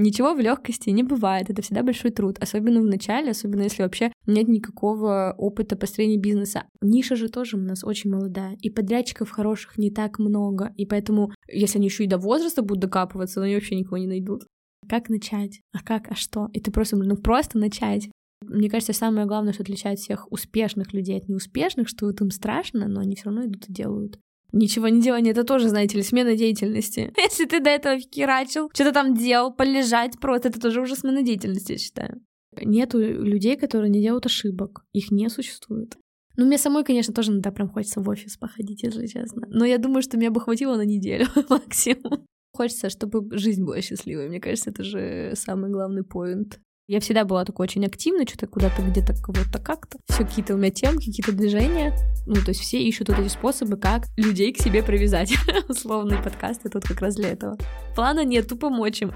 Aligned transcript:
Ничего 0.00 0.32
в 0.32 0.38
легкости 0.38 0.90
не 0.90 1.02
бывает, 1.02 1.50
это 1.50 1.60
всегда 1.60 1.82
большой 1.82 2.12
труд, 2.12 2.38
особенно 2.38 2.80
в 2.80 2.84
начале, 2.84 3.32
особенно 3.32 3.62
если 3.62 3.82
вообще 3.82 4.12
нет 4.26 4.46
никакого 4.46 5.34
опыта 5.36 5.74
построения 5.74 6.18
бизнеса. 6.18 6.66
Ниша 6.80 7.16
же 7.16 7.28
тоже 7.28 7.56
у 7.56 7.60
нас 7.60 7.82
очень 7.82 8.08
молодая, 8.08 8.56
и 8.62 8.70
подрядчиков 8.70 9.28
хороших 9.28 9.76
не 9.76 9.90
так 9.90 10.20
много, 10.20 10.72
и 10.76 10.86
поэтому, 10.86 11.32
если 11.48 11.78
они 11.78 11.88
еще 11.88 12.04
и 12.04 12.08
до 12.08 12.16
возраста 12.16 12.62
будут 12.62 12.82
докапываться, 12.82 13.42
они 13.42 13.56
вообще 13.56 13.74
никого 13.74 13.96
не 13.96 14.06
найдут. 14.06 14.44
Как 14.88 15.08
начать? 15.08 15.62
А 15.72 15.82
как? 15.82 16.12
А 16.12 16.14
что? 16.14 16.48
И 16.52 16.60
ты 16.60 16.70
просто, 16.70 16.96
ну 16.96 17.16
просто 17.16 17.58
начать. 17.58 18.08
Мне 18.46 18.70
кажется, 18.70 18.92
самое 18.92 19.26
главное, 19.26 19.52
что 19.52 19.64
отличает 19.64 19.98
всех 19.98 20.30
успешных 20.30 20.92
людей 20.92 21.18
от 21.18 21.28
неуспешных, 21.28 21.88
что 21.88 22.06
вот 22.06 22.20
им 22.20 22.30
страшно, 22.30 22.86
но 22.86 23.00
они 23.00 23.16
все 23.16 23.24
равно 23.24 23.46
идут 23.46 23.68
и 23.68 23.72
делают. 23.72 24.20
Ничего 24.52 24.88
не 24.88 25.02
делание— 25.02 25.32
это 25.32 25.44
тоже, 25.44 25.68
знаете 25.68 25.96
ли, 25.96 26.02
смена 26.02 26.36
деятельности. 26.36 27.12
Если 27.18 27.44
ты 27.44 27.60
до 27.60 27.70
этого 27.70 27.98
херачил, 27.98 28.70
что-то 28.72 28.92
там 28.92 29.14
делал, 29.14 29.52
полежать 29.52 30.18
просто, 30.18 30.48
это 30.48 30.60
тоже 30.60 30.80
уже 30.80 30.96
смена 30.96 31.22
деятельности, 31.22 31.72
я 31.72 31.78
считаю. 31.78 32.20
Нету 32.60 32.98
людей, 32.98 33.56
которые 33.56 33.90
не 33.90 34.00
делают 34.00 34.26
ошибок. 34.26 34.84
Их 34.92 35.10
не 35.10 35.28
существует. 35.28 35.96
Ну, 36.36 36.46
мне 36.46 36.56
самой, 36.56 36.84
конечно, 36.84 37.12
тоже 37.12 37.32
иногда 37.32 37.50
прям 37.50 37.68
хочется 37.68 38.00
в 38.00 38.08
офис 38.08 38.36
походить, 38.36 38.82
если 38.84 39.06
честно. 39.06 39.42
Но 39.48 39.64
я 39.64 39.76
думаю, 39.76 40.02
что 40.02 40.16
меня 40.16 40.30
бы 40.30 40.40
хватило 40.40 40.76
на 40.76 40.84
неделю 40.84 41.26
максимум. 41.50 42.24
Хочется, 42.52 42.90
чтобы 42.90 43.36
жизнь 43.36 43.64
была 43.64 43.80
счастливой. 43.82 44.28
Мне 44.28 44.40
кажется, 44.40 44.70
это 44.70 44.82
же 44.82 45.32
самый 45.34 45.70
главный 45.70 46.04
поинт. 46.04 46.60
Я 46.90 47.00
всегда 47.00 47.26
была 47.26 47.44
такой 47.44 47.64
очень 47.64 47.84
активной, 47.84 48.26
что-то 48.26 48.46
куда-то 48.46 48.80
где-то 48.80 49.12
кого-то 49.12 49.58
как-то. 49.58 49.98
Все 50.08 50.24
какие-то 50.24 50.54
у 50.54 50.56
меня 50.56 50.70
темы, 50.70 50.94
какие-то 50.96 51.32
движения. 51.32 51.94
Ну, 52.26 52.36
то 52.36 52.48
есть 52.48 52.60
все 52.60 52.82
ищут 52.82 53.10
вот 53.10 53.18
эти 53.18 53.28
способы, 53.28 53.76
как 53.76 54.06
людей 54.16 54.54
к 54.54 54.58
себе 54.58 54.82
привязать. 54.82 55.34
Условный 55.68 56.16
подкаст, 56.16 56.64
и 56.64 56.70
тут 56.70 56.84
как 56.84 57.02
раз 57.02 57.16
для 57.16 57.28
этого. 57.28 57.58
Плана 57.94 58.24
нет, 58.24 58.48
тупо 58.48 58.70
помочь 58.70 59.02
им. 59.02 59.12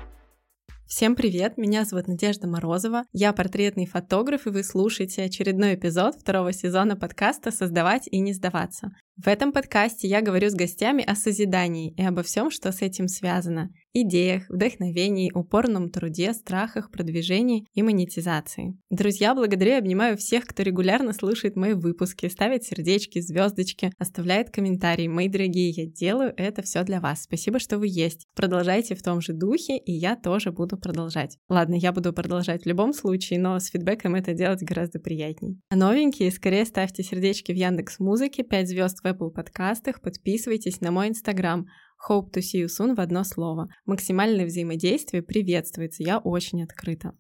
Всем 0.86 1.16
привет, 1.16 1.56
меня 1.56 1.86
зовут 1.86 2.08
Надежда 2.08 2.46
Морозова, 2.46 3.04
я 3.14 3.32
портретный 3.32 3.86
фотограф, 3.86 4.46
и 4.46 4.50
вы 4.50 4.62
слушаете 4.62 5.22
очередной 5.22 5.76
эпизод 5.76 6.16
второго 6.16 6.52
сезона 6.52 6.96
подкаста 6.96 7.50
«Создавать 7.50 8.06
и 8.10 8.18
не 8.18 8.34
сдаваться». 8.34 8.94
В 9.18 9.28
этом 9.28 9.52
подкасте 9.52 10.08
я 10.08 10.22
говорю 10.22 10.48
с 10.48 10.54
гостями 10.54 11.04
о 11.04 11.14
созидании 11.14 11.92
и 11.98 12.02
обо 12.02 12.22
всем, 12.22 12.50
что 12.50 12.72
с 12.72 12.80
этим 12.80 13.08
связано– 13.08 13.68
идеях, 13.94 14.48
вдохновении, 14.48 15.30
упорном 15.34 15.90
труде, 15.90 16.32
страхах, 16.32 16.90
продвижении 16.90 17.66
и 17.74 17.82
монетизации. 17.82 18.78
Друзья, 18.88 19.34
благодарю 19.34 19.72
и 19.72 19.78
обнимаю 19.78 20.16
всех, 20.16 20.46
кто 20.46 20.62
регулярно 20.62 21.12
слушает 21.12 21.56
мои 21.56 21.74
выпуски, 21.74 22.26
ставит 22.28 22.64
сердечки, 22.64 23.20
звездочки, 23.20 23.92
оставляет 23.98 24.50
комментарии. 24.50 25.08
Мои 25.08 25.28
дорогие, 25.28 25.68
я 25.70 25.84
делаю 25.84 26.32
это 26.38 26.62
все 26.62 26.82
для 26.82 26.98
вас. 26.98 27.24
Спасибо, 27.24 27.58
что 27.58 27.78
вы 27.78 27.88
есть. 27.88 28.26
Продолжайте 28.34 28.94
в 28.94 29.02
том 29.02 29.20
же 29.20 29.34
духе, 29.34 29.76
и 29.76 29.92
я 29.92 30.16
тоже 30.16 30.52
буду 30.52 30.78
продолжать. 30.78 31.36
Ладно, 31.50 31.74
я 31.74 31.92
буду 31.92 32.14
продолжать 32.14 32.62
в 32.62 32.66
любом 32.66 32.94
случае, 32.94 33.40
но 33.40 33.58
с 33.60 33.66
фидбэком 33.66 34.14
это 34.14 34.32
делать 34.32 34.62
гораздо 34.62 35.00
приятней. 35.00 35.60
А 35.68 35.76
новенькие, 35.76 36.30
скорее 36.30 36.64
ставьте 36.64 37.02
сердечки 37.02 37.52
в 37.52 37.56
Яндекс 37.56 37.98
Музыке, 37.98 38.42
5 38.42 38.68
звезд 38.68 39.01
в 39.02 39.06
Apple 39.06 39.30
подкастах, 39.30 40.00
подписывайтесь 40.00 40.80
на 40.80 40.90
мой 40.90 41.08
инстаграм 41.08 41.66
Hope 42.08 42.32
to 42.32 42.40
see 42.40 42.64
you 42.64 42.66
soon 42.66 42.94
в 42.94 43.00
одно 43.00 43.24
слово. 43.24 43.68
Максимальное 43.86 44.46
взаимодействие 44.46 45.22
приветствуется, 45.22 46.02
я 46.02 46.18
очень 46.18 46.62
открыта. 46.62 47.12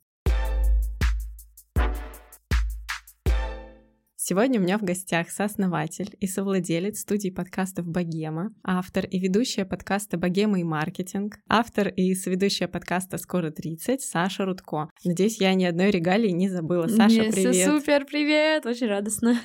Сегодня 4.24 4.60
у 4.60 4.62
меня 4.62 4.78
в 4.78 4.82
гостях 4.82 5.30
сооснователь 5.30 6.14
и 6.20 6.28
совладелец 6.28 7.00
студии 7.00 7.30
подкастов 7.30 7.88
«Богема», 7.88 8.54
автор 8.62 9.04
и 9.04 9.18
ведущая 9.18 9.64
подкаста 9.64 10.16
«Богема 10.16 10.60
и 10.60 10.62
маркетинг», 10.62 11.38
автор 11.48 11.88
и 11.88 12.14
соведущая 12.14 12.68
подкаста 12.68 13.18
«Скоро 13.18 13.50
30» 13.50 13.98
Саша 13.98 14.44
Рудко. 14.44 14.90
Надеюсь, 15.04 15.40
я 15.40 15.52
ни 15.54 15.64
одной 15.64 15.90
регалии 15.90 16.30
не 16.30 16.48
забыла. 16.48 16.86
Саша, 16.86 17.16
Нет, 17.16 17.34
привет! 17.34 17.68
Супер, 17.68 18.04
привет! 18.04 18.64
Очень 18.64 18.86
радостно. 18.86 19.40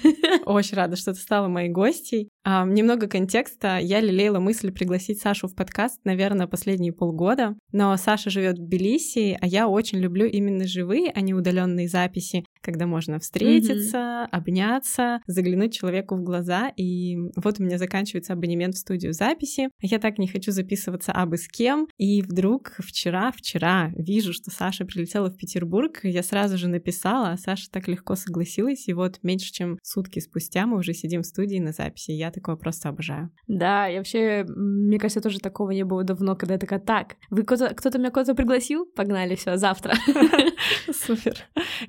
Очень 0.46 0.78
рада, 0.78 0.96
что 0.96 1.12
ты 1.12 1.20
стала 1.22 1.48
моей 1.48 1.70
гостьей. 1.70 2.30
А, 2.50 2.64
немного 2.64 3.08
контекста. 3.08 3.78
Я 3.78 4.00
лелеяла 4.00 4.40
мысль 4.40 4.72
пригласить 4.72 5.20
Сашу 5.20 5.50
в 5.50 5.54
подкаст, 5.54 6.00
наверное, 6.06 6.48
последние 6.48 6.94
полгода. 6.94 7.58
Но 7.74 7.98
Саша 7.98 8.30
живет 8.30 8.58
в 8.58 8.62
Тбилиси, 8.62 9.38
а 9.42 9.46
я 9.46 9.68
очень 9.68 9.98
люблю 9.98 10.26
именно 10.26 10.66
живые, 10.66 11.12
а 11.14 11.20
не 11.20 11.34
удаленные 11.34 11.90
записи 11.90 12.46
когда 12.68 12.86
можно 12.86 13.18
встретиться, 13.18 13.98
mm-hmm. 13.98 14.28
обняться, 14.30 15.22
заглянуть 15.26 15.74
человеку 15.74 16.18
в 16.18 16.24
глаза. 16.24 16.70
И 16.76 17.16
вот 17.38 17.62
у 17.62 17.64
меня 17.64 17.78
заканчивается 17.78 18.34
абонемент 18.34 18.76
в 18.76 18.80
студию 18.80 19.14
записи. 19.14 19.70
Я 19.82 20.00
так 20.00 20.18
не 20.18 20.28
хочу 20.28 20.52
записываться 20.52 21.14
абы 21.14 21.38
с 21.38 21.48
кем. 21.48 21.88
И 21.98 22.22
вдруг 22.22 22.74
вчера, 22.80 23.32
вчера 23.32 23.90
вижу, 23.96 24.34
что 24.34 24.52
Саша 24.52 24.84
прилетела 24.84 25.30
в 25.30 25.38
Петербург. 25.38 26.02
Я 26.04 26.22
сразу 26.24 26.58
же 26.58 26.68
написала, 26.68 27.32
а 27.32 27.38
Саша 27.38 27.72
так 27.72 27.88
легко 27.88 28.16
согласилась. 28.16 28.90
И 28.90 28.94
вот 28.94 29.20
меньше 29.24 29.54
чем 29.54 29.80
сутки 29.82 30.20
спустя 30.20 30.66
мы 30.66 30.80
уже 30.80 30.94
сидим 30.94 31.22
в 31.22 31.26
студии 31.26 31.60
на 31.60 31.72
записи. 31.72 32.12
Я 32.12 32.32
такое 32.38 32.56
просто 32.56 32.90
обожаю. 32.90 33.32
Да, 33.48 33.88
я 33.88 33.98
вообще, 33.98 34.46
мне 34.48 35.00
кажется, 35.00 35.22
тоже 35.22 35.40
такого 35.40 35.72
не 35.72 35.84
было 35.84 36.04
давно, 36.04 36.36
когда 36.36 36.54
я 36.54 36.60
такая, 36.60 36.80
так, 36.80 37.16
вы 37.30 37.44
кто-то, 37.44 37.74
кто-то 37.74 37.98
меня 37.98 38.12
куда-то 38.12 38.36
пригласил? 38.36 38.86
Погнали, 38.96 39.36
все, 39.36 39.58
завтра. 39.58 39.94
Супер. 40.92 41.38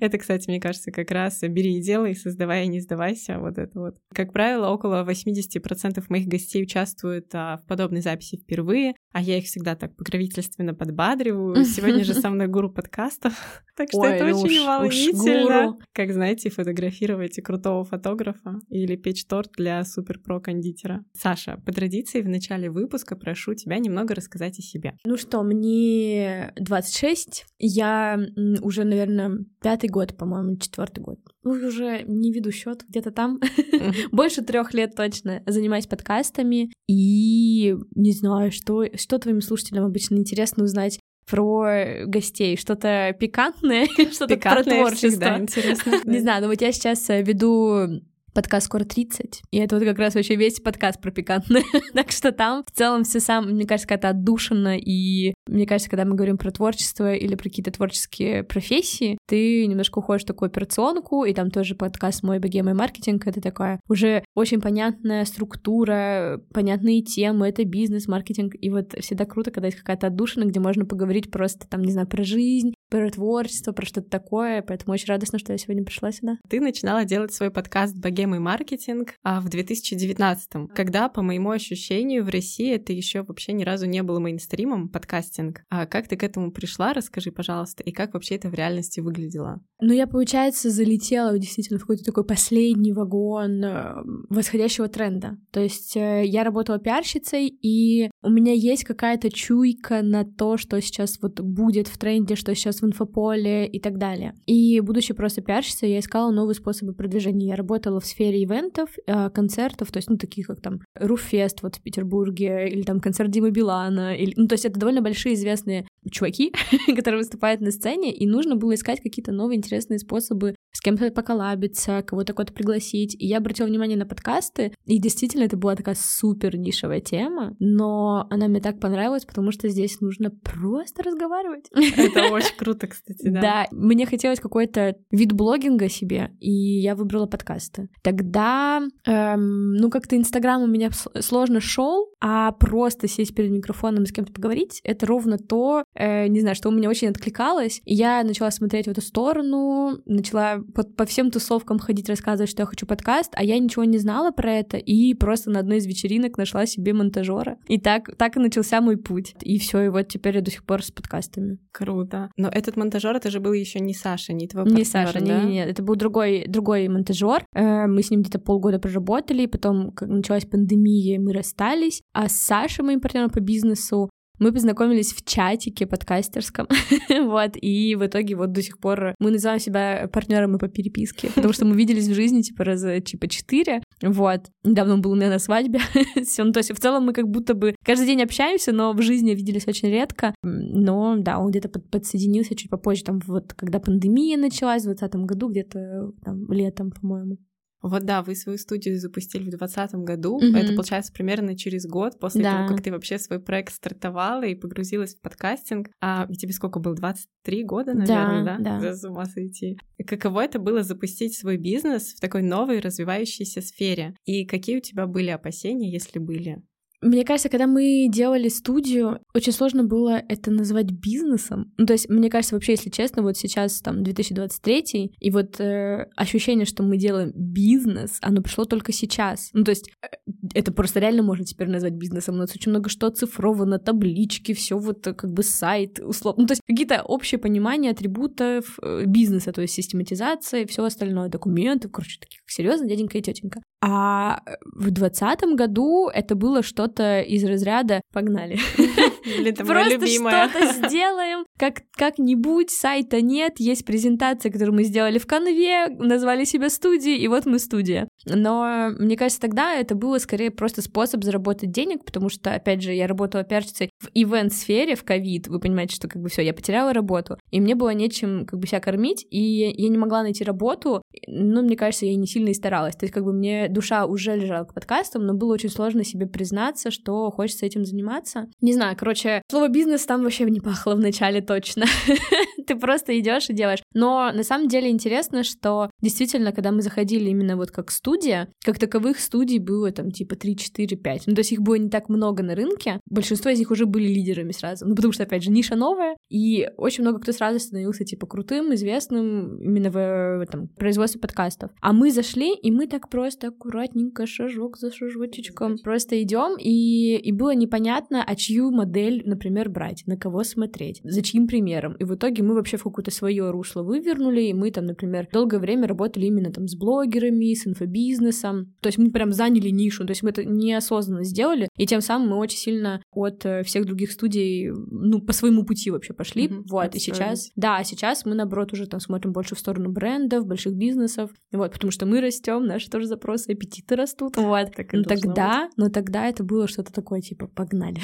Это, 0.00 0.19
кстати, 0.19 0.48
мне 0.48 0.60
кажется, 0.60 0.91
как 0.91 1.10
раз 1.10 1.41
бери 1.42 1.78
и 1.78 1.82
делай, 1.82 2.14
создавай 2.14 2.64
и 2.64 2.69
не 2.69 2.81
сдавайся, 2.81 3.38
вот 3.38 3.59
это 3.59 3.78
вот. 3.78 3.97
Как 4.14 4.32
правило, 4.32 4.70
около 4.70 5.04
80% 5.04 6.04
моих 6.09 6.26
гостей 6.26 6.62
участвуют 6.62 7.26
а, 7.34 7.59
в 7.59 7.66
подобной 7.66 8.00
записи 8.00 8.36
впервые, 8.36 8.94
а 9.13 9.23
я 9.23 9.39
их 9.39 9.45
всегда 9.47 9.75
так 9.75 9.97
покровительственно 9.97 10.75
подбадриваю. 10.75 11.65
Сегодня 11.65 12.05
же 12.05 12.15
со 12.15 12.31
мной 12.31 12.47
гуру 12.47 12.71
подкастов, 12.71 13.33
так 13.77 13.89
что 13.89 14.05
это 14.05 14.25
очень 14.27 14.67
волнительно. 14.67 15.79
Как, 15.93 16.13
знаете, 16.13 16.51
фотографировать 16.51 17.41
крутого 17.43 17.85
фотографа 17.85 18.61
или 18.69 18.97
печь 18.97 19.25
торт 19.27 19.51
для 19.57 19.83
супер-про 19.85 20.41
кондитера. 20.41 21.05
Саша, 21.15 21.61
по 21.65 21.73
традиции 21.73 22.21
в 22.21 22.29
начале 22.29 22.71
выпуска 22.71 23.17
прошу 23.17 23.55
тебя 23.55 23.79
немного 23.79 24.15
рассказать 24.15 24.59
о 24.59 24.63
себе. 24.63 24.95
Ну 25.05 25.17
что, 25.17 25.43
мне 25.43 26.53
26, 26.57 27.47
я 27.59 28.19
уже, 28.61 28.85
наверное, 28.85 29.45
пятый 29.63 29.89
год, 29.89 30.17
по-моему, 30.17 30.57
четвертый 30.59 31.01
год. 31.01 31.19
Ну, 31.43 31.53
уже 31.53 32.03
не 32.07 32.33
веду 32.33 32.51
счет, 32.53 32.85
где-то 32.89 33.11
там. 33.11 33.41
Больше 34.13 34.43
трех 34.43 34.75
лет 34.75 34.95
точно 34.95 35.43
занимаюсь 35.47 35.87
подкастами. 35.87 36.71
И 36.87 37.77
не 37.95 38.13
знаю, 38.13 38.53
что, 38.53 38.85
что 39.00 39.19
твоим 39.19 39.41
слушателям 39.41 39.84
обычно 39.84 40.16
интересно 40.16 40.64
узнать 40.64 40.98
про 41.28 42.04
гостей, 42.06 42.56
что-то 42.56 43.14
пикантное, 43.19 43.86
что-то 44.12 44.36
про 44.36 44.64
творчество. 44.64 45.38
интересно. 45.38 46.00
Не 46.04 46.20
знаю, 46.20 46.42
но 46.42 46.48
вот 46.48 46.60
я 46.60 46.72
сейчас 46.72 47.09
э, 47.10 47.22
веду 47.22 48.00
подкаст 48.33 48.66
«Скоро 48.66 48.84
30», 48.84 49.41
и 49.50 49.59
это 49.59 49.77
вот 49.77 49.84
как 49.84 49.99
раз 49.99 50.15
вообще 50.15 50.37
весь 50.37 50.61
подкаст 50.61 51.00
про 51.00 51.11
пикантное. 51.11 51.62
так 51.94 52.11
что 52.11 52.33
там 52.33 52.65
в 52.65 52.71
целом 52.71 53.05
все 53.05 53.21
сам, 53.21 53.50
мне 53.50 53.66
кажется, 53.66 53.89
какая-то 53.89 54.11
отдушина, 54.11 54.78
и 54.78 55.34
мне 55.47 55.66
кажется, 55.66 55.91
когда 55.91 56.05
мы 56.05 56.15
говорим 56.15 56.39
про 56.39 56.50
творчество 56.50 57.15
или 57.15 57.34
про 57.34 57.44
какие-то 57.44 57.71
творческие 57.71 58.44
профессии, 58.44 59.19
ты 59.27 59.66
немножко 59.66 59.99
уходишь 59.99 60.25
в 60.25 60.28
такую 60.28 60.49
операционку, 60.49 61.25
и 61.25 61.34
там 61.34 61.50
тоже 61.50 61.75
подкаст 61.75 62.22
«Мой 62.22 62.39
богема 62.39 62.71
и 62.71 62.75
маркетинг», 62.75 63.27
это 63.27 63.41
такая 63.41 63.81
уже 63.89 64.25
очень 64.34 64.60
понятная 64.60 65.25
структура, 65.25 66.41
понятные 66.53 67.03
темы, 67.03 67.49
это 67.49 67.65
бизнес, 67.65 68.09
маркетинг, 68.09 68.55
и 68.60 68.71
вот 68.71 68.95
всегда 69.00 69.25
круто, 69.25 69.50
когда 69.50 69.66
есть 69.66 69.78
какая-то 69.78 70.09
отдушина, 70.09 70.45
где 70.45 70.60
можно 70.60 70.84
поговорить 70.84 71.31
просто 71.31 71.66
там, 71.69 71.83
не 71.83 71.93
знаю, 71.93 72.06
про 72.06 72.25
жизнь, 72.25 72.75
про 72.88 73.10
творчество, 73.10 73.72
про 73.72 73.87
что-то 73.87 74.09
такое, 74.09 74.62
поэтому 74.62 74.94
очень 74.94 75.09
радостно, 75.09 75.38
что 75.38 75.53
я 75.53 75.59
сегодня 75.59 75.84
пришла 75.84 76.12
сюда. 76.12 76.38
Ты 76.49 76.60
начинала 76.60 77.04
делать 77.04 77.32
свой 77.32 77.50
подкаст 77.50 77.97
«Богема 77.97 78.37
и 78.37 78.38
маркетинг» 78.41 79.15
а 79.22 79.41
в 79.41 79.49
2019 79.49 80.69
когда, 80.75 81.09
по 81.09 81.22
моему 81.22 81.50
ощущению, 81.50 82.25
в 82.25 82.28
России 82.28 82.75
это 82.75 82.93
еще 82.93 83.22
вообще 83.22 83.53
ни 83.53 83.65
разу 83.65 83.87
не 83.87 84.03
было 84.03 84.19
мейнстримом, 84.19 84.88
подкастинг. 84.88 85.62
А 85.69 85.87
как 85.87 86.09
ты 86.09 86.16
к 86.16 86.22
этому 86.22 86.53
пришла, 86.53 86.93
расскажи, 86.93 87.31
пожалуйста, 87.32 87.83
и 87.83 87.92
как 87.92 88.15
вообще 88.15 88.36
это 88.36 88.48
в 88.48 88.54
реальности 88.54 89.01
выглядело? 89.01 89.60
Ну, 89.80 89.92
я, 89.92 90.09
получается, 90.09 90.71
залетела 90.71 91.39
действительно 91.39 91.78
в 91.78 91.83
какой-то 91.83 92.04
такой 92.04 92.25
последний 92.25 92.92
вагон 92.92 93.65
э, 93.65 93.95
восходящего 94.28 94.89
тренда. 94.89 95.39
То 95.53 95.60
есть 95.60 95.97
э, 95.97 96.25
я 96.25 96.42
работала 96.42 96.78
пиарщицей, 96.80 97.47
и 97.47 98.10
у 98.22 98.28
меня 98.28 98.53
есть 98.53 98.83
какая-то 98.83 99.30
чуйка 99.30 100.03
на 100.03 100.25
то, 100.25 100.57
что 100.57 100.80
сейчас 100.80 101.19
вот 101.22 101.41
будет 101.41 101.86
в 101.86 101.97
тренде, 101.97 102.34
что 102.34 102.54
сейчас 102.57 102.80
в 102.80 102.86
инфополе 102.86 103.69
и 103.69 103.78
так 103.78 103.98
далее. 103.98 104.34
И 104.47 104.80
будучи 104.80 105.15
просто 105.15 105.42
пиарщицей, 105.42 105.92
я 105.92 106.01
искала 106.01 106.33
новые 106.33 106.57
способы 106.57 106.92
продвижения. 106.92 107.47
Я 107.47 107.57
работала 107.57 108.01
в 108.01 108.07
сфере 108.07 108.42
ивентов, 108.42 108.91
э, 109.07 109.30
концертов, 109.30 109.92
то 109.92 109.98
есть, 109.98 110.10
ну, 110.10 110.16
таких 110.16 110.48
как 110.48 110.60
там 110.60 110.80
Руфест 110.97 111.63
вот 111.63 111.77
в 111.77 111.83
Петербурге, 111.83 112.69
или 112.69 112.83
там 112.83 112.98
концерт 112.98 113.30
Димы 113.30 113.51
Билана, 113.51 114.16
или, 114.16 114.33
ну, 114.36 114.48
то 114.48 114.54
есть 114.54 114.65
это 114.65 114.80
довольно 114.80 115.03
большие 115.03 115.36
известные 115.36 115.86
чуваки, 116.10 116.53
которые 116.97 117.19
выступают 117.19 117.60
на 117.60 117.71
сцене, 117.71 118.15
и 118.15 118.27
нужно 118.27 118.57
было 118.57 118.75
искать 118.75 119.01
какие-то 119.03 119.33
новые 119.33 119.59
интересные 119.59 119.99
способы 119.99 120.55
с 120.72 120.80
кем-то 120.80 121.10
поколабиться, 121.10 122.03
кого-то 122.03 122.34
куда-то 122.34 122.53
пригласить. 122.53 123.15
И 123.18 123.26
я 123.26 123.38
обратила 123.38 123.66
внимание 123.66 123.97
на 123.97 124.06
подкасты, 124.06 124.74
и 124.84 124.98
действительно 124.98 125.44
это 125.44 125.56
была 125.56 125.74
такая 125.74 125.97
супер 125.98 126.56
нишевая 126.56 127.00
тема, 127.00 127.56
но 127.59 128.26
она 128.30 128.48
мне 128.48 128.60
так 128.60 128.80
понравилась, 128.80 129.24
потому 129.24 129.53
что 129.53 129.68
здесь 129.68 130.00
нужно 130.00 130.30
просто 130.30 131.03
разговаривать. 131.03 131.66
Это 131.72 132.28
очень 132.32 132.56
круто, 132.56 132.86
кстати, 132.86 133.28
да. 133.28 133.41
Да, 133.41 133.66
мне 133.72 134.06
хотелось 134.06 134.41
какой-то 134.41 134.97
вид 135.10 135.32
блогинга 135.32 135.88
себе, 135.88 136.32
и 136.41 136.50
я 136.50 136.94
выбрала 136.94 137.26
подкасты. 137.26 137.88
Тогда, 138.03 138.82
эм, 139.06 139.74
ну, 139.74 139.91
как-то 139.91 140.16
Инстаграм 140.16 140.62
у 140.62 140.66
меня 140.66 140.91
сложно 141.20 141.60
шел, 141.60 142.09
а 142.20 142.53
просто 142.53 143.09
сесть 143.09 143.34
перед 143.34 143.50
микрофоном 143.50 144.04
и 144.04 144.06
с 144.06 144.12
кем-то 144.12 144.32
поговорить, 144.32 144.80
это 144.84 145.06
ровно 145.06 145.38
то, 145.38 145.84
э, 145.94 146.26
не 146.28 146.41
знаю, 146.41 146.56
что 146.56 146.68
у 146.68 146.72
меня 146.72 146.88
очень 146.88 147.09
откликалось. 147.09 147.80
И 147.84 147.94
я 147.94 148.22
начала 148.24 148.50
смотреть 148.50 148.86
в 148.86 148.91
эту 148.91 149.00
сторону, 149.00 149.98
начала 150.04 150.58
по, 150.63 150.84
по 150.84 151.05
всем 151.05 151.31
тусовкам 151.31 151.78
ходить, 151.78 152.09
рассказывать, 152.09 152.51
что 152.51 152.63
я 152.63 152.66
хочу 152.66 152.87
подкаст, 152.87 153.33
а 153.34 153.45
я 153.45 153.59
ничего 153.59 153.84
не 153.84 153.99
знала 153.99 154.31
про 154.31 154.53
это, 154.53 154.77
и 154.77 155.15
просто 155.15 155.51
на 155.51 155.60
одной 155.60 155.78
из 155.78 155.87
вечеринок 155.87 156.39
нашла 156.39 156.66
себе 156.66 156.93
монтажера. 156.93 157.59
И 157.66 157.78
так, 157.78 158.16
так 158.16 158.37
и 158.37 158.41
начался 158.41 158.81
мой 158.81 158.97
путь. 158.97 159.34
И 159.43 159.59
все, 159.59 159.83
и 159.83 159.89
вот 159.89 160.09
теперь 160.09 160.37
я 160.37 160.43
до 160.43 160.51
сих 160.51 160.65
пор 160.65 160.83
с 160.83 160.91
подкастами. 160.91 161.59
Круто. 161.72 162.31
Но 162.37 162.49
этот 162.49 162.77
монтажер, 162.77 163.16
это 163.16 163.31
же 163.31 163.41
был 163.41 163.53
еще 163.53 163.81
не 163.81 163.95
Саша, 163.95 164.33
не 164.33 164.49
твой 164.49 164.65
партнер, 164.65 164.78
Не 164.78 164.84
Саша, 164.84 165.21
да? 165.21 165.43
не, 165.43 165.53
не, 165.53 165.65
это 165.65 165.83
был 165.83 165.97
другой, 165.97 166.47
другой 166.49 166.89
монтажер. 166.89 167.45
Э, 167.54 167.87
мы 167.87 168.03
с 168.03 168.11
ним 168.11 168.22
где-то 168.22 168.39
полгода 168.39 168.78
проработали, 168.78 169.47
потом, 169.47 169.93
как 169.93 170.09
началась 170.09 170.45
пандемия, 170.45 171.21
мы 171.21 171.33
расстались. 171.33 172.03
А 172.13 172.28
с 172.28 172.33
Сашей, 172.33 172.84
моим 172.84 173.01
партнером 173.01 173.31
по 173.31 173.41
бизнесу, 173.41 174.11
мы 174.39 174.53
познакомились 174.53 175.13
в 175.13 175.25
чатике 175.25 175.87
подкастерском, 175.87 176.69
вот, 177.09 177.53
и 177.61 177.95
в 177.95 178.07
итоге 178.07 178.37
вот 178.37 178.53
до 178.53 178.63
сих 178.63 178.79
пор 178.79 179.15
мы 179.19 179.31
называем 179.31 179.61
себя 179.61 180.09
партнерами 180.13 180.59
по 180.59 180.69
переписке, 180.69 181.31
потому 181.35 181.53
что 181.53 181.65
мы 181.65 181.77
виделись 181.77 182.09
в 182.09 182.15
жизни 182.15 182.43
типа 182.43 182.65
раза 182.65 183.01
типа 183.01 183.29
четыре, 183.29 183.83
вот. 184.03 184.47
Недавно 184.65 184.95
он 184.95 185.03
был 185.03 185.13
у 185.13 185.15
меня 185.17 185.29
на 185.29 185.39
свадьбе, 185.39 185.81
все, 186.25 186.45
ну 186.45 186.53
то 186.53 186.59
есть 186.59 186.73
в 186.73 186.79
целом 186.79 187.07
мы 187.07 187.13
как 187.13 187.29
будто 187.29 187.55
бы 187.55 187.75
каждый 187.85 188.07
день 188.07 188.23
общаемся, 188.23 188.73
но 188.73 188.93
в 188.93 189.03
жизни 189.03 189.35
виделись 189.35 189.67
очень 189.67 189.89
редко, 189.89 190.35
но 190.43 191.17
да, 191.19 191.39
он 191.39 191.51
где-то 191.51 191.69
под, 191.69 191.91
подсоединился 191.91 192.55
чуть 192.55 192.71
попозже, 192.71 193.05
там 193.05 193.21
вот 193.27 193.55
когда 193.55 193.81
пандемия 193.81 194.37
началась 194.37 194.83
в 194.83 194.87
2020 194.87 195.29
году, 195.29 195.49
где-то 195.49 196.13
там 196.25 196.51
летом, 196.53 196.91
по-моему. 196.91 197.39
Вот 197.83 198.04
да, 198.04 198.22
вы 198.22 198.34
свою 198.34 198.59
студию 198.59 198.98
запустили 198.98 199.42
в 199.45 199.51
2020 199.51 199.95
году. 200.04 200.41
Mm-hmm. 200.41 200.57
Это 200.57 200.75
получается 200.75 201.13
примерно 201.13 201.57
через 201.57 201.86
год 201.86 202.19
после 202.19 202.42
да. 202.42 202.57
того, 202.57 202.69
как 202.69 202.83
ты 202.83 202.91
вообще 202.91 203.19
свой 203.19 203.41
проект 203.41 203.72
стартовала 203.72 204.45
и 204.45 204.54
погрузилась 204.54 205.15
в 205.15 205.21
подкастинг. 205.21 205.89
А 206.01 206.27
тебе 206.27 206.53
сколько 206.53 206.80
было? 206.80 206.95
23 206.95 207.65
года, 207.65 207.95
наверное, 207.95 208.45
да? 208.45 208.59
Да, 208.59 208.80
да. 208.80 208.80
За 208.80 208.97
с 208.97 209.04
ума 209.04 209.27
сойти. 209.27 209.78
Каково 210.07 210.45
это 210.45 210.59
было 210.59 210.83
запустить 210.83 211.36
свой 211.36 211.57
бизнес 211.57 212.15
в 212.15 212.21
такой 212.21 212.42
новой 212.42 212.80
развивающейся 212.80 213.60
сфере? 213.60 214.15
И 214.25 214.45
какие 214.47 214.78
у 214.78 214.80
тебя 214.80 215.07
были 215.07 215.30
опасения, 215.30 215.91
если 215.91 216.19
были? 216.19 216.63
Мне 217.00 217.24
кажется, 217.24 217.48
когда 217.48 217.66
мы 217.66 218.09
делали 218.09 218.48
студию, 218.48 219.21
очень 219.33 219.53
сложно 219.53 219.84
было 219.84 220.21
это 220.28 220.50
назвать 220.50 220.91
бизнесом. 220.91 221.72
Ну, 221.78 221.86
то 221.86 221.92
есть, 221.92 222.09
мне 222.09 222.28
кажется, 222.28 222.56
вообще, 222.56 222.72
если 222.72 222.91
честно, 222.91 223.22
вот 223.22 223.36
сейчас 223.36 223.80
там 223.80 224.03
2023, 224.03 225.15
и 225.18 225.30
вот 225.30 225.60
э, 225.60 226.09
ощущение, 226.16 226.66
что 226.66 226.83
мы 226.83 226.97
делаем 226.97 227.33
бизнес, 227.36 228.18
оно 228.21 228.42
пришло 228.42 228.65
только 228.65 228.92
сейчас. 228.92 229.50
Ну, 229.53 229.62
то 229.62 229.71
есть, 229.71 229.91
э, 230.03 230.09
это 230.54 230.72
просто 230.72 230.98
реально 230.98 231.22
можно 231.22 231.45
теперь 231.45 231.68
назвать 231.68 231.92
бизнесом. 231.92 232.34
У 232.34 232.39
нас 232.39 232.54
очень 232.54 232.71
много 232.71 232.89
что 232.89 233.06
оцифровано, 233.06 233.78
таблички, 233.78 234.53
все 234.53 234.77
вот 234.77 235.06
э, 235.06 235.15
как 235.15 235.33
бы 235.33 235.44
сайт, 235.44 236.01
условно. 236.01 236.42
Ну, 236.42 236.47
то 236.48 236.53
есть, 236.53 236.62
какие-то 236.66 237.03
общие 237.03 237.39
понимания 237.39 237.91
атрибутов 237.91 238.77
э, 238.83 239.04
бизнеса, 239.06 239.53
то 239.53 239.62
есть 239.62 239.74
систематизация 239.74 240.62
и 240.62 240.66
все 240.66 240.83
остальное, 240.84 241.28
документы, 241.28 241.89
короче, 241.89 242.18
такие 242.18 242.41
серьезно, 242.47 242.89
дяденька 242.89 243.18
и 243.18 243.22
тетенька. 243.22 243.60
А 243.80 244.41
в 244.75 244.91
двадцатом 244.91 245.54
году 245.54 246.09
это 246.09 246.34
было 246.34 246.63
что-то 246.63 247.21
из 247.21 247.45
разряда 247.45 248.01
«погнали». 248.13 248.59
Просто 249.57 250.07
что-то 250.07 250.89
сделаем, 250.89 251.45
как, 251.59 251.83
как-нибудь, 251.92 252.71
сайта 252.71 253.21
нет, 253.21 253.54
есть 253.59 253.84
презентация, 253.84 254.51
которую 254.51 254.75
мы 254.75 254.84
сделали 254.84 255.19
в 255.19 255.27
конве, 255.27 255.89
назвали 255.89 256.45
себя 256.45 256.71
студией, 256.71 257.19
и 257.19 257.28
вот 257.28 257.47
мы 257.47 257.59
студия. 257.59 258.09
Но 258.26 258.90
мне 258.99 259.16
кажется, 259.16 259.40
тогда 259.40 259.75
это 259.75 259.95
было 259.95 260.19
скорее 260.19 260.50
просто 260.50 260.83
способ 260.83 261.23
заработать 261.23 261.71
денег, 261.71 262.04
потому 262.04 262.30
что, 262.30 262.52
опять 262.52 262.83
же, 262.83 262.92
я 262.92 263.07
работала 263.07 263.45
пиарщицей 263.45 263.90
в 264.00 264.09
ивент-сфере 264.14 264.95
в 264.95 265.04
ковид, 265.04 265.49
вы 265.49 265.61
понимаете, 265.61 265.97
что 265.97 266.09
как 266.09 266.23
бы 266.23 266.28
все, 266.28 266.42
я 266.42 266.54
потеряла 266.54 266.92
работу, 266.92 267.38
и 267.50 267.61
мне 267.61 267.75
было 267.75 267.90
нечем 267.90 268.47
как 268.47 268.59
бы 268.59 268.66
себя 268.66 268.80
кормить, 268.80 269.26
и 269.30 269.40
я 269.40 269.88
не 269.88 269.99
могла 269.99 270.23
найти 270.23 270.45
работу, 270.45 271.02
ну, 271.26 271.62
мне 271.62 271.76
кажется, 271.76 272.06
я 272.06 272.14
не 272.16 272.26
сильно 272.26 272.49
и 272.49 272.54
старалась, 272.54 272.95
то 272.95 273.04
есть 273.04 273.14
как 273.14 273.25
бы 273.25 273.33
мне 273.33 273.68
душа 273.68 274.06
уже 274.06 274.37
лежала 274.37 274.64
к 274.64 274.75
подкастам, 274.75 275.26
но 275.26 275.35
было 275.35 275.54
очень 275.54 275.71
сложно 275.71 276.04
себе 276.04 276.26
признаться, 276.26 276.90
что 276.90 277.30
хочется 277.30 277.66
этим 277.66 277.85
заниматься. 277.85 278.49
Не 278.61 278.73
знаю, 278.73 278.97
короче, 278.97 279.42
слово 279.50 279.68
бизнес 279.68 280.04
там 280.06 280.23
вообще 280.23 280.44
не 280.44 280.61
пахло 280.61 280.94
в 280.94 281.00
начале 281.00 281.40
точно. 281.40 281.87
Ты 282.66 282.76
просто 282.76 283.18
идешь 283.18 283.49
и 283.49 283.54
делаешь. 283.54 283.83
Но 283.94 284.30
на 284.33 284.42
самом 284.42 284.68
деле 284.68 284.90
интересно, 284.90 285.42
что 285.42 285.90
действительно, 286.00 286.52
когда 286.52 286.71
мы 286.71 286.83
заходили 286.83 287.30
именно 287.30 287.56
вот 287.56 287.71
как 287.71 287.90
студия, 287.90 288.49
как 288.64 288.78
таковых 288.78 289.18
студий 289.18 289.59
было 289.59 289.90
там 289.90 290.11
типа 290.11 290.37
3, 290.37 290.56
4, 290.56 290.97
5. 290.97 291.26
Ну, 291.26 291.35
то 291.35 291.40
есть 291.40 291.52
их 291.52 291.61
было 291.61 291.76
не 291.76 291.88
так 291.88 292.09
много 292.09 292.42
на 292.42 292.54
рынке. 292.54 293.00
Большинство 293.09 293.50
из 293.50 293.59
них 293.59 293.71
уже 293.71 293.87
были 293.88 294.09
лидерами 294.09 294.52
сразу. 294.52 294.87
Ну, 294.87 294.95
потому 294.95 295.12
что, 295.12 295.25
опять 295.25 295.43
же, 295.43 295.50
ниша 295.50 295.76
новая, 295.76 296.17
и 296.29 296.69
очень 296.76 297.02
много 297.02 297.21
кто 297.21 297.33
сразу 297.33 297.59
становился 297.59 298.05
типа 298.05 298.26
крутым, 298.26 298.75
известным 298.75 299.59
именно 299.61 299.90
в, 299.90 300.38
в 300.38 300.40
этом 300.40 300.69
производстве 300.69 301.21
подкастов. 301.21 301.71
А 301.81 301.93
мы 301.93 302.11
зашли, 302.11 302.55
и 302.55 302.71
мы 302.71 302.87
так 302.87 303.09
просто 303.09 303.49
аккуратненько, 303.49 304.26
шажок 304.26 304.79
за 304.79 304.93
шажочечком, 304.93 305.79
просто 305.79 306.23
идем, 306.23 306.57
и, 306.59 307.17
и 307.17 307.33
было 307.33 307.55
непонятно, 307.55 308.25
а 308.25 308.37
чью 308.37 308.71
модель, 308.71 309.23
например, 309.25 309.69
брать, 309.69 310.05
на 310.07 310.17
кого 310.17 310.45
смотреть, 310.45 311.00
за 311.02 311.23
чьим 311.23 311.47
примером. 311.47 311.95
И 311.95 312.05
в 312.05 312.14
итоге 312.14 312.43
мы 312.43 312.55
вообще 312.55 312.76
в 312.76 312.83
какое-то 312.85 313.11
свое 313.11 313.50
русло 313.50 313.83
вывернули, 313.83 314.43
и 314.43 314.55
мы 314.55 314.71
там, 314.71 314.87
например, 314.87 315.29
долгое 315.33 315.59
время 315.59 315.88
работали 315.88 316.26
именно 316.26 316.52
там 316.52 316.69
с 316.69 316.76
блогерами, 316.76 317.55
с 317.55 317.67
инфобизнесом. 317.67 318.75
То 318.81 318.88
есть 318.88 318.99
мы 318.99 319.11
прям 319.11 319.33
заняли 319.33 319.71
нишу, 319.71 320.05
то 320.05 320.11
есть 320.11 320.23
мы 320.23 320.31
это 320.31 320.45
неосознанно 320.45 321.25
сделали, 321.25 321.69
и 321.76 321.87
тем 321.87 322.00
самым 322.00 322.31
мы 322.31 322.37
очень 322.37 322.59
сильно 322.59 323.02
от 323.12 323.45
э, 323.45 323.62
всех 323.78 323.87
других 323.87 324.12
студий, 324.12 324.71
ну, 324.71 325.21
по 325.21 325.33
своему 325.33 325.64
пути 325.64 325.90
вообще 325.90 326.12
пошли. 326.12 326.49
Mm-hmm. 326.49 326.62
Вот, 326.69 326.95
и 326.95 326.99
сейчас, 326.99 327.50
да, 327.54 327.83
сейчас 327.85 328.25
мы, 328.25 328.35
наоборот, 328.35 328.73
уже 328.73 328.87
там 328.87 329.00
смотрим 329.00 329.33
больше 329.33 329.54
в 329.54 329.59
сторону 329.59 329.90
брендов, 329.90 330.47
больших 330.47 330.75
бизнесов, 330.75 331.30
вот, 331.52 331.73
потому 331.73 331.90
что 331.90 332.07
мы 332.07 332.21
растем, 332.21 332.66
наши 332.66 332.90
тоже 332.90 333.07
запросы, 333.07 333.50
аппетиты 333.50 333.95
растут, 333.97 334.37
вот. 334.37 334.75
Так 334.75 334.92
но 334.92 335.04
тогда, 335.04 335.66
быть. 335.66 335.76
но 335.76 335.88
тогда 335.88 336.26
это 336.26 336.42
было 336.42 336.66
что-то 336.66 336.92
такое, 336.92 337.21
типа, 337.21 337.47
погнали. 337.47 338.00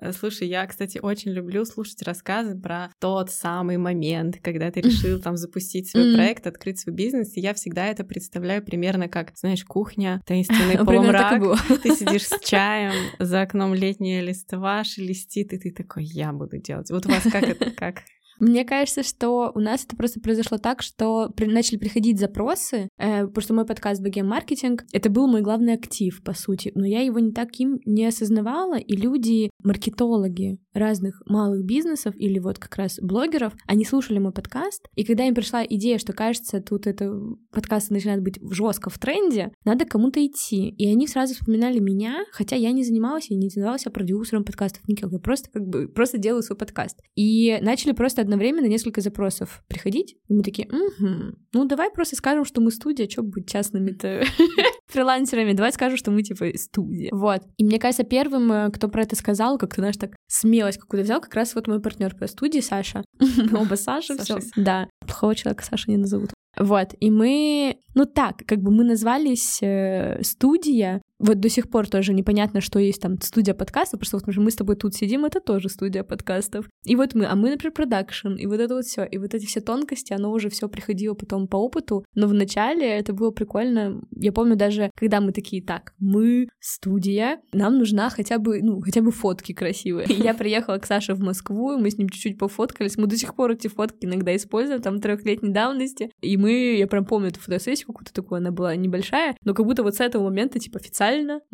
Э, 0.00 0.12
слушай, 0.12 0.48
я, 0.48 0.66
кстати, 0.66 0.98
очень 0.98 1.32
люблю 1.32 1.64
слушать 1.64 2.02
рассказы 2.02 2.58
про 2.58 2.90
тот 2.98 3.30
самый 3.30 3.76
момент, 3.76 4.38
когда 4.42 4.70
ты 4.70 4.80
решил 4.80 5.20
там 5.20 5.36
запустить 5.36 5.90
свой 5.90 6.14
проект, 6.14 6.46
открыть 6.46 6.80
свой 6.80 6.94
бизнес, 6.94 7.36
и 7.36 7.40
я 7.40 7.54
всегда 7.54 7.86
это 7.86 8.04
представляю 8.04 8.64
примерно 8.64 9.08
как, 9.08 9.32
знаешь, 9.36 9.64
кухня, 9.64 10.20
таинственный 10.26 10.78
полумрак, 10.84 11.42
ты 11.82 11.94
сидишь 11.94 12.26
с 12.26 12.40
чаем, 12.44 12.92
за 13.18 13.42
окном 13.42 13.74
летняя 13.74 14.22
листва 14.22 14.61
шелестит, 14.84 15.52
и 15.52 15.58
ты 15.58 15.70
такой, 15.70 16.04
я 16.04 16.32
буду 16.32 16.58
делать. 16.58 16.90
Вот 16.90 17.06
у 17.06 17.08
вас 17.08 17.22
как 17.24 17.44
это, 17.44 17.70
как? 17.76 18.02
Мне 18.42 18.64
кажется, 18.64 19.04
что 19.04 19.52
у 19.54 19.60
нас 19.60 19.84
это 19.84 19.94
просто 19.94 20.18
произошло 20.18 20.58
так, 20.58 20.82
что 20.82 21.30
при, 21.36 21.46
начали 21.46 21.76
приходить 21.76 22.18
запросы, 22.18 22.88
э, 22.98 23.26
потому 23.28 23.40
что 23.40 23.54
мой 23.54 23.64
подкаст 23.64 24.02
«Богем 24.02 24.26
маркетинг»— 24.26 24.82
это 24.92 25.10
был 25.10 25.28
мой 25.28 25.42
главный 25.42 25.74
актив, 25.74 26.20
по 26.24 26.34
сути, 26.34 26.72
но 26.74 26.84
я 26.84 27.02
его 27.02 27.20
не 27.20 27.30
таким 27.30 27.78
не 27.86 28.04
осознавала, 28.04 28.78
и 28.78 28.96
люди, 28.96 29.48
маркетологи 29.62 30.58
разных 30.74 31.22
малых 31.26 31.64
бизнесов 31.64 32.16
или 32.16 32.40
вот 32.40 32.58
как 32.58 32.74
раз 32.74 32.98
блогеров, 33.00 33.52
они 33.68 33.84
слушали 33.84 34.18
мой 34.18 34.32
подкаст, 34.32 34.88
и 34.96 35.04
когда 35.04 35.24
им 35.24 35.36
пришла 35.36 35.64
идея, 35.64 35.98
что, 35.98 36.12
кажется, 36.12 36.60
тут 36.60 36.88
это 36.88 37.12
подкасты 37.52 37.94
начинают 37.94 38.24
быть 38.24 38.40
жестко 38.50 38.90
в 38.90 38.98
тренде, 38.98 39.52
надо 39.64 39.84
кому-то 39.84 40.24
идти, 40.26 40.68
и 40.68 40.88
они 40.88 41.06
сразу 41.06 41.34
вспоминали 41.34 41.78
меня, 41.78 42.24
хотя 42.32 42.56
я 42.56 42.72
не 42.72 42.82
занималась, 42.82 43.30
я 43.30 43.36
не 43.36 43.50
занималась 43.50 43.84
продюсером 43.84 44.42
подкастов 44.42 44.88
никак, 44.88 45.12
я 45.12 45.20
просто 45.20 45.48
как 45.52 45.62
бы 45.62 45.86
просто 45.86 46.18
делаю 46.18 46.42
свой 46.42 46.58
подкаст. 46.58 46.98
И 47.14 47.56
начали 47.60 47.92
просто 47.92 48.22
одновременно 48.32 48.66
несколько 48.66 49.00
запросов 49.00 49.62
приходить, 49.68 50.16
и 50.28 50.34
мы 50.34 50.42
такие, 50.42 50.68
угу, 50.68 51.36
ну 51.52 51.64
давай 51.64 51.90
просто 51.90 52.16
скажем, 52.16 52.44
что 52.44 52.60
мы 52.60 52.70
студия, 52.70 53.08
что 53.08 53.22
быть 53.22 53.48
частными-то 53.48 54.24
фрилансерами, 54.88 55.52
давай 55.52 55.72
скажем, 55.72 55.98
что 55.98 56.10
мы 56.10 56.22
типа 56.22 56.46
студия. 56.56 57.10
Вот. 57.12 57.42
И 57.56 57.64
мне 57.64 57.78
кажется, 57.78 58.04
первым, 58.04 58.50
э, 58.50 58.70
кто 58.70 58.88
про 58.88 59.02
это 59.02 59.16
сказал, 59.16 59.58
как-то, 59.58 59.80
знаешь, 59.80 59.96
так 59.96 60.16
смелость 60.28 60.78
какую-то 60.78 61.04
взял, 61.04 61.20
как 61.20 61.34
раз 61.34 61.54
вот 61.54 61.66
мой 61.66 61.80
партнер 61.80 62.14
по 62.16 62.26
студии, 62.26 62.60
Саша. 62.60 63.04
Оба 63.52 63.74
Саши, 63.74 64.16
все. 64.18 64.38
Да, 64.56 64.88
плохого 65.00 65.34
человека 65.34 65.64
Саша 65.64 65.90
не 65.90 65.96
назовут. 65.96 66.30
Вот, 66.58 66.88
и 67.00 67.10
мы, 67.10 67.76
ну 67.94 68.04
так, 68.04 68.42
как 68.46 68.60
бы 68.60 68.70
мы 68.70 68.84
назвались 68.84 69.58
э, 69.62 70.22
студия, 70.22 71.01
Вот 71.22 71.38
до 71.38 71.48
сих 71.48 71.70
пор 71.70 71.88
тоже 71.88 72.12
непонятно, 72.12 72.60
что 72.60 72.80
есть 72.80 73.00
там 73.00 73.20
студия 73.20 73.54
подкастов, 73.54 74.00
просто 74.00 74.16
вот 74.16 74.36
мы 74.36 74.50
с 74.50 74.56
тобой 74.56 74.74
тут 74.74 74.96
сидим, 74.96 75.24
это 75.24 75.40
тоже 75.40 75.68
студия 75.68 76.02
подкастов. 76.02 76.68
И 76.84 76.96
вот 76.96 77.14
мы, 77.14 77.26
а 77.26 77.36
мы, 77.36 77.50
например, 77.50 77.72
продакшн, 77.72 78.34
и 78.34 78.46
вот 78.46 78.58
это 78.58 78.74
вот 78.74 78.84
все, 78.84 79.04
и 79.04 79.18
вот 79.18 79.32
эти 79.32 79.46
все 79.46 79.60
тонкости, 79.60 80.12
оно 80.12 80.32
уже 80.32 80.50
все 80.50 80.68
приходило 80.68 81.14
потом 81.14 81.46
по 81.46 81.56
опыту, 81.58 82.04
но 82.16 82.26
вначале 82.26 82.88
это 82.88 83.12
было 83.12 83.30
прикольно. 83.30 84.02
Я 84.10 84.32
помню 84.32 84.56
даже, 84.56 84.90
когда 84.96 85.20
мы 85.20 85.30
такие, 85.30 85.62
так, 85.62 85.94
мы 86.00 86.48
студия, 86.58 87.38
нам 87.52 87.78
нужна 87.78 88.10
хотя 88.10 88.38
бы, 88.38 88.60
ну, 88.60 88.80
хотя 88.80 89.00
бы 89.00 89.12
фотки 89.12 89.52
красивые. 89.52 90.08
И 90.08 90.20
я 90.20 90.34
приехала 90.34 90.78
к 90.78 90.86
Саше 90.86 91.14
в 91.14 91.20
Москву, 91.20 91.78
мы 91.78 91.88
с 91.88 91.98
ним 91.98 92.08
чуть-чуть 92.08 92.36
пофоткались, 92.36 92.96
мы 92.96 93.06
до 93.06 93.16
сих 93.16 93.36
пор 93.36 93.52
эти 93.52 93.68
фотки 93.68 94.06
иногда 94.06 94.34
используем, 94.34 94.82
там 94.82 95.00
трехлетней 95.00 95.52
давности, 95.52 96.10
и 96.20 96.36
мы, 96.36 96.74
я 96.76 96.88
прям 96.88 97.04
помню 97.04 97.28
эту 97.28 97.38
фотосессию 97.38 97.86
какую-то 97.86 98.12
такую, 98.12 98.38
она 98.38 98.50
была 98.50 98.74
небольшая, 98.74 99.36
но 99.44 99.54
как 99.54 99.66
будто 99.66 99.84
вот 99.84 99.94
с 99.94 100.00
этого 100.00 100.24
момента, 100.24 100.58
типа, 100.58 100.80
официально 100.80 101.11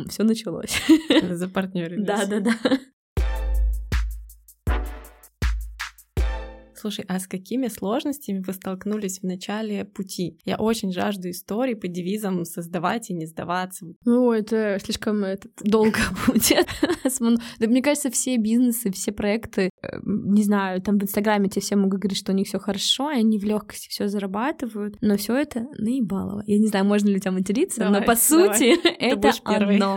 все 0.09 0.23
началось. 0.25 0.83
За 1.31 1.49
партнеры. 1.49 2.03
Да, 2.03 2.27
да, 2.27 2.41
да. 2.41 2.53
Слушай, 6.79 7.05
а 7.09 7.19
с 7.19 7.27
какими 7.27 7.67
сложностями 7.67 8.43
вы 8.47 8.53
столкнулись 8.53 9.21
в 9.21 9.25
начале 9.25 9.85
пути? 9.85 10.39
Я 10.45 10.57
очень 10.57 10.93
жажду 10.93 11.31
историй 11.31 11.75
по 11.75 11.89
девизам 11.89 12.45
«создавать 12.45 13.11
и 13.11 13.15
не 13.15 13.27
сдаваться». 13.27 13.87
Ну, 14.05 14.31
это 14.33 14.79
слишком 14.83 15.25
это, 15.25 15.49
долго 15.63 15.99
будет. 16.27 16.67
мне 17.61 17.83
кажется, 17.83 18.11
все 18.11 18.37
бизнесы, 18.37 18.93
все 18.93 19.11
проекты, 19.11 19.71
э, 19.83 19.99
не 20.05 20.43
знаю, 20.45 20.81
там 20.81 20.99
в 20.99 21.03
Инстаграме 21.03 21.49
тебе 21.49 21.63
все 21.63 21.77
могут 21.77 22.01
говорить, 22.01 22.19
что 22.19 22.33
у 22.33 22.35
них 22.35 22.47
все 22.47 22.59
хорошо, 22.59 23.11
и 23.11 23.19
они 23.19 23.39
в 23.39 23.45
легкости 23.45 23.89
все 23.89 24.07
зарабатывают, 24.07 24.97
но 25.01 25.17
все 25.17 25.37
это 25.37 25.67
наебалово. 25.79 26.45
Я 26.47 26.59
не 26.59 26.69
знаю, 26.69 26.85
можно 26.85 27.09
ли 27.09 27.21
тебя 27.21 27.33
материться, 27.33 27.81
давай, 27.81 28.01
но 28.01 28.07
по 28.07 28.15
сути 28.15 28.77
это 29.01 29.33
оно. 29.45 29.97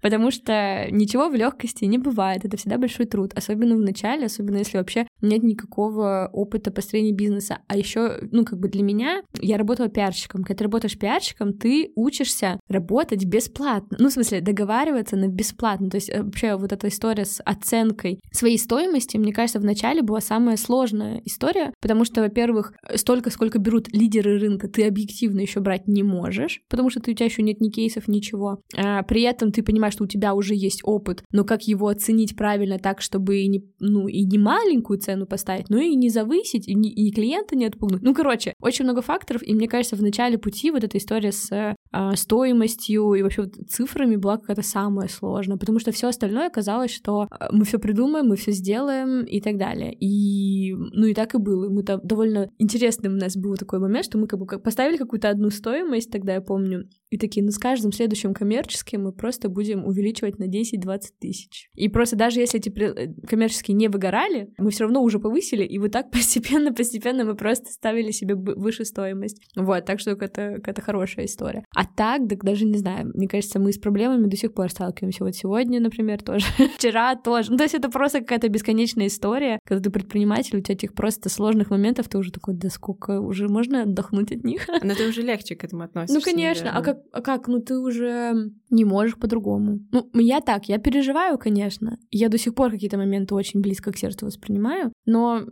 Потому 0.00 0.30
что 0.30 0.86
ничего 0.90 1.28
в 1.28 1.34
легкости 1.34 1.84
не 1.84 1.98
бывает. 1.98 2.44
Это 2.44 2.56
всегда 2.56 2.78
большой 2.78 3.06
труд, 3.06 3.32
особенно 3.34 3.76
в 3.76 3.80
начале, 3.80 4.26
особенно 4.26 4.58
если 4.58 4.78
вообще 4.78 5.06
нет 5.20 5.42
никакого 5.42 6.21
опыта 6.26 6.70
построения 6.70 7.12
бизнеса. 7.12 7.58
А 7.66 7.76
еще, 7.76 8.18
ну, 8.30 8.44
как 8.44 8.58
бы 8.58 8.68
для 8.68 8.82
меня, 8.82 9.22
я 9.40 9.56
работала 9.56 9.88
пиарщиком. 9.88 10.42
Когда 10.42 10.58
ты 10.58 10.64
работаешь 10.64 10.98
пиарщиком, 10.98 11.52
ты 11.52 11.92
учишься 11.94 12.60
работать 12.68 13.24
бесплатно. 13.24 13.96
Ну, 14.00 14.08
в 14.08 14.12
смысле, 14.12 14.40
договариваться 14.40 15.16
на 15.16 15.28
бесплатно. 15.28 15.90
То 15.90 15.96
есть 15.96 16.10
э, 16.10 16.22
вообще 16.22 16.56
вот 16.56 16.72
эта 16.72 16.88
история 16.88 17.24
с 17.24 17.40
оценкой 17.44 18.20
своей 18.32 18.58
стоимости, 18.58 19.16
мне 19.16 19.32
кажется, 19.32 19.60
в 19.60 19.64
начале 19.64 20.02
была 20.02 20.20
самая 20.20 20.56
сложная 20.56 21.20
история, 21.24 21.72
потому 21.80 22.04
что, 22.04 22.22
во-первых, 22.22 22.72
столько, 22.96 23.30
сколько 23.30 23.58
берут 23.58 23.88
лидеры 23.92 24.38
рынка, 24.38 24.68
ты 24.68 24.86
объективно 24.86 25.40
еще 25.40 25.60
брать 25.60 25.88
не 25.88 26.02
можешь, 26.02 26.62
потому 26.68 26.90
что 26.90 27.00
ты, 27.00 27.12
у 27.12 27.14
тебя 27.14 27.26
еще 27.26 27.42
нет 27.42 27.60
ни 27.60 27.70
кейсов, 27.70 28.08
ничего. 28.08 28.60
А, 28.76 29.02
при 29.02 29.22
этом 29.22 29.52
ты 29.52 29.62
понимаешь, 29.62 29.94
что 29.94 30.04
у 30.04 30.08
тебя 30.08 30.34
уже 30.34 30.54
есть 30.54 30.80
опыт, 30.84 31.22
но 31.30 31.44
как 31.44 31.62
его 31.62 31.88
оценить 31.88 32.36
правильно 32.36 32.78
так, 32.78 33.00
чтобы 33.00 33.38
и 33.38 33.48
не, 33.48 33.64
ну, 33.78 34.08
и 34.08 34.24
не 34.24 34.38
маленькую 34.38 34.98
цену 34.98 35.26
поставить, 35.26 35.68
но 35.68 35.78
и 35.78 35.94
не 35.94 36.08
завысить, 36.12 36.68
и, 36.68 36.74
не, 36.74 36.90
и 36.90 37.10
клиента 37.12 37.56
не 37.56 37.66
отпугнуть. 37.66 38.02
Ну, 38.02 38.14
короче, 38.14 38.54
очень 38.60 38.84
много 38.84 39.02
факторов, 39.02 39.42
и 39.42 39.54
мне 39.54 39.68
кажется, 39.68 39.96
в 39.96 40.02
начале 40.02 40.38
пути 40.38 40.70
вот 40.70 40.84
эта 40.84 40.98
история 40.98 41.32
с 41.32 41.50
э, 41.52 41.74
стоимостью 42.14 43.14
и 43.14 43.22
вообще 43.22 43.42
вот 43.42 43.54
цифрами 43.68 44.16
была 44.16 44.38
какая-то 44.38 44.62
самая 44.62 45.08
сложная, 45.08 45.56
потому 45.56 45.78
что 45.78 45.92
все 45.92 46.08
остальное 46.08 46.50
казалось, 46.50 46.90
что 46.90 47.26
а, 47.30 47.48
мы 47.52 47.64
все 47.64 47.78
придумаем, 47.78 48.26
мы 48.26 48.36
все 48.36 48.52
сделаем 48.52 49.24
и 49.24 49.40
так 49.40 49.58
далее. 49.58 49.94
И, 49.98 50.74
ну, 50.74 51.06
и 51.06 51.14
так 51.14 51.34
и 51.34 51.38
было. 51.38 51.68
Мы 51.68 51.82
там 51.82 52.00
довольно 52.02 52.50
интересным 52.58 53.14
у 53.14 53.16
нас 53.16 53.36
был 53.36 53.54
такой 53.56 53.78
момент, 53.78 54.04
что 54.06 54.18
мы 54.18 54.26
как 54.26 54.38
бы 54.38 54.46
поставили 54.46 54.96
какую-то 54.96 55.28
одну 55.28 55.50
стоимость, 55.50 56.10
тогда 56.10 56.34
я 56.34 56.40
помню, 56.40 56.88
и 57.10 57.18
такие, 57.18 57.44
ну, 57.44 57.50
с 57.50 57.58
каждым 57.58 57.92
следующим 57.92 58.32
коммерческим 58.34 59.04
мы 59.04 59.12
просто 59.12 59.48
будем 59.48 59.84
увеличивать 59.84 60.38
на 60.38 60.44
10-20 60.44 61.00
тысяч. 61.20 61.68
И 61.74 61.88
просто 61.88 62.16
даже 62.16 62.40
если 62.40 62.58
эти 62.58 62.70
э, 62.70 63.12
коммерческие 63.26 63.76
не 63.76 63.88
выгорали, 63.88 64.48
мы 64.58 64.70
все 64.70 64.84
равно 64.84 65.02
уже 65.02 65.18
повысили, 65.18 65.64
и 65.64 65.78
вот 65.78 65.92
так 65.92 66.01
постепенно-постепенно 66.10 67.24
мы 67.24 67.34
просто 67.34 67.70
ставили 67.70 68.10
себе 68.10 68.34
выше 68.34 68.84
стоимость. 68.84 69.40
Вот, 69.56 69.84
так 69.84 70.00
что 70.00 70.12
это, 70.12 70.60
это 70.64 70.80
хорошая 70.82 71.26
история. 71.26 71.64
А 71.74 71.84
так, 71.84 72.28
так 72.28 72.44
даже 72.44 72.64
не 72.64 72.78
знаю, 72.78 73.10
мне 73.14 73.28
кажется, 73.28 73.58
мы 73.58 73.72
с 73.72 73.78
проблемами 73.78 74.26
до 74.28 74.36
сих 74.36 74.54
пор 74.54 74.70
сталкиваемся. 74.70 75.24
Вот 75.24 75.34
сегодня, 75.34 75.80
например, 75.80 76.22
тоже. 76.22 76.46
Вчера 76.76 77.14
тоже. 77.16 77.50
Ну, 77.50 77.56
то 77.56 77.64
есть 77.64 77.74
это 77.74 77.90
просто 77.90 78.20
какая-то 78.20 78.48
бесконечная 78.48 79.06
история, 79.06 79.58
когда 79.64 79.82
ты 79.82 79.90
предприниматель, 79.90 80.58
у 80.58 80.60
тебя 80.60 80.74
этих 80.74 80.94
просто 80.94 81.28
сложных 81.28 81.70
моментов, 81.70 82.08
ты 82.08 82.18
уже 82.18 82.32
такой, 82.32 82.54
да 82.54 82.68
сколько, 82.70 83.20
уже 83.20 83.48
можно 83.48 83.82
отдохнуть 83.82 84.32
от 84.32 84.44
них. 84.44 84.66
Но 84.82 84.94
ты 84.94 85.08
уже 85.08 85.22
легче 85.22 85.54
к 85.54 85.64
этому 85.64 85.84
относишься. 85.84 86.14
Ну, 86.14 86.20
конечно. 86.20 86.70
А 86.72 86.82
как 86.82 86.98
а 87.12 87.20
как, 87.20 87.48
ну 87.48 87.60
ты 87.60 87.78
уже 87.78 88.50
не 88.70 88.84
можешь 88.84 89.16
по-другому. 89.16 89.80
Ну, 89.92 90.08
я 90.14 90.40
так, 90.40 90.68
я 90.68 90.78
переживаю, 90.78 91.38
конечно. 91.38 91.98
Я 92.10 92.28
до 92.28 92.38
сих 92.38 92.54
пор 92.54 92.70
какие-то 92.70 92.96
моменты 92.96 93.34
очень 93.34 93.60
близко 93.60 93.92
к 93.92 93.98
сердцу 93.98 94.26
воспринимаю, 94.26 94.92
но 95.04 95.42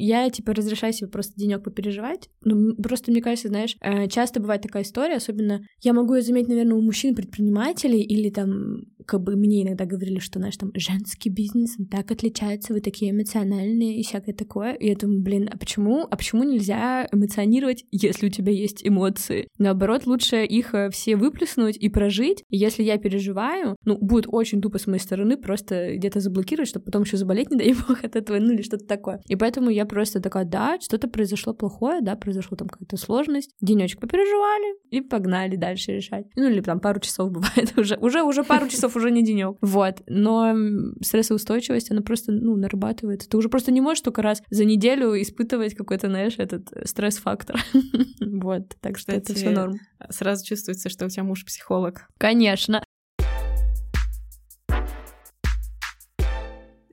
я, 0.00 0.28
типа, 0.30 0.54
разрешаю 0.54 0.92
себе 0.92 1.08
просто 1.08 1.34
денек 1.36 1.62
попереживать. 1.62 2.28
Ну, 2.42 2.74
просто, 2.76 3.10
мне 3.10 3.20
кажется, 3.20 3.48
знаешь, 3.48 3.76
э, 3.80 4.08
часто 4.08 4.40
бывает 4.40 4.62
такая 4.62 4.82
история, 4.82 5.16
особенно 5.16 5.62
я 5.80 5.92
могу 5.92 6.14
ее 6.14 6.22
заметить, 6.22 6.48
наверное, 6.48 6.76
у 6.76 6.82
мужчин-предпринимателей 6.82 8.02
или 8.02 8.30
там 8.30 8.82
как 9.10 9.22
бы 9.22 9.34
мне 9.34 9.64
иногда 9.64 9.86
говорили, 9.86 10.20
что, 10.20 10.38
знаешь, 10.38 10.56
там, 10.56 10.70
женский 10.74 11.30
бизнес, 11.30 11.74
он 11.80 11.86
так 11.86 12.12
отличается, 12.12 12.72
вы 12.72 12.80
такие 12.80 13.10
эмоциональные 13.10 13.98
и 13.98 14.04
всякое 14.04 14.32
такое. 14.32 14.74
И 14.74 14.86
я 14.86 14.94
думаю, 14.94 15.20
блин, 15.20 15.50
а 15.52 15.58
почему, 15.58 16.06
а 16.08 16.16
почему 16.16 16.44
нельзя 16.44 17.08
эмоционировать, 17.10 17.84
если 17.90 18.28
у 18.28 18.30
тебя 18.30 18.52
есть 18.52 18.86
эмоции? 18.86 19.48
Наоборот, 19.58 20.06
лучше 20.06 20.44
их 20.44 20.74
э, 20.74 20.90
все 20.90 21.16
выплеснуть 21.16 21.76
и 21.76 21.88
прожить. 21.88 22.44
Если 22.50 22.84
я 22.84 22.98
переживаю, 22.98 23.74
ну, 23.84 23.98
будет 23.98 24.26
очень 24.28 24.62
тупо 24.62 24.78
с 24.78 24.86
моей 24.86 25.00
стороны 25.00 25.36
просто 25.36 25.96
где-то 25.96 26.20
заблокировать, 26.20 26.68
чтобы 26.68 26.84
потом 26.84 27.02
еще 27.02 27.16
заболеть, 27.16 27.50
не 27.50 27.58
дай 27.58 27.74
бог, 27.74 28.04
от 28.04 28.14
этого, 28.14 28.38
ну, 28.38 28.52
или 28.52 28.62
что-то 28.62 28.86
такое. 28.86 29.20
И 29.26 29.34
поэтому 29.34 29.70
я 29.70 29.86
просто 29.86 30.20
такая, 30.20 30.44
да, 30.44 30.78
что-то 30.80 31.08
произошло 31.08 31.52
плохое, 31.52 32.00
да, 32.00 32.14
произошло 32.14 32.56
там 32.56 32.68
какая-то 32.68 32.96
сложность, 32.96 33.56
денечек 33.60 33.98
попереживали 33.98 34.76
и 34.90 35.00
погнали 35.00 35.56
дальше 35.56 35.90
решать. 35.90 36.26
Ну, 36.36 36.48
или 36.48 36.60
там 36.60 36.78
пару 36.78 37.00
часов 37.00 37.32
бывает 37.32 37.76
уже, 37.76 37.96
уже, 37.96 38.22
уже 38.22 38.44
пару 38.44 38.68
часов 38.68 38.99
уже 39.00 39.10
не 39.10 39.24
денек. 39.24 39.56
Вот. 39.60 40.02
Но 40.06 40.54
стрессоустойчивость, 41.02 41.90
она 41.90 42.02
просто, 42.02 42.32
ну, 42.32 42.56
нарабатывается. 42.56 43.28
Ты 43.28 43.36
уже 43.36 43.48
просто 43.48 43.72
не 43.72 43.80
можешь 43.80 44.02
только 44.02 44.22
раз 44.22 44.42
за 44.50 44.64
неделю 44.64 45.20
испытывать 45.20 45.74
какой-то, 45.74 46.08
знаешь, 46.08 46.34
этот 46.38 46.68
стресс-фактор. 46.84 47.60
Вот. 48.20 48.76
Так 48.80 48.96
что 48.96 49.12
это 49.12 49.34
все 49.34 49.50
норм. 49.50 49.74
Сразу 50.08 50.46
чувствуется, 50.46 50.88
что 50.88 51.06
у 51.06 51.08
тебя 51.08 51.24
муж 51.24 51.44
психолог. 51.44 52.06
Конечно. 52.16 52.82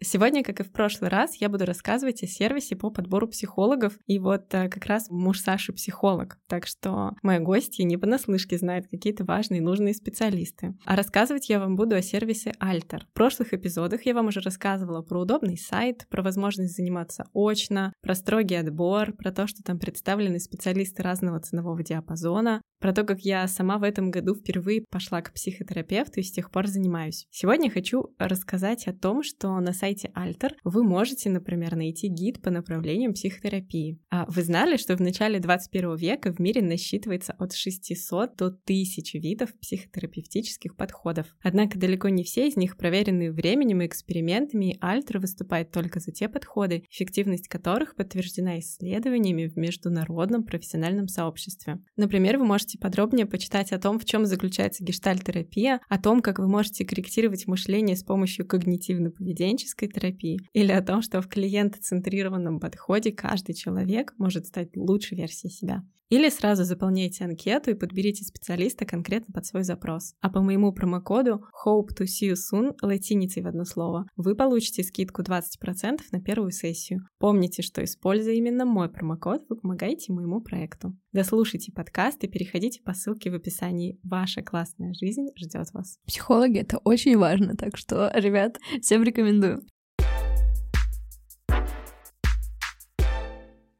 Сегодня, 0.10 0.42
как 0.42 0.62
и 0.62 0.64
в 0.64 0.72
прошлый 0.72 1.10
раз, 1.10 1.36
я 1.36 1.50
буду 1.50 1.66
рассказывать 1.66 2.24
о 2.24 2.28
сервисе 2.28 2.78
по 2.78 2.90
подбору 2.90 3.28
психологов. 3.28 4.00
И 4.06 4.20
вот 4.20 4.54
э, 4.54 4.70
как 4.70 4.86
раз 4.86 5.10
муж 5.10 5.42
Саши 5.42 5.74
психолог. 5.74 6.38
Так 6.48 6.66
что 6.66 7.12
мои 7.24 7.40
гости 7.40 7.82
не 7.82 7.98
понаслышке 7.98 8.58
знают 8.58 8.88
какие-то 8.88 9.26
важные 9.26 9.60
и 9.60 9.62
нужные 9.62 9.94
специалисты. 9.94 10.78
А 10.86 10.96
рассказывать 10.96 11.50
я 11.50 11.60
вам 11.60 11.76
буду 11.76 11.98
о 11.98 12.02
сервисе 12.02 12.54
Alter. 12.64 13.02
В 13.02 13.14
прошлых 13.14 13.54
эпизодах 13.54 14.06
я 14.06 14.14
вам 14.14 14.28
уже 14.28 14.40
рассказывала 14.40 15.02
про 15.02 15.20
удобный 15.20 15.58
сайт, 15.58 16.08
про 16.10 16.22
возможность 16.22 16.78
заниматься 16.78 17.26
очно, 17.34 17.92
про 18.02 18.16
строгий 18.16 18.56
отбор, 18.56 19.12
про 19.12 19.34
то, 19.34 19.46
что 19.46 19.62
там 19.62 19.78
представлены 19.78 20.40
специалисты 20.40 21.04
разного 21.04 21.42
ценового 21.42 21.84
диапазона, 21.84 22.62
про 22.80 22.94
то, 22.94 23.04
как 23.04 23.22
я 23.22 23.48
сама 23.48 23.78
в 23.78 23.84
этом 23.84 24.12
году 24.12 24.36
впервые 24.36 24.84
пошла 24.90 25.22
к 25.22 25.34
психотерапевту 25.34 26.20
и 26.20 26.24
с 26.24 26.32
тех 26.32 26.52
пор 26.52 26.68
занимаюсь. 26.68 27.26
Сегодня 27.30 27.70
хочу 27.70 28.16
рассказать 28.18 28.88
о 28.88 28.94
том, 28.94 29.24
что 29.24 29.60
на 29.60 29.74
сайте 29.74 30.12
Alter 30.16 30.52
вы 30.64 30.84
можете, 30.84 31.30
например, 31.30 31.76
найти 31.76 32.08
гид 32.08 32.42
по 32.42 32.50
направлениям 32.50 33.14
психотерапии. 33.14 34.00
А 34.10 34.26
вы 34.28 34.44
знали, 34.44 34.78
что 34.78 34.96
в 34.96 35.02
начале 35.02 35.40
21 35.40 35.96
века 35.96 36.32
в 36.32 36.40
мире 36.40 36.62
насчитывается 36.62 37.34
от 37.34 37.54
600 37.54 38.36
до 38.36 38.46
1000 38.48 39.18
видов 39.18 39.54
психотерапевтических 39.60 40.76
подходов. 40.76 41.28
Однако 41.42 41.80
далеко 41.80 42.10
не 42.10 42.24
все 42.24 42.48
из 42.48 42.56
них 42.58 42.78
проверены 42.78 43.32
временем 43.32 43.82
и 43.82 43.88
экспериментами, 43.88 44.74
и 44.74 44.80
Alter 44.80 45.20
выступает 45.20 45.72
только 45.72 46.00
за 46.00 46.12
те 46.12 46.30
подходы, 46.30 46.84
эффективность 46.90 47.48
которых 47.48 47.96
подтверждена 47.96 48.60
исследованиями 48.60 49.48
в 49.48 49.58
международном 49.58 50.44
профессиональном 50.44 51.08
сообществе. 51.08 51.80
Например, 51.96 52.38
вы 52.38 52.46
можете 52.46 52.67
можете 52.68 52.80
подробнее 52.80 53.26
почитать 53.26 53.72
о 53.72 53.80
том, 53.80 53.98
в 53.98 54.04
чем 54.04 54.26
заключается 54.26 54.84
гештальтерапия, 54.84 55.80
о 55.88 55.98
том, 55.98 56.22
как 56.22 56.38
вы 56.38 56.50
можете 56.50 56.86
корректировать 56.86 57.48
мышление 57.48 57.96
с 57.96 58.04
помощью 58.04 58.46
когнитивно-поведенческой 58.46 59.88
терапии, 59.88 60.40
или 60.52 60.74
о 60.74 60.82
том, 60.82 61.02
что 61.02 61.22
в 61.22 61.30
клиентоцентрированном 61.30 62.60
подходе 62.60 63.14
каждый 63.14 63.54
человек 63.56 64.14
может 64.18 64.48
стать 64.48 64.76
лучшей 64.76 65.18
версией 65.18 65.54
себя. 65.54 65.84
Или 66.10 66.30
сразу 66.30 66.64
заполняйте 66.64 67.26
анкету 67.26 67.72
и 67.72 67.74
подберите 67.74 68.24
специалиста 68.24 68.86
конкретно 68.86 69.34
под 69.34 69.46
свой 69.46 69.64
запрос. 69.64 70.14
А 70.22 70.30
по 70.30 70.42
моему 70.42 70.72
промокоду 70.72 71.44
Hope 71.66 71.90
to 72.00 72.06
see 72.06 72.32
you 72.32 72.36
soon 72.36 72.76
латиницей 72.82 73.44
в 73.44 73.48
одно 73.48 73.66
слово 73.66 74.08
вы 74.16 74.36
получите 74.36 74.84
скидку 74.84 75.22
20% 75.22 76.00
на 76.12 76.22
первую 76.22 76.52
сессию. 76.52 77.02
Помните, 77.20 77.62
что 77.62 77.84
используя 77.84 78.36
именно 78.36 78.66
мой 78.66 78.90
промокод, 78.90 79.44
вы 79.50 79.58
помогаете 79.58 80.14
моему 80.14 80.40
проекту. 80.42 80.96
Дослушайте 81.12 81.74
подкаст 81.74 82.24
и 82.24 82.28
переходите 82.28 82.82
по 82.82 82.94
ссылке 82.94 83.30
в 83.30 83.36
описании. 83.36 84.00
Ваша 84.04 84.42
классная 84.42 84.94
жизнь 84.94 85.28
ждет 85.36 85.74
вас. 85.74 85.98
Психологи— 86.06 86.60
это 86.60 86.78
очень 86.78 87.18
важно, 87.18 87.56
так 87.56 87.76
что, 87.76 88.12
ребят, 88.14 88.60
всем 88.82 89.04
рекомендую. 89.04 89.62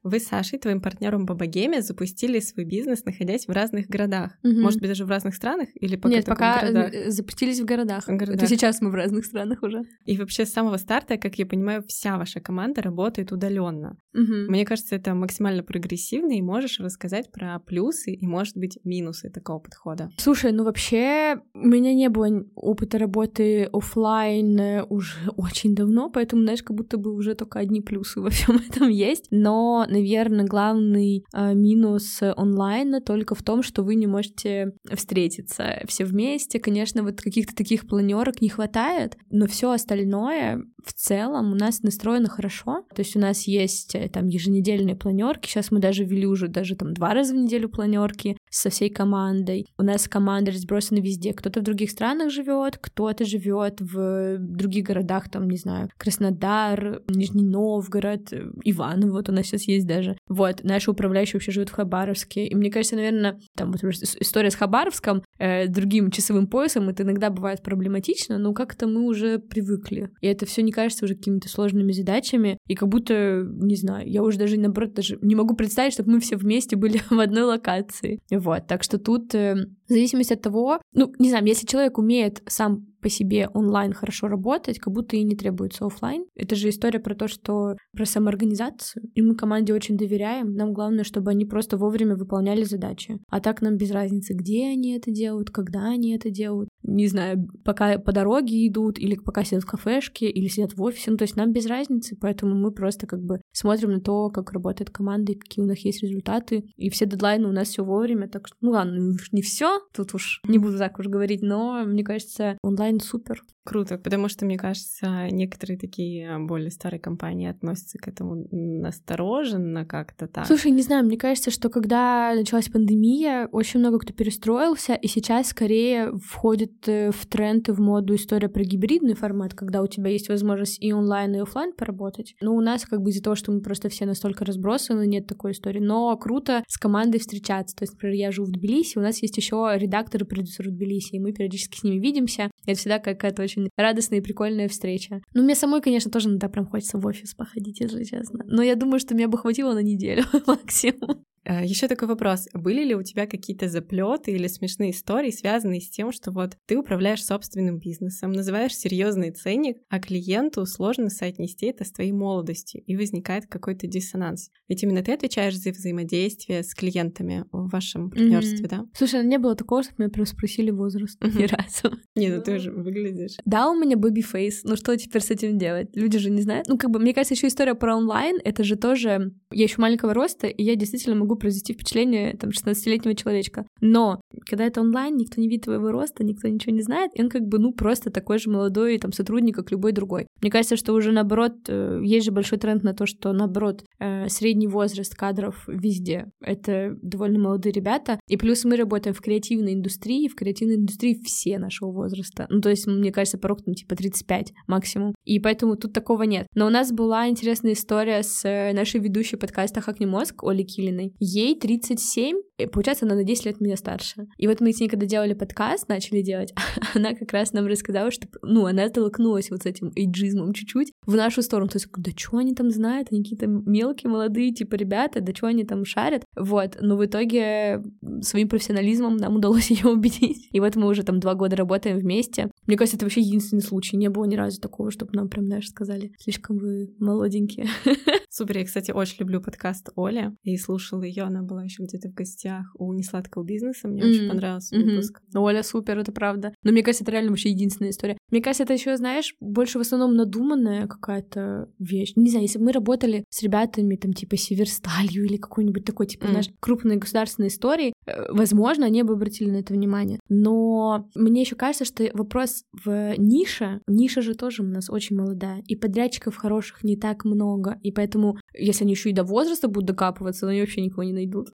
Вы 0.08 0.20
с 0.20 0.28
Сашей, 0.28 0.60
твоим 0.60 0.82
партнером 0.82 1.26
по 1.26 1.34
богеме, 1.34 1.82
запустили 1.82 2.40
свой 2.40 2.66
бизнес, 2.66 3.06
находясь 3.06 3.48
в 3.48 3.52
разных 3.52 3.88
городах. 3.88 4.32
Угу. 4.44 4.60
Может 4.60 4.80
быть, 4.80 4.90
даже 4.90 5.06
в 5.06 5.10
разных 5.10 5.36
странах? 5.36 5.70
Или 5.76 5.96
пока 5.96 6.16
Нет, 6.16 6.26
пока 6.26 6.58
в 6.58 6.62
городах? 6.62 6.94
Э, 6.94 7.12
запустились 7.12 7.60
в 7.60 7.66
городах. 7.66 8.08
в 8.08 8.16
городах. 8.16 8.36
Это 8.36 8.48
сейчас 8.48 8.82
мы 8.82 8.90
в 8.90 8.96
разных 8.96 9.26
странах 9.26 9.64
уже. 9.64 9.84
И 10.06 10.18
вообще 10.18 10.46
с 10.46 10.52
самого 10.52 10.78
старта, 10.78 11.18
как 11.18 11.36
я 11.36 11.46
понимаю, 11.46 11.84
вся 11.88 12.18
ваша 12.18 12.40
команда 12.40 12.82
работает 12.82 13.32
удаленно. 13.32 13.98
Угу. 14.14 14.50
Мне 14.50 14.66
кажется, 14.66 14.96
это 14.96 15.14
максимально 15.14 15.64
прогрессивно, 15.64 16.34
и 16.34 16.42
можешь 16.42 16.80
рассказать 16.80 17.32
про 17.32 17.60
плюсы 17.60 18.14
и, 18.14 18.26
может 18.26 18.58
быть, 18.58 18.80
минусы 18.84 19.30
такого 19.30 19.60
подхода. 19.60 20.10
Слушай, 20.18 20.52
ну 20.52 20.64
вообще 20.64 21.42
у 21.54 21.68
меня 21.68 21.94
не 21.94 22.10
было 22.10 22.46
опыта 22.56 22.98
работы 22.98 23.70
офлайн 23.72 24.60
э, 24.60 24.84
уже 24.84 25.30
очень 25.38 25.76
давно, 25.76 26.10
поэтому, 26.10 26.44
знаешь, 26.44 26.64
как 26.64 26.76
будто 26.76 26.98
бы 26.98 27.14
уже 27.14 27.36
только 27.36 27.60
одни 27.60 27.82
плюсы 27.82 28.22
во 28.22 28.30
всем 28.30 28.56
этом 28.70 28.90
есть. 28.90 29.28
Но 29.32 29.86
наверное, 29.98 30.46
главный 30.46 31.24
э, 31.34 31.54
минус 31.54 32.20
онлайна 32.22 33.02
только 33.02 33.36
в 33.36 33.44
том, 33.44 33.64
что 33.64 33.84
вы 33.84 33.96
не 33.96 34.08
можете 34.08 34.74
встретиться 34.94 35.82
все 35.88 36.06
вместе. 36.06 36.60
Конечно, 36.60 37.04
вот 37.04 37.22
каких-то 37.22 37.56
таких 37.56 37.88
планерок 37.88 38.42
не 38.42 38.50
хватает, 38.50 39.18
но 39.30 39.48
все 39.48 39.72
остальное 39.72 40.64
в 40.88 40.94
целом 40.94 41.52
у 41.52 41.56
нас 41.56 41.84
настроено 41.84 42.30
хорошо. 42.30 42.86
То 42.96 43.02
есть 43.02 43.16
у 43.16 43.20
нас 43.20 43.44
есть 43.44 43.96
э, 43.96 44.10
там 44.10 44.28
еженедельные 44.28 44.96
планерки. 44.96 45.48
Сейчас 45.48 45.72
мы 45.72 45.80
даже 45.80 46.04
ввели 46.04 46.26
уже 46.26 46.48
даже 46.48 46.76
там 46.76 46.94
два 46.94 47.14
раза 47.14 47.34
в 47.34 47.38
неделю 47.38 47.70
планерки 47.70 48.38
со 48.50 48.70
всей 48.70 48.90
командой. 48.90 49.68
У 49.78 49.84
нас 49.84 50.08
команда 50.08 50.52
разбросана 50.52 51.00
везде. 51.00 51.34
Кто-то 51.34 51.60
в 51.60 51.64
других 51.64 51.92
странах 51.92 52.32
живет, 52.32 52.78
кто-то 52.78 53.26
живет 53.26 53.82
в 53.82 54.38
других 54.38 54.86
городах, 54.86 55.30
там, 55.30 55.50
не 55.50 55.58
знаю, 55.58 55.90
Краснодар, 55.98 57.02
Нижний 57.08 57.44
Новгород, 57.44 58.32
Иваново. 58.64 59.12
Вот 59.12 59.30
у 59.30 59.32
нас 59.32 59.46
сейчас 59.46 59.64
есть 59.64 59.88
даже. 59.88 60.18
Вот, 60.30 60.64
наши 60.64 60.92
управляющие 60.92 61.34
вообще 61.34 61.52
живут 61.52 61.70
в 61.70 61.74
Хабаровске. 61.74 62.48
И 62.48 62.56
мне 62.56 62.72
кажется, 62.72 62.96
наверное, 62.96 63.40
там 63.56 63.72
вот 63.72 63.84
история 63.84 64.52
с 64.52 64.56
Хабаровском, 64.56 65.24
э, 65.38 65.68
другим 65.68 66.12
часовым 66.12 66.48
поясом, 66.48 66.90
это 66.90 67.04
иногда 67.04 67.30
бывает 67.30 67.62
проблематично, 67.62 68.38
но 68.38 68.54
как-то 68.54 68.88
мы 68.88 69.06
уже 69.06 69.40
привыкли. 69.40 70.12
И 70.22 70.28
это 70.28 70.46
все 70.46 70.62
не 70.62 70.72
кажется 70.78 71.06
уже 71.06 71.16
какими-то 71.16 71.50
сложными 71.50 71.92
задачами. 71.92 72.60
И 72.68 72.76
как 72.76 72.88
будто, 72.88 73.44
не 73.50 73.76
знаю, 73.76 74.08
я 74.08 74.22
уже 74.22 74.38
даже, 74.38 74.60
наоборот, 74.60 74.94
даже 74.94 75.18
не 75.24 75.34
могу 75.34 75.56
представить, 75.56 75.94
чтобы 75.94 76.12
мы 76.12 76.20
все 76.20 76.38
вместе 76.38 76.76
были 76.76 77.02
в 77.10 77.20
одной 77.20 77.44
локации. 77.44 78.20
Вот, 78.30 78.68
так 78.68 78.84
что 78.84 79.00
тут 79.00 79.34
э, 79.34 79.56
в 79.88 79.92
зависимости 79.92 80.34
от 80.34 80.42
того, 80.42 80.80
ну, 80.94 81.12
не 81.18 81.30
знаю, 81.30 81.46
если 81.46 81.66
человек 81.66 81.98
умеет 81.98 82.44
сам 82.46 82.86
по 83.02 83.10
себе 83.10 83.48
онлайн 83.54 83.94
хорошо 83.94 84.28
работать, 84.28 84.80
как 84.80 84.94
будто 84.94 85.16
и 85.16 85.24
не 85.24 85.36
требуется 85.36 85.86
офлайн. 85.86 86.26
Это 86.36 86.56
же 86.56 86.70
история 86.70 87.00
про 87.00 87.16
то, 87.16 87.28
что 87.28 87.76
про 87.96 88.06
самоорганизацию. 88.06 89.04
И 89.14 89.22
мы 89.22 89.36
команде 89.36 89.74
очень 89.74 89.98
доверяем. 89.98 90.54
Нам 90.54 90.74
главное, 90.74 91.04
чтобы 91.04 91.32
они 91.32 91.46
просто 91.46 91.78
вовремя 91.78 92.16
выполняли 92.16 92.64
задачи. 92.64 93.18
А 93.30 93.40
так 93.40 93.62
нам 93.62 93.78
без 93.78 93.92
разницы, 93.92 94.34
где 94.34 94.68
они 94.68 94.96
это 94.96 95.12
делают, 95.12 95.52
когда 95.52 95.86
они 95.86 96.16
это 96.16 96.30
делают. 96.30 96.70
Не 96.88 97.08
знаю, 97.08 97.48
пока 97.64 98.00
по 98.00 98.14
дороге 98.14 98.68
идут, 98.68 98.98
или 98.98 99.16
пока 99.16 99.44
сидят 99.44 99.64
в 99.64 99.68
кафешке, 99.68 100.30
или 100.30 100.48
сидят 100.48 100.74
в 100.74 100.82
офисе. 100.82 101.12
Ну, 101.12 101.18
то 101.18 101.24
есть 101.24 101.36
нам 101.36 101.52
без 101.52 101.68
разницы, 101.68 102.18
поэтому 102.20 102.56
мы 102.56 102.72
просто 102.72 103.06
как 103.06 103.22
бы 103.22 103.42
смотрим 103.52 103.92
на 103.92 104.00
то, 104.00 104.30
как 104.30 104.54
работает 104.54 104.90
команда 104.90 105.34
и 105.34 105.38
какие 105.38 105.64
у 105.64 105.68
нас 105.68 105.80
есть 105.80 106.02
результаты. 106.02 106.64
И 106.78 106.90
все 106.90 107.06
дедлайны 107.06 107.48
у 107.48 107.52
нас 107.52 107.68
все 107.68 107.84
вовремя. 107.84 108.30
Так 108.30 108.48
что, 108.48 108.56
ну 108.62 108.72
ладно, 108.72 109.18
не 109.32 109.42
все, 109.42 109.82
тут 109.94 110.14
уж 110.14 110.42
не 110.48 110.58
буду 110.58 110.78
так 110.78 110.98
уж 110.98 111.08
говорить, 111.08 111.42
но 111.42 111.84
мне 111.86 112.04
кажется, 112.04 112.58
онлайн 112.64 113.00
супер. 113.00 113.42
Круто, 113.68 113.98
потому 113.98 114.30
что, 114.30 114.46
мне 114.46 114.58
кажется, 114.58 115.28
некоторые 115.30 115.78
такие 115.78 116.40
более 116.40 116.72
старые 116.72 117.02
компании 117.02 117.50
относятся 117.50 117.98
к 117.98 118.08
этому 118.08 118.48
настороженно 118.50 119.86
как-то 119.86 120.30
так. 120.30 120.48
Слушай, 120.48 120.72
не 120.72 120.82
знаю, 120.82 121.04
мне 121.04 121.18
кажется, 121.18 121.52
что 121.52 121.68
когда 121.68 122.34
началась 122.34 122.70
пандемия, 122.70 123.50
очень 123.52 123.82
много 123.82 124.00
кто 124.00 124.14
перестроился, 124.14 124.94
и 124.94 125.10
сейчас 125.10 125.48
скорее 125.48 126.14
входит 126.18 126.88
э, 126.88 127.12
в 127.12 127.26
тренд 127.26 127.68
и 127.68 127.74
в 127.74 127.82
моду 127.82 128.16
история 128.16 128.48
про 128.48 128.64
гибридный 128.64 129.16
формат, 129.16 129.54
когда 129.54 129.82
у 129.82 129.88
тебя 129.88 130.12
есть 130.12 130.30
возможность 130.30 130.82
и 130.82 130.94
онлайн, 130.94 131.36
и 131.36 131.40
офлайн 131.40 131.74
поработать. 131.74 132.36
Но 132.40 132.56
у 132.56 132.62
нас 132.62 132.86
как 132.86 133.02
бы 133.02 133.10
из-за 133.10 133.22
того, 133.22 133.36
что 133.36 133.52
мы 133.52 133.60
просто 133.60 133.90
все 133.90 134.06
настолько 134.06 134.46
разбросаны, 134.46 135.06
нет 135.08 135.28
такой 135.28 135.52
истории. 135.52 135.82
Но 135.82 136.16
круто 136.16 136.64
с 136.70 136.78
командой 136.78 137.20
встречаться. 137.20 137.76
То 137.76 137.84
есть, 137.84 137.96
например, 137.96 138.16
я 138.16 138.32
живу 138.32 138.48
в 138.48 138.52
Тбилиси, 138.52 138.98
у 138.98 139.02
нас 139.02 139.22
есть 139.22 139.36
еще 139.36 139.70
редакторы 139.76 140.24
и 140.24 140.30
продюсеры 140.30 140.72
в 140.72 140.74
Тбилиси, 140.74 141.16
и 141.16 141.20
мы 141.20 141.34
периодически 141.34 141.80
с 141.80 141.84
ними 141.84 142.00
видимся. 142.00 142.50
Это 142.68 142.78
всегда 142.78 143.00
какая-то 143.00 143.42
очень 143.42 143.70
радостная 143.78 144.20
и 144.20 144.22
прикольная 144.22 144.68
встреча. 144.68 145.22
Ну, 145.34 145.44
мне 145.44 145.56
самой, 145.56 145.82
конечно, 145.82 146.12
тоже 146.12 146.30
иногда 146.30 146.50
прям 146.50 146.68
хочется 146.68 146.98
в 146.98 147.06
офис 147.06 147.34
походить, 147.34 147.80
если 147.80 148.04
честно. 148.04 148.44
Но 148.46 148.62
я 148.62 148.76
думаю, 148.76 149.00
что 149.00 149.16
меня 149.16 149.28
бы 149.28 149.38
хватило 149.38 149.74
на 149.74 149.82
неделю 149.82 150.24
максимум. 150.46 151.24
Э, 151.48 151.66
Еще 151.66 151.88
такой 151.88 152.08
вопрос. 152.10 152.48
Были 152.54 152.84
ли 152.84 152.96
у 152.96 153.04
тебя 153.04 153.26
какие-то 153.26 153.70
заплеты 153.70 154.32
или 154.32 154.48
смешные 154.48 154.92
истории, 154.92 155.32
связанные 155.32 155.80
с 155.80 155.90
тем, 155.90 156.12
что 156.12 156.32
вот 156.32 156.58
ты 156.66 156.78
управляешь 156.78 157.24
собственным 157.24 157.80
бизнесом, 157.80 158.34
называешь 158.34 158.76
серьезный 158.76 159.32
ценник, 159.32 159.78
а 159.90 160.00
клиенту 160.00 160.66
сложно 160.66 161.10
соотнести 161.10 161.68
это 161.68 161.86
с 161.86 161.92
твоей 161.92 162.12
молодостью, 162.12 162.84
и 162.86 162.98
возникает 162.98 163.48
какой-то 163.48 163.88
диссонанс. 163.88 164.50
Ведь 164.68 164.84
именно 164.84 165.02
ты 165.02 165.14
отвечаешь 165.14 165.58
за 165.58 165.72
взаимодействие 165.72 166.64
с 166.64 166.74
клиентами 166.76 167.46
в 167.52 167.70
вашем 167.70 168.10
партнерстве, 168.10 168.66
mm-hmm. 168.66 168.70
да? 168.70 168.86
Слушай, 168.94 169.24
ну 169.24 169.30
не 169.30 169.38
было 169.38 169.56
такого, 169.56 169.84
что 169.84 169.94
меня 169.98 170.10
прям 170.10 170.26
спросили 170.26 170.72
возраст 170.72 171.22
mm-hmm. 171.22 171.38
ни 171.38 171.46
разу. 171.46 171.98
Не, 172.16 172.30
ну 172.30 172.42
ты 172.42 172.60
же 172.60 172.72
выглядишь. 172.72 173.38
Да, 173.46 173.70
у 173.70 173.76
меня 173.76 173.96
baby 173.96 174.24
face. 174.24 174.62
Ну 174.64 174.76
что 174.76 174.96
теперь 174.98 175.22
с 175.22 175.30
этим 175.30 175.58
делать? 175.58 175.96
Люди 175.96 176.18
же 176.18 176.30
не 176.30 176.42
знают. 176.42 176.68
Ну, 176.68 176.78
как 176.78 176.90
бы, 176.90 177.00
мне 177.00 177.14
кажется, 177.14 177.36
еще 177.36 177.48
история 177.48 177.76
про 177.76 177.96
онлайн, 177.96 178.38
это 178.44 178.64
же 178.64 178.76
тоже... 178.76 179.34
Я 179.52 179.64
еще 179.64 179.76
маленького 179.80 180.14
роста, 180.14 180.48
и 180.48 180.64
я 180.64 180.76
действительно 180.76 181.16
могу 181.16 181.37
произвести 181.38 181.74
впечатление 181.74 182.36
там 182.36 182.50
16-летнего 182.50 183.16
человечка. 183.16 183.66
Но 183.82 184.22
когда 184.50 184.66
это 184.66 184.82
онлайн, 184.82 185.16
никто 185.16 185.42
не 185.42 185.48
видит 185.48 185.66
твоего 185.66 185.92
роста, 185.92 186.24
никто 186.24 186.48
ничего 186.48 186.74
не 186.74 186.82
знает, 186.82 187.12
и 187.16 187.22
он 187.22 187.30
как 187.30 187.44
бы, 187.44 187.60
ну, 187.60 187.74
просто 187.74 188.10
такой 188.10 188.40
же 188.40 188.50
молодой 188.50 188.98
там 188.98 189.12
сотрудник, 189.12 189.56
как 189.56 189.72
любой 189.72 189.92
другой. 189.92 190.28
Мне 190.42 190.52
кажется, 190.52 190.76
что 190.76 190.94
уже 190.94 191.12
наоборот, 191.12 191.54
э, 191.68 192.02
есть 192.04 192.26
же 192.26 192.32
большой 192.32 192.58
тренд 192.58 192.84
на 192.84 192.94
то, 192.94 193.06
что 193.06 193.34
наоборот, 193.34 193.84
э, 194.00 194.30
средний 194.30 194.68
возраст 194.68 195.16
кадров 195.16 195.64
везде. 195.68 196.32
Это 196.42 196.96
довольно 197.02 197.40
молодые 197.40 197.74
ребята. 197.74 198.20
И 198.28 198.38
плюс 198.38 198.66
мы 198.66 198.76
работаем 198.76 199.16
в 199.16 199.22
креативной 199.22 199.74
индустрии, 199.74 200.28
в 200.28 200.36
креативной 200.36 200.76
индустрии 200.76 201.20
все 201.24 201.60
нашего 201.60 201.92
возраста. 201.92 202.48
Ну, 202.50 202.62
то 202.62 202.70
есть, 202.70 202.88
мне 202.88 203.12
кажется, 203.12 203.38
порог 203.38 203.64
там 203.64 203.74
типа 203.74 203.96
35 203.96 204.54
максимум. 204.68 205.14
И 205.26 205.40
поэтому 205.40 205.76
тут 205.76 205.94
такого 205.94 206.24
нет. 206.24 206.48
Но 206.56 206.68
у 206.68 206.70
нас 206.70 206.92
была 206.92 207.28
интересная 207.28 207.74
история 207.74 208.24
с 208.24 208.44
э, 208.46 208.74
нашей 208.74 209.00
ведущей 209.00 209.38
подкаста 209.38 209.82
«Хакни 209.82 210.06
мозг» 210.06 210.44
Оли 210.44 210.64
Килиной 210.64 211.14
ей 211.28 211.60
37, 211.60 212.38
и 212.58 212.66
получается, 212.66 213.06
она 213.06 213.16
на 213.16 213.24
10 213.24 213.46
лет 213.46 213.62
меня 213.62 213.76
старше. 213.76 214.28
И 214.38 214.48
вот 214.48 214.62
мы 214.62 214.72
с 214.72 214.80
ней, 214.80 214.88
когда 214.88 215.06
делали 215.06 215.34
подкаст, 215.34 215.88
начали 215.90 216.22
делать, 216.22 216.54
она 216.96 217.14
как 217.14 217.32
раз 217.34 217.54
нам 217.54 217.68
рассказала, 217.68 218.12
что, 218.12 218.28
ну, 218.42 218.66
она 218.66 218.88
столкнулась 218.88 219.52
вот 219.52 219.64
с 219.64 219.66
этим 219.66 219.92
эйджизмом 219.96 220.54
чуть-чуть 220.54 220.94
в 221.06 221.16
нашу 221.16 221.42
сторону. 221.42 221.70
То 221.70 221.78
есть, 221.78 221.88
да 221.98 222.12
что 222.16 222.38
они 222.38 222.54
там 222.54 222.72
знают? 222.72 223.10
Они 223.12 223.24
какие-то 223.24 223.48
мелкие, 223.48 224.10
молодые, 224.10 224.54
типа, 224.54 224.76
ребята, 224.76 225.22
да 225.22 225.34
что 225.36 225.48
они 225.48 225.66
там 225.66 225.86
шарят? 225.86 226.24
Вот, 226.36 226.78
но 226.82 226.96
в 226.98 227.06
итоге 227.06 227.84
своим 228.22 228.48
профессионализмом 228.50 229.18
нам 229.18 229.36
удалось 229.36 229.70
ее 229.70 229.88
убедить. 229.88 230.48
И 230.52 230.60
вот 230.60 230.76
мы 230.76 230.88
уже 230.88 231.04
там 231.04 231.20
два 231.20 231.36
года 231.36 231.56
работаем 231.56 231.98
вместе. 231.98 232.50
Мне 232.66 232.78
кажется, 232.78 232.98
это 232.98 233.06
вообще 233.06 233.22
единственный 233.22 233.62
случай. 233.62 233.98
Не 233.98 234.10
было 234.10 234.26
ни 234.26 234.36
разу 234.36 234.60
такого, 234.62 234.92
чтобы 234.92 235.12
нам 235.14 235.30
прям, 235.30 235.46
знаешь, 235.46 235.68
сказали, 235.68 236.12
слишком 236.20 236.58
вы 236.58 236.94
молоденькие. 237.00 237.68
Супер, 238.30 238.60
я, 238.60 238.66
кстати, 238.66 238.92
очень 238.92 239.18
люблю 239.20 239.42
подкаст 239.42 239.90
Оли 239.96 240.32
и 240.44 240.58
слушала 240.58 241.04
ее, 241.04 241.17
она 241.26 241.42
была 241.42 241.64
еще 241.64 241.84
где-то 241.84 242.10
в 242.10 242.14
гостях 242.14 242.66
у 242.78 242.94
несладкого 242.94 243.44
бизнеса, 243.44 243.88
мне 243.88 244.02
mm-hmm. 244.02 244.10
очень 244.10 244.30
понравился 244.30 244.76
mm-hmm. 244.76 244.84
выпуск. 244.84 245.22
Оля 245.36 245.64
супер, 245.64 246.00
это 246.00 246.12
правда. 246.12 246.54
Но 246.64 246.72
мне 246.72 246.84
кажется, 246.84 247.04
это 247.04 247.12
реально 247.12 247.32
вообще 247.32 247.50
единственная 247.50 247.92
история. 247.92 248.18
Мне 248.32 248.42
кажется, 248.42 248.64
это 248.64 248.74
еще, 248.74 248.98
знаешь, 248.98 249.36
больше 249.40 249.78
в 249.78 249.82
основном 249.82 250.16
надуманная 250.16 250.88
какая-то 250.88 251.70
вещь. 251.80 252.14
Не 252.16 252.30
знаю, 252.30 252.44
если 252.44 252.60
бы 252.60 252.66
мы 252.66 252.72
работали 252.72 253.24
с 253.30 253.42
ребятами, 253.42 253.96
там, 253.96 254.14
типа, 254.14 254.38
Северсталью 254.38 255.26
или 255.26 255.38
какой-нибудь 255.38 255.86
такой, 255.86 256.08
типа, 256.08 256.26
mm. 256.26 256.30
знаешь, 256.30 256.50
крупной 256.60 256.98
государственной 256.98 257.48
истории, 257.48 257.94
э, 258.06 258.32
возможно, 258.32 258.86
они 258.86 259.04
бы 259.04 259.14
обратили 259.14 259.50
на 259.50 259.58
это 259.58 259.74
внимание. 259.74 260.20
Но 260.30 261.10
мне 261.16 261.42
еще 261.42 261.56
кажется, 261.56 261.86
что 261.86 262.10
вопрос 262.14 262.64
в 262.86 263.16
нише, 263.18 263.82
ниша 263.88 264.22
же 264.22 264.36
тоже 264.36 264.64
у 264.64 264.66
нас 264.66 264.90
очень 264.90 265.16
молодая, 265.16 265.64
и 265.68 265.76
подрядчиков 265.76 266.36
хороших 266.36 266.84
не 266.84 266.98
так 266.98 267.26
много, 267.26 267.80
и 267.82 267.92
поэтому, 267.92 268.38
если 268.54 268.84
они 268.84 268.94
еще 268.94 269.10
и 269.10 269.14
до 269.14 269.24
возраста 269.24 269.68
будут 269.68 269.88
докапываться, 269.88 270.42
то 270.42 270.50
они 270.50 270.62
вообще 270.62 270.82
никого 270.98 271.04
не 271.04 271.14
найдут. 271.14 271.54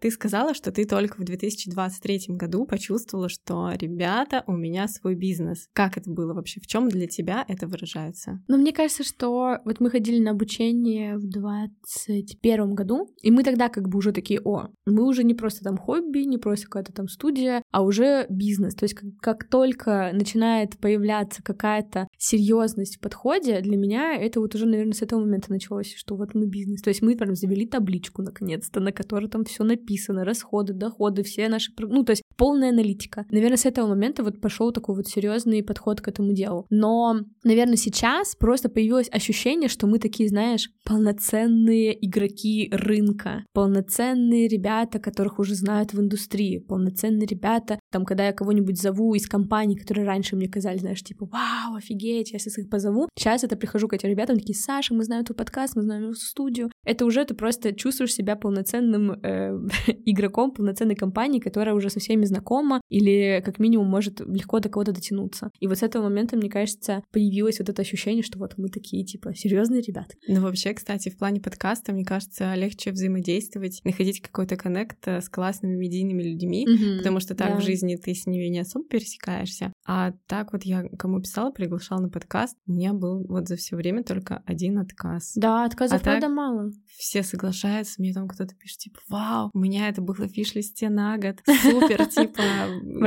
Ты 0.00 0.10
сказала, 0.10 0.54
что 0.54 0.72
ты 0.72 0.86
только 0.86 1.20
в 1.20 1.24
2023 1.24 2.36
году 2.36 2.64
почувствовала, 2.64 3.28
что, 3.28 3.70
ребята, 3.74 4.44
у 4.46 4.52
меня 4.52 4.88
свой 4.88 5.14
бизнес. 5.14 5.68
Как 5.74 5.98
это 5.98 6.10
было 6.10 6.32
вообще? 6.32 6.60
В 6.60 6.66
чем 6.66 6.88
для 6.88 7.06
тебя 7.06 7.44
это 7.46 7.66
выражается? 7.66 8.40
Ну, 8.48 8.56
мне 8.56 8.72
кажется, 8.72 9.04
что 9.04 9.58
вот 9.64 9.80
мы 9.80 9.90
ходили 9.90 10.18
на 10.18 10.30
обучение 10.30 11.18
в 11.18 11.28
2021 11.28 12.74
году, 12.74 13.08
и 13.20 13.30
мы 13.30 13.44
тогда 13.44 13.68
как 13.68 13.88
бы 13.88 13.98
уже 13.98 14.12
такие, 14.12 14.40
о, 14.42 14.68
мы 14.86 15.06
уже 15.06 15.22
не 15.22 15.34
просто 15.34 15.64
там 15.64 15.76
хобби, 15.76 16.20
не 16.20 16.38
просто 16.38 16.66
какая-то 16.66 16.94
там 16.94 17.06
студия, 17.08 17.62
а 17.70 17.82
уже 17.82 18.26
бизнес. 18.30 18.74
То 18.74 18.84
есть 18.84 18.94
как, 18.94 19.10
как 19.20 19.48
только 19.50 20.10
начинает 20.14 20.78
появляться 20.78 21.42
какая-то 21.42 22.08
серьезность 22.16 22.96
в 22.96 23.00
подходе, 23.00 23.60
для 23.60 23.76
меня 23.76 24.14
это 24.14 24.40
вот 24.40 24.54
уже, 24.54 24.64
наверное, 24.64 24.94
с 24.94 25.02
этого 25.02 25.20
момента 25.20 25.52
началось, 25.52 25.94
что 25.94 26.16
вот 26.16 26.34
мы 26.34 26.46
бизнес. 26.46 26.80
То 26.80 26.88
есть 26.88 27.02
мы 27.02 27.16
прям 27.16 27.34
завели 27.34 27.66
табличку 27.66 28.22
наконец-то, 28.22 28.80
на 28.80 28.92
которой 28.92 29.28
там 29.28 29.44
все 29.44 29.62
написано, 29.62 29.89
расходы, 30.24 30.72
доходы, 30.72 31.22
все 31.22 31.48
наши, 31.48 31.72
ну 31.78 32.04
то 32.04 32.10
есть 32.12 32.22
полная 32.36 32.70
аналитика. 32.70 33.26
Наверное, 33.30 33.56
с 33.56 33.66
этого 33.66 33.88
момента 33.88 34.22
вот 34.22 34.40
пошел 34.40 34.72
такой 34.72 34.96
вот 34.96 35.06
серьезный 35.06 35.62
подход 35.62 36.00
к 36.00 36.08
этому 36.08 36.32
делу. 36.32 36.66
Но, 36.70 37.20
наверное, 37.44 37.76
сейчас 37.76 38.34
просто 38.34 38.68
появилось 38.68 39.08
ощущение, 39.12 39.68
что 39.68 39.86
мы 39.86 39.98
такие, 39.98 40.28
знаешь, 40.28 40.70
полноценные 40.84 41.96
игроки 42.06 42.68
рынка, 42.72 43.44
полноценные 43.52 44.48
ребята, 44.48 44.98
которых 44.98 45.38
уже 45.38 45.54
знают 45.54 45.92
в 45.92 46.00
индустрии, 46.00 46.58
полноценные 46.58 47.26
ребята, 47.26 47.78
там, 47.90 48.04
когда 48.04 48.26
я 48.26 48.32
кого-нибудь 48.32 48.80
зову 48.80 49.14
из 49.14 49.26
компаний, 49.26 49.76
которые 49.76 50.06
раньше 50.06 50.36
мне 50.36 50.48
казались, 50.48 50.80
знаешь, 50.80 51.02
типа, 51.02 51.26
вау, 51.26 51.76
офигеть, 51.76 52.32
я 52.32 52.38
сейчас 52.38 52.58
их 52.58 52.70
позову. 52.70 53.08
Сейчас 53.18 53.44
это 53.44 53.56
прихожу 53.56 53.88
к 53.88 53.92
этим 53.92 54.08
ребятам, 54.08 54.38
такие, 54.38 54.56
Саша, 54.56 54.94
мы 54.94 55.04
знаем 55.04 55.24
твой 55.24 55.36
подкаст, 55.36 55.76
мы 55.76 55.82
знаем 55.82 56.02
твою 56.02 56.14
студию. 56.14 56.70
Это 56.84 57.04
уже 57.04 57.24
ты 57.24 57.34
просто 57.34 57.74
чувствуешь 57.74 58.14
себя 58.14 58.36
полноценным 58.36 59.12
э, 59.12 59.58
игроком 60.04 60.52
полноценной 60.52 60.94
компании, 60.94 61.40
которая 61.40 61.74
уже 61.74 61.90
со 61.90 62.00
всеми 62.00 62.24
знакома 62.24 62.80
или 62.88 63.42
как 63.44 63.58
минимум 63.58 63.88
может 63.88 64.20
легко 64.20 64.60
до 64.60 64.68
кого-то 64.68 64.92
дотянуться. 64.92 65.50
И 65.60 65.66
вот 65.66 65.78
с 65.78 65.82
этого 65.82 66.04
момента, 66.04 66.36
мне 66.36 66.48
кажется, 66.48 67.02
появилось 67.12 67.58
вот 67.58 67.68
это 67.68 67.82
ощущение, 67.82 68.22
что 68.22 68.38
вот 68.38 68.54
мы 68.56 68.68
такие, 68.68 69.04
типа, 69.04 69.34
серьезные 69.34 69.82
ребята. 69.82 70.14
Ну, 70.28 70.40
вообще, 70.40 70.74
кстати, 70.74 71.08
в 71.08 71.18
плане 71.18 71.40
подкаста, 71.40 71.92
мне 71.92 72.04
кажется, 72.04 72.54
легче 72.54 72.92
взаимодействовать, 72.92 73.80
находить 73.84 74.20
какой-то 74.20 74.56
коннект 74.56 75.06
э, 75.06 75.20
с 75.20 75.28
классными 75.28 75.76
медийными 75.76 76.22
людьми, 76.22 76.66
mm-hmm, 76.66 76.98
потому 76.98 77.20
что 77.20 77.34
так 77.34 77.50
да. 77.50 77.56
в 77.56 77.62
жизни 77.62 77.96
ты 77.96 78.14
с 78.14 78.26
ними 78.26 78.46
не 78.46 78.60
особо 78.60 78.86
пересекаешься. 78.86 79.72
А 79.86 80.12
так 80.26 80.52
вот 80.52 80.62
я 80.64 80.84
кому 80.98 81.20
писала, 81.20 81.50
приглашала 81.50 82.00
на 82.00 82.08
подкаст, 82.08 82.56
у 82.66 82.72
меня 82.72 82.92
был 82.92 83.24
вот 83.26 83.48
за 83.48 83.56
все 83.56 83.76
время 83.76 84.04
только 84.04 84.42
один 84.46 84.78
отказ. 84.78 85.32
Да, 85.36 85.64
отказов 85.64 86.00
а 86.00 86.04
правда 86.04 86.28
мало. 86.28 86.70
Все 86.88 87.22
соглашаются, 87.22 88.00
мне 88.00 88.12
там 88.12 88.28
кто-то 88.28 88.54
пишет, 88.54 88.78
типа, 88.78 89.00
вау, 89.08 89.50
у 89.52 89.58
меня 89.70 89.88
это 89.88 90.00
было 90.02 90.26
фиш-листе 90.26 90.88
на 90.88 91.16
год, 91.16 91.36
супер, 91.46 92.06
типа, 92.10 92.42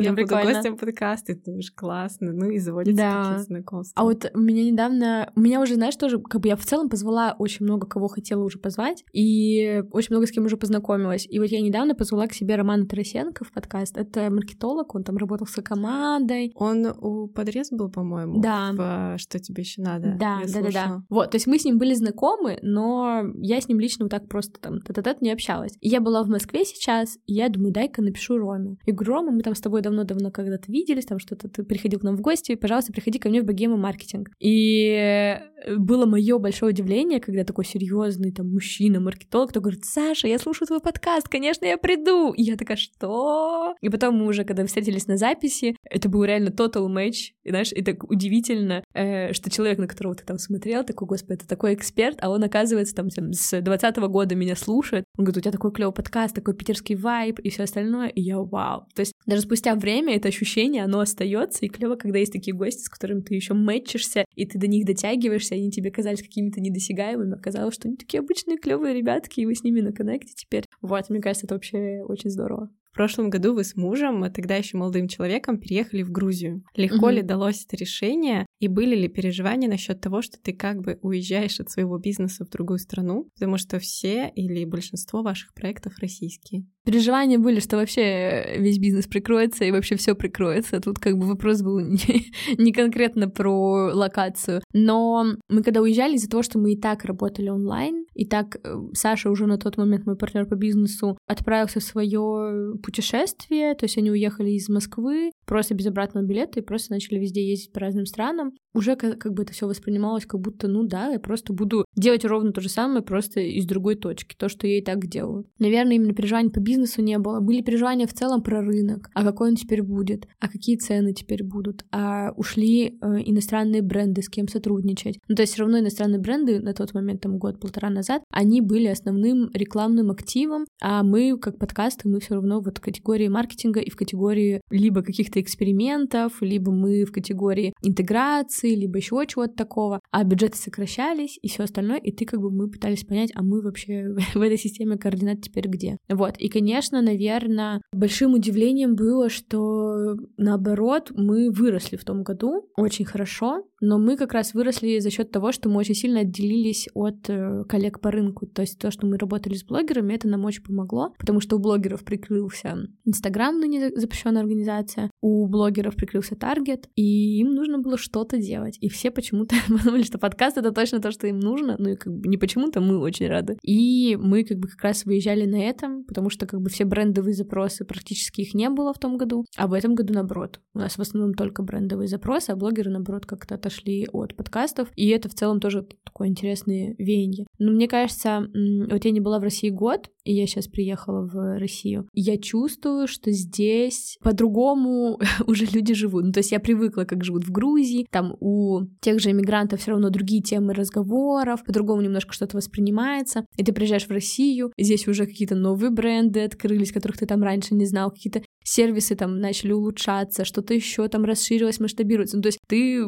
я 0.02 0.14
буду 0.14 0.28
гостем 0.28 0.78
подкаста, 0.78 1.34
и 1.34 1.36
ты 1.36 1.42
думаешь, 1.46 1.72
классно, 1.72 2.32
ну 2.32 2.50
и 2.50 2.58
заводятся 2.58 3.02
какие-то 3.02 3.44
знакомства. 3.44 4.02
А 4.02 4.04
вот 4.04 4.32
меня 4.34 4.64
недавно, 4.64 5.32
у 5.36 5.42
меня 5.42 5.62
уже, 5.62 5.76
знаешь, 5.76 5.96
тоже, 5.96 6.20
как 6.20 6.42
бы 6.42 6.48
я 6.48 6.56
в 6.56 6.66
целом 6.66 6.90
позвала 6.90 7.36
очень 7.38 7.66
много 7.66 7.88
кого 7.88 8.08
хотела 8.08 8.44
уже 8.44 8.60
позвать, 8.60 9.04
и 9.14 9.84
очень 9.92 10.10
много 10.12 10.28
с 10.28 10.32
кем 10.32 10.46
уже 10.46 10.58
познакомилась. 10.58 11.28
И 11.30 11.40
вот 11.40 11.50
я 11.50 11.62
недавно 11.62 11.96
позвала 11.96 12.28
к 12.28 12.34
себе 12.34 12.56
Романа 12.56 12.86
Тарасенко 12.86 13.44
в 13.44 13.52
подкаст. 13.52 13.98
Это 13.98 14.30
маркетолог, 14.30 14.96
он 14.96 15.04
там 15.04 15.18
работал 15.18 15.48
с 15.48 15.62
командой. 15.62 16.52
Он 16.56 16.86
у 16.86 17.28
подрез 17.28 17.70
был, 17.72 17.90
по-моему, 17.90 18.42
да. 18.42 18.72
в 18.74 19.18
«Что 19.18 19.40
тебе 19.40 19.64
еще 19.64 19.82
надо?» 19.82 20.16
Да, 20.20 20.42
да, 20.46 20.62
да, 20.62 20.72
да. 20.72 21.04
Вот, 21.10 21.32
то 21.32 21.36
есть 21.36 21.48
мы 21.48 21.60
с 21.60 21.66
ним 21.66 21.78
были 21.78 21.94
знакомы, 21.94 22.60
но 22.62 23.24
я 23.42 23.60
с 23.60 23.68
ним 23.68 23.80
лично 23.80 24.06
вот 24.06 24.12
так 24.12 24.28
просто 24.28 24.60
там 24.60 24.82
тет 24.82 25.22
не 25.22 25.32
общалась. 25.32 25.74
И 25.82 25.90
я 25.90 26.00
была 26.00 26.24
в 26.24 26.30
Москве 26.30 26.53
сейчас, 26.64 27.18
и 27.26 27.34
я 27.34 27.50
думаю, 27.50 27.72
дай-ка 27.72 28.02
напишу 28.02 28.38
Роме. 28.38 28.78
И 28.86 28.92
говорю, 28.92 29.14
Рома, 29.14 29.32
мы 29.32 29.42
там 29.42 29.56
с 29.56 29.62
тобой 29.62 29.82
давно-давно 29.82 30.32
когда-то 30.32 30.72
виделись, 30.72 31.06
там 31.06 31.20
что-то 31.20 31.50
ты 31.50 31.64
приходил 31.64 32.00
к 32.00 32.04
нам 32.04 32.16
в 32.16 32.22
гости, 32.22 32.56
пожалуйста, 32.56 32.94
приходи 32.94 33.20
ко 33.20 33.30
мне 33.30 33.42
в 33.42 33.46
богему 33.46 33.78
маркетинг. 33.78 34.30
И 34.40 35.40
было 35.78 36.06
мое 36.06 36.38
большое 36.40 36.72
удивление, 36.72 37.20
когда 37.20 37.44
такой 37.44 37.66
серьезный 37.66 38.32
там 38.32 38.52
мужчина, 38.52 39.00
маркетолог, 39.00 39.50
кто 39.50 39.62
говорит, 39.62 39.86
Саша, 39.86 40.28
я 40.28 40.40
слушаю 40.40 40.68
твой 40.68 40.80
подкаст, 40.80 41.28
конечно, 41.28 41.66
я 41.66 41.78
приду. 41.78 42.34
И 42.34 42.44
я 42.44 42.56
такая, 42.56 42.78
что? 42.78 43.76
И 43.82 43.90
потом 43.90 44.16
мы 44.16 44.28
уже, 44.28 44.44
когда 44.44 44.66
встретились 44.66 45.08
на 45.08 45.18
записи, 45.18 45.76
это 45.90 46.10
был 46.10 46.24
реально 46.24 46.50
total 46.50 46.88
match. 46.88 47.32
И 47.44 47.50
знаешь, 47.50 47.72
и 47.72 47.82
так 47.82 48.04
удивительно, 48.10 48.84
э, 48.94 49.34
что 49.34 49.50
человек, 49.50 49.80
на 49.80 49.88
которого 49.88 50.16
ты 50.16 50.26
там 50.26 50.38
смотрел, 50.38 50.84
такой, 50.84 51.08
господи, 51.08 51.40
это 51.40 51.48
такой 51.48 51.74
эксперт, 51.74 52.18
а 52.22 52.30
он, 52.30 52.44
оказывается, 52.44 52.96
там, 52.96 53.10
там 53.10 53.34
с 53.34 53.62
20 53.62 53.98
-го 53.98 54.08
года 54.08 54.36
меня 54.36 54.56
слушает. 54.56 55.06
Он 55.18 55.26
говорит, 55.26 55.38
у 55.38 55.42
тебя 55.42 55.52
такой 55.52 55.72
клевый 55.72 55.94
подкаст, 55.94 56.36
такой 56.44 56.56
питерский 56.56 56.96
вайб 56.96 57.40
и 57.40 57.50
все 57.50 57.64
остальное. 57.64 58.10
И 58.10 58.22
я, 58.22 58.40
вау. 58.40 58.86
То 58.94 59.00
есть 59.00 59.14
даже 59.26 59.44
спустя 59.44 59.76
время 59.76 60.16
это 60.16 60.28
ощущение, 60.28 60.84
оно 60.84 61.00
остается, 61.00 61.66
и 61.66 61.70
клево, 61.70 61.96
когда 61.96 62.20
есть 62.20 62.34
такие 62.34 62.56
гости, 62.56 62.84
с 62.84 62.90
которыми 62.90 63.22
ты 63.22 63.34
еще 63.36 63.54
мэтчишься, 63.54 64.26
и 64.36 64.46
ты 64.46 64.60
до 64.60 64.68
них 64.68 64.86
дотягиваешься, 64.86 65.56
они 65.56 65.72
тебе 65.72 65.92
казались 65.92 66.22
какими-то 66.22 66.60
недосягаемыми, 66.60 67.36
оказалось, 67.36 67.76
что 67.76 67.88
они 67.88 67.98
такие 67.98 68.20
обычные 68.20 68.58
клевые 68.58 68.94
ребятки, 68.94 69.40
и 69.40 69.46
вы 69.46 69.56
с 69.56 69.64
ними 69.64 69.82
на 69.82 69.94
коннекте 69.94 70.34
теперь. 70.36 70.66
Вот, 70.82 71.10
мне 71.10 71.22
кажется, 71.22 71.46
это 71.46 71.56
вообще 71.56 72.04
очень 72.06 72.30
здорово. 72.30 72.70
В 72.94 72.96
прошлом 72.96 73.32
году 73.32 73.56
вы 73.56 73.64
с 73.64 73.76
мужем, 73.76 74.32
тогда 74.32 74.56
еще 74.56 74.78
молодым 74.78 75.08
человеком, 75.08 75.58
переехали 75.58 76.04
в 76.04 76.12
Грузию. 76.12 76.64
Легко 76.76 77.08
угу. 77.08 77.16
ли 77.16 77.22
далось 77.24 77.66
это 77.66 77.76
решение? 77.76 78.46
И 78.60 78.68
были 78.68 78.96
ли 78.96 79.08
переживания 79.08 79.68
насчет 79.68 80.00
того, 80.00 80.22
что 80.22 80.38
ты 80.40 80.54
как 80.54 80.80
бы 80.82 81.00
уезжаешь 81.02 81.60
от 81.60 81.72
своего 81.72 81.98
бизнеса 81.98 82.46
в 82.46 82.50
другую 82.50 82.78
страну? 82.78 83.30
Потому 83.34 83.58
что 83.58 83.80
все 83.80 84.32
или 84.36 84.64
большинство 84.64 85.24
ваших 85.24 85.56
проектов 85.56 85.98
российские. 85.98 86.68
Переживания 86.86 87.40
были, 87.40 87.60
что 87.60 87.78
вообще 87.78 88.58
весь 88.58 88.78
бизнес 88.78 89.08
прикроется 89.08 89.64
и 89.64 89.72
вообще 89.72 89.96
все 89.96 90.16
прикроется. 90.16 90.82
Тут 90.82 91.00
как 91.00 91.18
бы 91.18 91.28
вопрос 91.28 91.62
был 91.62 91.80
не, 91.82 92.32
не 92.58 92.74
конкретно 92.74 93.30
про 93.30 93.94
локацию. 93.94 94.62
Но 94.74 95.26
мы 95.50 95.64
когда 95.64 95.82
уезжали 95.82 96.16
из-за 96.16 96.30
того, 96.30 96.44
что 96.44 96.60
мы 96.60 96.74
и 96.74 96.80
так 96.80 97.06
работали 97.06 97.50
онлайн, 97.50 98.06
и 98.14 98.26
так 98.26 98.58
э, 98.64 98.76
Саша 98.94 99.30
уже 99.30 99.48
на 99.48 99.58
тот 99.58 99.78
момент 99.78 100.06
мой 100.06 100.18
партнер 100.18 100.46
по 100.46 100.56
бизнесу 100.56 101.18
отправился 101.28 101.80
в 101.80 101.84
свое 101.84 102.76
путешествие, 102.84 103.76
то 103.76 103.86
есть 103.86 103.98
они 103.98 104.12
уехали 104.12 104.52
из 104.52 104.68
Москвы 104.68 105.32
просто 105.46 105.74
без 105.76 105.88
обратного 105.88 106.26
билета 106.26 106.60
и 106.60 106.64
просто 106.64 106.94
начали 106.94 107.20
везде 107.20 107.48
ездить 107.48 107.72
по 107.72 107.80
разным 107.80 108.06
странам. 108.06 108.52
Уже 108.74 108.96
как, 108.96 109.20
как 109.20 109.34
бы 109.34 109.44
это 109.44 109.54
все 109.54 109.68
воспринималось, 109.68 110.26
как 110.26 110.42
будто, 110.42 110.68
ну 110.68 110.84
да, 110.84 111.10
я 111.10 111.20
просто 111.20 111.54
буду 111.54 111.86
делать 111.96 112.26
ровно 112.26 112.52
то 112.52 112.62
же 112.62 112.70
самое, 112.70 113.04
просто 113.04 113.40
из 113.40 113.66
другой 113.66 113.96
точки, 113.96 114.36
то, 114.36 114.50
что 114.50 114.68
я 114.68 114.80
и 114.80 114.82
так 114.82 115.08
делаю. 115.08 115.46
Наверное, 115.60 115.96
именно 115.96 116.14
переживаний 116.14 116.50
по 116.50 116.60
бизнесу 116.60 117.02
не 117.02 117.18
было. 117.18 117.40
Были 117.40 117.62
переживания 117.62 118.08
в 118.08 118.14
целом 118.14 118.42
про 118.42 118.62
рынок, 118.62 119.10
а 119.14 119.24
какой 119.24 119.50
он 119.50 119.56
теперь 119.56 119.84
будет, 119.84 120.28
а 120.40 120.48
какие 120.48 120.78
цены 120.78 121.14
теперь 121.14 121.44
будут, 121.44 121.86
а 121.92 122.32
ушли 122.36 122.98
э, 123.02 123.06
иностранные 123.26 123.82
бренды, 123.82 124.22
с 124.22 124.30
кем 124.30 124.48
сотрудничать. 124.48 125.20
Ну, 125.28 125.36
то 125.36 125.44
есть 125.44 125.54
все 125.54 125.64
равно 125.64 125.80
иностранные 125.80 126.20
бренды 126.20 126.60
на 126.60 126.74
тот 126.74 126.94
момент, 126.94 127.22
там 127.22 127.38
год-полтора 127.38 127.90
назад, 127.90 128.24
они 128.32 128.62
были 128.62 128.88
основным 128.88 129.50
рекламным 129.54 130.12
активом, 130.12 130.66
а 130.82 131.04
мы, 131.04 131.38
как 131.38 131.60
подкасты, 131.60 132.10
мы 132.10 132.20
все 132.20 132.36
равно 132.36 132.62
вот 132.62 132.78
в 132.78 132.82
категории 132.82 133.28
маркетинга 133.28 133.80
и 133.80 133.90
в 133.90 133.96
категории 133.96 134.62
либо 134.70 135.02
каких-то 135.02 135.40
экспериментов, 135.42 136.42
либо 136.42 136.72
мы 136.72 137.06
в 137.06 137.12
категории 137.12 137.74
интеграции, 137.82 138.63
либо 138.68 138.98
еще 138.98 139.24
чего-то 139.28 139.54
такого, 139.54 140.00
а 140.12 140.24
бюджеты 140.24 140.58
сокращались 140.58 141.40
и 141.42 141.48
все 141.48 141.64
остальное, 141.64 141.98
и 141.98 142.12
ты 142.12 142.26
как 142.26 142.42
бы 142.42 142.52
мы 142.52 142.70
пытались 142.70 143.04
понять, 143.04 143.32
а 143.36 143.44
мы 143.44 143.62
вообще 143.62 144.16
в 144.34 144.42
этой 144.42 144.58
системе 144.58 144.98
координат 144.98 145.42
теперь 145.42 145.68
где. 145.68 145.98
Вот, 146.10 146.38
и, 146.38 146.50
конечно, 146.50 147.02
наверное, 147.02 147.82
большим 147.92 148.34
удивлением 148.34 148.96
было, 148.96 149.30
что 149.30 150.16
наоборот, 150.38 151.12
мы 151.16 151.52
выросли 151.52 151.98
в 151.98 152.06
том 152.06 152.24
году 152.24 152.70
очень 152.78 153.06
хорошо, 153.06 153.66
но 153.82 154.00
мы 154.00 154.16
как 154.16 154.34
раз 154.34 154.54
выросли 154.54 155.00
за 155.00 155.10
счет 155.10 155.32
того, 155.32 155.52
что 155.52 155.70
мы 155.70 155.78
очень 155.78 155.96
сильно 155.96 156.22
отделились 156.22 156.88
от 156.94 157.30
э, 157.30 157.64
коллег 157.68 158.00
по 158.00 158.12
рынку. 158.12 158.48
То 158.48 158.62
есть 158.62 158.80
то, 158.80 158.92
что 158.92 159.06
мы 159.06 159.18
работали 159.18 159.56
с 159.56 159.66
блогерами, 159.66 160.14
это 160.14 160.28
нам 160.30 160.46
очень 160.46 160.64
помогло, 160.64 161.14
потому 161.20 161.42
что 161.42 161.58
у 161.58 161.60
блогеров 161.60 162.06
прикрылся 162.06 162.78
Инстаграм, 163.04 163.60
ныне 163.60 163.90
запрещенная 163.96 164.42
организация, 164.42 165.12
у 165.22 165.48
блогеров 165.48 165.96
прикрылся 165.96 166.36
Таргет, 166.36 166.88
и 166.96 167.40
им 167.40 167.54
нужно 167.54 167.80
было 167.80 167.98
что-то 167.98 168.38
делать. 168.38 168.53
И 168.80 168.90
все 168.90 169.12
почему-то 169.12 169.56
подумали, 169.68 170.04
что 170.04 170.18
подкаст— 170.18 170.58
это 170.58 170.72
точно 170.72 171.00
то, 171.00 171.12
что 171.12 171.28
им 171.28 171.40
нужно, 171.40 171.76
ну 171.80 171.90
и 171.90 171.96
как 171.96 172.14
бы 172.14 172.28
не 172.28 172.38
почему-то, 172.38 172.82
мы 172.82 173.00
очень 173.00 173.28
рады. 173.28 173.58
И 173.64 174.18
мы 174.20 174.44
как 174.44 174.60
бы 174.60 174.68
как 174.68 174.84
раз 174.84 175.06
выезжали 175.06 175.46
на 175.46 175.58
этом, 175.58 176.04
потому 176.04 176.30
что 176.30 176.46
как 176.46 176.62
бы 176.62 176.70
все 176.70 176.86
брендовые 176.86 177.34
запросы, 177.34 177.86
практически 177.86 178.42
их 178.42 178.54
не 178.54 178.70
было 178.70 178.94
в 178.94 179.00
том 179.00 179.18
году, 179.18 179.46
а 179.58 179.68
в 179.68 179.74
этом 179.74 179.96
году 179.96 180.14
наоборот. 180.14 180.60
У 180.74 180.80
нас 180.80 180.98
в 180.98 181.02
основном 181.02 181.34
только 181.34 181.64
брендовые 181.64 182.08
запросы, 182.08 182.52
а 182.52 182.56
блогеры, 182.56 182.92
наоборот, 182.92 183.26
как-то 183.26 183.56
отошли 183.56 184.08
от 184.12 184.36
подкастов, 184.36 184.90
и 184.96 185.08
это 185.10 185.30
в 185.30 185.34
целом 185.34 185.60
тоже 185.60 185.88
такое 186.04 186.28
интересное 186.28 186.96
веяние. 186.98 187.48
Но 187.60 187.72
мне 187.72 187.88
кажется, 187.88 188.48
вот 188.54 189.06
я 189.06 189.12
не 189.12 189.20
была 189.20 189.40
в 189.40 189.44
России 189.44 189.70
год, 189.70 190.10
и 190.24 190.34
я 190.34 190.48
сейчас 190.48 190.68
приехала 190.68 191.26
в 191.26 191.60
Россию. 191.60 192.08
Я 192.14 192.38
чувствую, 192.38 193.08
что 193.08 193.32
здесь 193.32 194.18
по-другому 194.22 195.20
уже 195.48 195.66
люди 195.66 195.94
живут. 195.94 196.26
Ну, 196.26 196.32
то 196.32 196.40
есть 196.40 196.52
я 196.52 196.60
привыкла, 196.60 197.04
как 197.04 197.24
живут 197.24 197.46
в 197.46 197.52
Грузии, 197.52 198.08
там 198.10 198.36
у 198.44 198.82
тех 199.00 199.20
же 199.20 199.32
иммигрантов 199.32 199.80
все 199.80 199.92
равно 199.92 200.10
другие 200.10 200.42
темы 200.42 200.74
разговоров, 200.74 201.64
по-другому 201.64 202.02
немножко 202.02 202.34
что-то 202.34 202.58
воспринимается. 202.58 203.46
И 203.56 203.64
ты 203.64 203.72
приезжаешь 203.72 204.08
в 204.08 204.12
Россию, 204.12 204.74
здесь 204.78 205.08
уже 205.08 205.26
какие-то 205.26 205.56
новые 205.56 205.92
бренды 205.92 206.42
открылись, 206.42 206.92
которых 206.92 207.18
ты 207.18 207.26
там 207.26 207.42
раньше 207.42 207.74
не 207.74 207.86
знал, 207.86 208.12
какие-то 208.12 208.44
сервисы 208.64 209.16
там 209.16 209.40
начали 209.40 209.72
улучшаться, 209.72 210.46
что-то 210.46 210.74
еще 210.74 211.08
там 211.08 211.24
расширилось, 211.24 211.80
масштабируется. 211.80 212.38
Ну, 212.38 212.44
то 212.44 212.48
есть 212.48 212.60
ты 212.68 213.04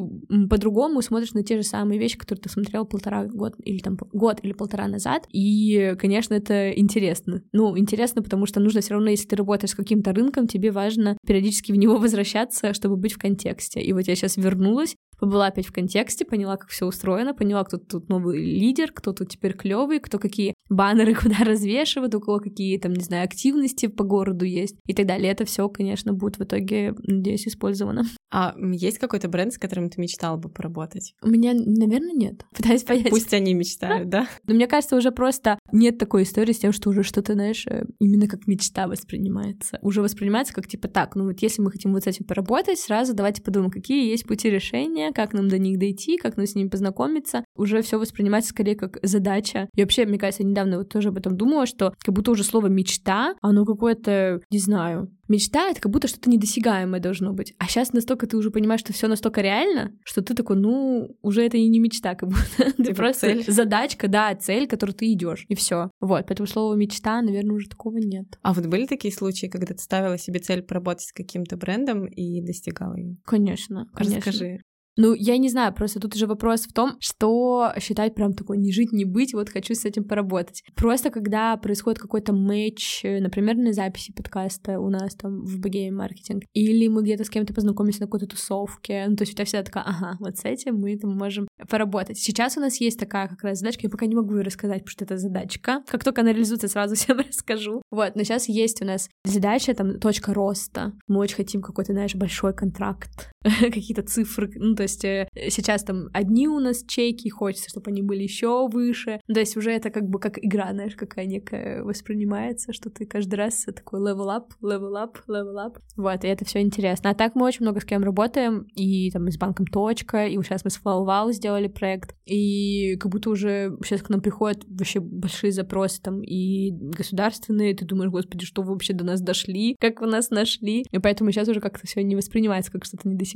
по-другому 0.50 1.02
смотришь 1.02 1.34
на 1.34 1.44
те 1.44 1.58
же 1.58 1.64
самые 1.64 2.00
вещи, 2.00 2.18
которые 2.18 2.42
ты 2.42 2.50
смотрел 2.50 2.86
полтора 2.86 3.26
год 3.26 3.56
или 3.64 3.80
там 3.80 3.98
год 4.14 4.40
или 4.44 4.54
полтора 4.54 4.88
назад. 4.88 5.28
И, 5.32 5.96
конечно, 6.00 6.34
это 6.34 6.72
интересно. 6.72 7.44
Ну, 7.52 7.78
интересно, 7.78 8.22
потому 8.22 8.46
что 8.46 8.60
нужно 8.60 8.82
все 8.82 8.94
равно, 8.94 9.10
если 9.10 9.28
ты 9.28 9.36
работаешь 9.36 9.72
с 9.72 9.76
каким-то 9.76 10.14
рынком, 10.14 10.48
тебе 10.48 10.72
важно 10.72 11.18
периодически 11.26 11.72
в 11.72 11.76
него 11.76 11.98
возвращаться, 12.00 12.74
чтобы 12.74 12.98
быть 12.98 13.14
в 13.14 13.18
контексте. 13.18 13.82
И 13.82 13.94
вот 13.94 14.08
я 14.08 14.16
сейчас 14.16 14.38
вернулась, 14.38 14.96
побыла 15.26 15.48
опять 15.48 15.66
в 15.66 15.72
контексте, 15.72 16.24
поняла, 16.24 16.56
как 16.56 16.70
все 16.70 16.86
устроено, 16.86 17.34
поняла, 17.34 17.64
кто 17.64 17.78
тут 17.78 18.10
новый 18.10 18.38
лидер, 18.38 18.92
кто 18.92 19.12
тут 19.12 19.30
теперь 19.30 19.54
клевый, 19.54 20.00
кто 20.00 20.20
какие 20.20 20.54
баннеры 20.70 21.14
куда 21.22 21.44
развешивает, 21.44 22.16
у 22.16 22.20
кого 22.20 22.40
какие 22.40 22.78
там, 22.78 22.94
не 22.94 23.04
знаю, 23.04 23.24
активности 23.24 23.88
по 23.88 24.04
городу 24.04 24.46
есть 24.46 24.76
и 24.86 24.94
так 24.94 25.06
далее. 25.06 25.32
Это 25.32 25.46
все, 25.46 25.68
конечно, 25.70 26.14
будет 26.14 26.38
в 26.38 26.44
итоге, 26.44 26.94
надеюсь, 27.04 27.48
использовано. 27.48 28.04
А 28.32 28.54
есть 28.58 28.98
какой-то 28.98 29.30
бренд, 29.30 29.54
с 29.54 29.58
которым 29.58 29.90
ты 29.90 30.02
мечтала 30.02 30.38
бы 30.38 30.50
поработать? 30.50 31.14
У 31.22 31.30
меня, 31.30 31.54
наверное, 31.54 32.14
нет. 32.14 32.46
Пытаюсь 32.56 32.84
понять. 32.84 33.10
Пусть 33.10 33.34
они 33.34 33.54
мечтают, 33.54 34.10
да? 34.10 34.28
Но 34.46 34.56
мне 34.56 34.68
кажется, 34.68 34.96
уже 34.96 35.12
просто 35.12 35.58
нет 35.72 35.98
такой 35.98 36.24
истории 36.24 36.52
с 36.52 36.60
тем, 36.60 36.72
что 36.72 36.90
уже 36.90 37.04
что-то, 37.04 37.34
знаешь, 37.34 37.66
э, 37.68 37.86
именно 38.00 38.28
как 38.28 38.48
мечта 38.48 38.88
воспринимается. 38.88 39.80
Уже 39.82 40.02
воспринимается 40.02 40.54
как 40.54 40.68
типа 40.68 40.88
так, 40.88 41.16
ну 41.16 41.26
вот 41.26 41.42
если 41.42 41.62
мы 41.62 41.72
хотим 41.72 41.94
вот 41.94 42.04
с 42.04 42.08
этим 42.08 42.26
поработать, 42.26 42.80
сразу 42.80 43.14
давайте 43.14 43.42
подумаем, 43.42 43.72
какие 43.72 44.10
есть 44.10 44.26
пути 44.26 44.50
решения, 44.50 45.12
как 45.14 45.34
нам 45.34 45.48
до 45.48 45.58
них 45.58 45.80
дойти, 45.80 46.18
как 46.18 46.36
нам 46.38 46.46
с 46.46 46.56
ними 46.56 46.68
познакомиться. 46.68 47.45
Уже 47.56 47.82
все 47.82 47.98
воспринимается 47.98 48.52
скорее 48.52 48.76
как 48.76 49.00
задача. 49.02 49.70
И 49.76 49.82
вообще, 49.82 50.06
мне 50.06 50.18
кажется, 50.18 50.44
недавно 50.44 50.78
вот 50.78 50.90
тоже 50.90 51.10
об 51.10 51.18
этом 51.18 51.38
думала, 51.38 51.66
что 51.66 51.94
как 52.00 52.14
будто 52.14 52.32
уже 52.32 52.44
слово 52.44 52.68
мечта, 52.68 53.36
оно 53.42 53.66
какое-то, 53.66 54.42
не 54.52 54.60
знаю, 54.60 55.10
мечта 55.28 55.70
это 55.70 55.82
как 55.82 55.92
будто 55.92 56.08
что-то 56.08 56.30
недосягаемое 56.30 57.00
должно 57.00 57.34
быть. 57.34 57.54
А 57.58 57.68
сейчас 57.68 57.94
настолько 57.94 58.28
ты 58.28 58.38
уже 58.38 58.52
понимаешь, 58.52 58.82
что 58.82 58.94
все 58.94 59.08
настолько 59.08 59.42
реально, 59.42 59.94
что 60.04 60.22
ты 60.22 60.34
такой, 60.34 60.58
ну, 60.58 61.16
уже 61.22 61.44
это 61.44 61.58
и 61.58 61.68
не 61.68 61.80
мечта, 61.80 62.16
как 62.16 62.30
будто. 62.30 62.72
ты 62.78 62.84
типа 62.84 62.96
просто 62.96 63.28
цель. 63.28 63.52
задачка, 63.52 64.08
да, 64.08 64.36
цель, 64.36 64.68
к 64.68 64.72
которой 64.72 64.92
ты 64.92 65.12
идешь. 65.12 65.46
И 65.48 65.56
все. 65.56 65.90
Вот. 66.00 66.26
Поэтому 66.28 66.48
слово 66.48 66.76
мечта, 66.76 67.22
наверное, 67.22 67.56
уже 67.56 67.68
такого 67.68 67.98
нет. 67.98 68.38
А 68.42 68.54
вот 68.54 68.66
были 68.68 68.86
такие 68.86 69.14
случаи, 69.14 69.48
когда 69.48 69.74
ты 69.74 69.82
ставила 69.82 70.18
себе 70.18 70.40
цель 70.40 70.62
поработать 70.62 71.08
с 71.08 71.14
каким-то 71.14 71.58
брендом 71.58 72.06
и 72.06 72.42
достигала 72.42 72.96
ее? 72.96 73.18
Конечно, 73.26 73.88
конечно. 73.94 74.18
Расскажи. 74.18 74.60
Ну, 74.98 75.14
я 75.14 75.38
не 75.38 75.50
знаю, 75.50 75.74
просто 75.74 76.00
тут 76.00 76.16
уже 76.16 76.26
вопрос 76.26 76.62
в 76.62 76.74
том, 76.74 76.98
что 77.00 77.74
считать 77.80 78.16
прям 78.16 78.34
такой 78.34 78.58
не 78.58 78.72
жить, 78.72 78.92
не 78.92 79.06
быть, 79.06 79.34
вот 79.34 79.50
хочу 79.50 79.74
с 79.76 79.86
этим 79.86 80.06
поработать. 80.06 80.64
Просто 80.76 81.10
когда 81.10 81.58
происходит 81.58 82.00
какой-то 82.00 82.34
матч, 82.34 83.02
например, 83.04 83.58
на 83.58 83.74
записи 83.74 84.14
подкаста 84.14 84.80
у 84.80 84.90
нас 84.90 85.16
там 85.16 85.44
в 85.44 85.60
BGM 85.60 85.92
маркетинг, 85.92 86.44
или 86.54 86.88
мы 86.88 87.04
где-то 87.04 87.26
с 87.26 87.30
кем-то 87.30 87.54
познакомились 87.54 88.00
на 88.00 88.06
какой-то 88.06 88.28
тусовке, 88.28 89.06
ну, 89.08 89.16
то 89.16 89.24
есть 89.24 89.34
у 89.34 89.36
тебя 89.36 89.46
всегда 89.46 89.64
такая, 89.64 89.84
ага, 89.84 90.18
вот 90.20 90.38
с 90.38 90.46
этим 90.46 90.78
мы 90.78 90.98
там 90.98 91.12
можем 91.12 91.48
поработать. 91.70 92.18
Сейчас 92.18 92.58
у 92.58 92.62
нас 92.62 92.80
есть 92.80 93.00
такая 93.00 93.28
как 93.28 93.44
раз 93.44 93.60
задачка, 93.60 93.82
я 93.84 93.90
пока 93.90 94.06
не 94.06 94.16
могу 94.16 94.36
ее 94.36 94.44
рассказать, 94.44 94.80
потому 94.80 94.92
что 94.92 95.04
это 95.04 95.18
задачка. 95.18 95.84
Как 95.88 96.04
только 96.04 96.22
она 96.22 96.32
реализуется, 96.32 96.68
сразу 96.68 96.96
всем 96.96 97.20
расскажу. 97.20 97.82
Вот, 97.92 98.16
но 98.16 98.24
сейчас 98.24 98.48
есть 98.48 98.82
у 98.82 98.86
нас 98.86 99.10
задача, 99.26 99.74
там, 99.74 100.00
точка 100.00 100.34
роста. 100.34 100.94
Мы 101.08 101.20
очень 101.20 101.36
хотим 101.36 101.62
какой-то, 101.62 101.94
знаешь, 101.94 102.16
большой 102.16 102.54
контракт, 102.54 103.32
какие-то 103.62 104.02
цифры, 104.02 104.52
ну, 104.56 104.76
то 104.76 104.84
есть 104.84 105.06
э, 105.06 105.28
сейчас 105.50 105.84
там 105.84 106.10
одни 106.14 106.48
у 106.48 106.60
нас 106.60 106.84
чеки, 106.88 107.30
хочется, 107.30 107.70
чтобы 107.70 107.92
они 107.92 108.02
были 108.02 108.24
еще 108.24 108.68
выше. 108.68 109.20
То 109.32 109.40
есть 109.40 109.56
уже 109.56 109.72
это 109.72 109.92
как 109.92 110.10
бы 110.10 110.20
как 110.20 110.44
игра, 110.44 110.72
знаешь, 110.72 110.96
какая 110.96 111.26
некая 111.26 111.84
воспринимается, 111.84 112.74
что 112.74 112.90
ты 112.90 113.06
каждый 113.06 113.36
раз 113.36 113.66
такой 113.76 114.02
level 114.02 114.28
up, 114.28 114.50
level 114.64 114.94
up, 114.94 115.18
level 115.28 115.56
up. 115.56 115.78
Вот, 115.96 116.24
и 116.24 116.28
это 116.28 116.46
все 116.46 116.62
интересно. 116.62 117.12
А 117.12 117.14
так 117.14 117.36
мы 117.36 117.46
очень 117.46 117.62
много 117.62 117.82
с 117.82 117.86
кем 117.86 118.04
работаем, 118.04 118.66
и 118.76 119.12
там 119.12 119.30
с 119.30 119.38
банком 119.38 119.68
Точка, 119.68 120.26
и 120.26 120.36
сейчас 120.42 120.64
мы 120.64 120.72
с 120.72 120.80
FlowWow 120.84 121.32
сделали 121.32 121.68
проект, 121.68 122.16
и 122.26 122.96
как 122.98 123.12
будто 123.12 123.30
уже 123.30 123.78
сейчас 123.84 124.02
к 124.02 124.10
нам 124.10 124.22
приходят 124.22 124.64
вообще 124.68 125.00
большие 125.00 125.52
запросы 125.52 126.02
там 126.02 126.22
и 126.22 126.72
государственные, 126.72 127.76
ты 127.76 127.86
думаешь, 127.86 128.12
господи, 128.12 128.46
что 128.46 128.64
вы 128.64 128.74
вообще 128.74 128.94
до 128.94 129.04
нас 129.04 129.22
дошли, 129.22 129.76
как 129.80 130.02
вы 130.02 130.08
нас 130.08 130.30
нашли, 130.30 130.86
и 130.92 131.00
поэтому 131.00 131.32
сейчас 131.32 131.48
уже 131.48 131.60
как-то 131.60 131.86
все 131.86 132.04
не 132.04 132.16
воспринимается 132.16 132.72
как 132.72 132.86
что-то 132.86 133.08
недосягаемое. 133.08 133.35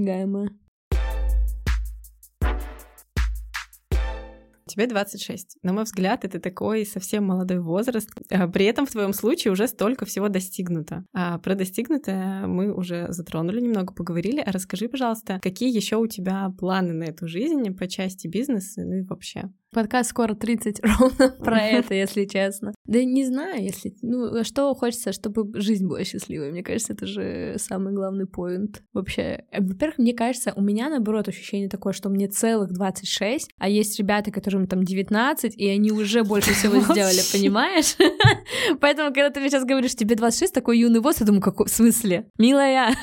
Тебе 4.65 4.85
26. 4.85 5.57
На 5.63 5.73
мой 5.73 5.83
взгляд, 5.83 6.23
это 6.23 6.39
такой 6.39 6.85
совсем 6.85 7.25
молодой 7.25 7.59
возраст. 7.59 8.09
А 8.29 8.47
при 8.47 8.65
этом 8.65 8.85
в 8.85 8.91
твоем 8.91 9.13
случае 9.13 9.51
уже 9.51 9.67
столько 9.67 10.05
всего 10.05 10.29
достигнуто. 10.29 11.03
А 11.11 11.39
про 11.39 11.55
достигнутое 11.55 12.45
мы 12.45 12.71
уже 12.71 13.07
затронули 13.09 13.59
немного, 13.59 13.93
поговорили. 13.93 14.41
А 14.41 14.51
расскажи, 14.51 14.87
пожалуйста, 14.87 15.39
какие 15.41 15.75
еще 15.75 15.97
у 15.97 16.07
тебя 16.07 16.49
планы 16.57 16.93
на 16.93 17.05
эту 17.05 17.27
жизнь 17.27 17.75
по 17.75 17.87
части 17.87 18.27
бизнеса, 18.27 18.85
ну 18.85 18.93
и 18.93 19.01
вообще? 19.01 19.49
Подкаст 19.71 20.09
скоро 20.09 20.33
30 20.33 20.79
ровно 20.83 21.29
про 21.29 21.61
это, 21.61 21.93
если 21.93 22.25
честно. 22.25 22.73
Да 22.85 23.03
не 23.03 23.23
знаю, 23.25 23.63
если... 23.63 23.93
Ну, 24.01 24.43
что 24.43 24.73
хочется, 24.73 25.11
чтобы 25.13 25.59
жизнь 25.59 25.87
была 25.87 26.03
счастливой. 26.03 26.51
Мне 26.51 26.63
кажется, 26.63 26.93
это 26.93 27.05
же 27.05 27.55
самый 27.57 27.93
главный 27.93 28.25
поинт 28.25 28.81
вообще. 28.93 29.45
Во-первых, 29.55 29.99
мне 29.99 30.13
кажется, 30.13 30.53
у 30.55 30.61
меня, 30.61 30.89
наоборот, 30.89 31.27
ощущение 31.27 31.69
такое, 31.69 31.93
что 31.93 32.09
мне 32.09 32.27
целых 32.27 32.71
26, 32.73 33.51
а 33.59 33.69
есть 33.69 33.99
ребята, 33.99 34.31
которым 34.31 34.65
там 34.65 34.83
19, 34.83 35.55
и 35.55 35.67
они 35.67 35.91
уже 35.91 36.23
больше 36.23 36.53
всего 36.53 36.79
сделали, 36.93 37.21
понимаешь? 37.31 37.95
Поэтому, 38.81 39.13
когда 39.13 39.29
ты 39.29 39.39
мне 39.39 39.49
сейчас 39.49 39.65
говоришь, 39.65 39.95
тебе 39.95 40.15
26, 40.15 40.51
такой 40.51 40.79
юный 40.79 40.99
возраст, 40.99 41.21
я 41.21 41.27
думаю, 41.27 41.43
какой 41.43 41.67
в 41.67 41.69
смысле? 41.69 42.27
Милая, 42.39 42.95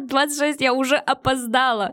26, 0.00 0.62
я 0.62 0.72
уже 0.72 0.96
опоздала. 0.96 1.92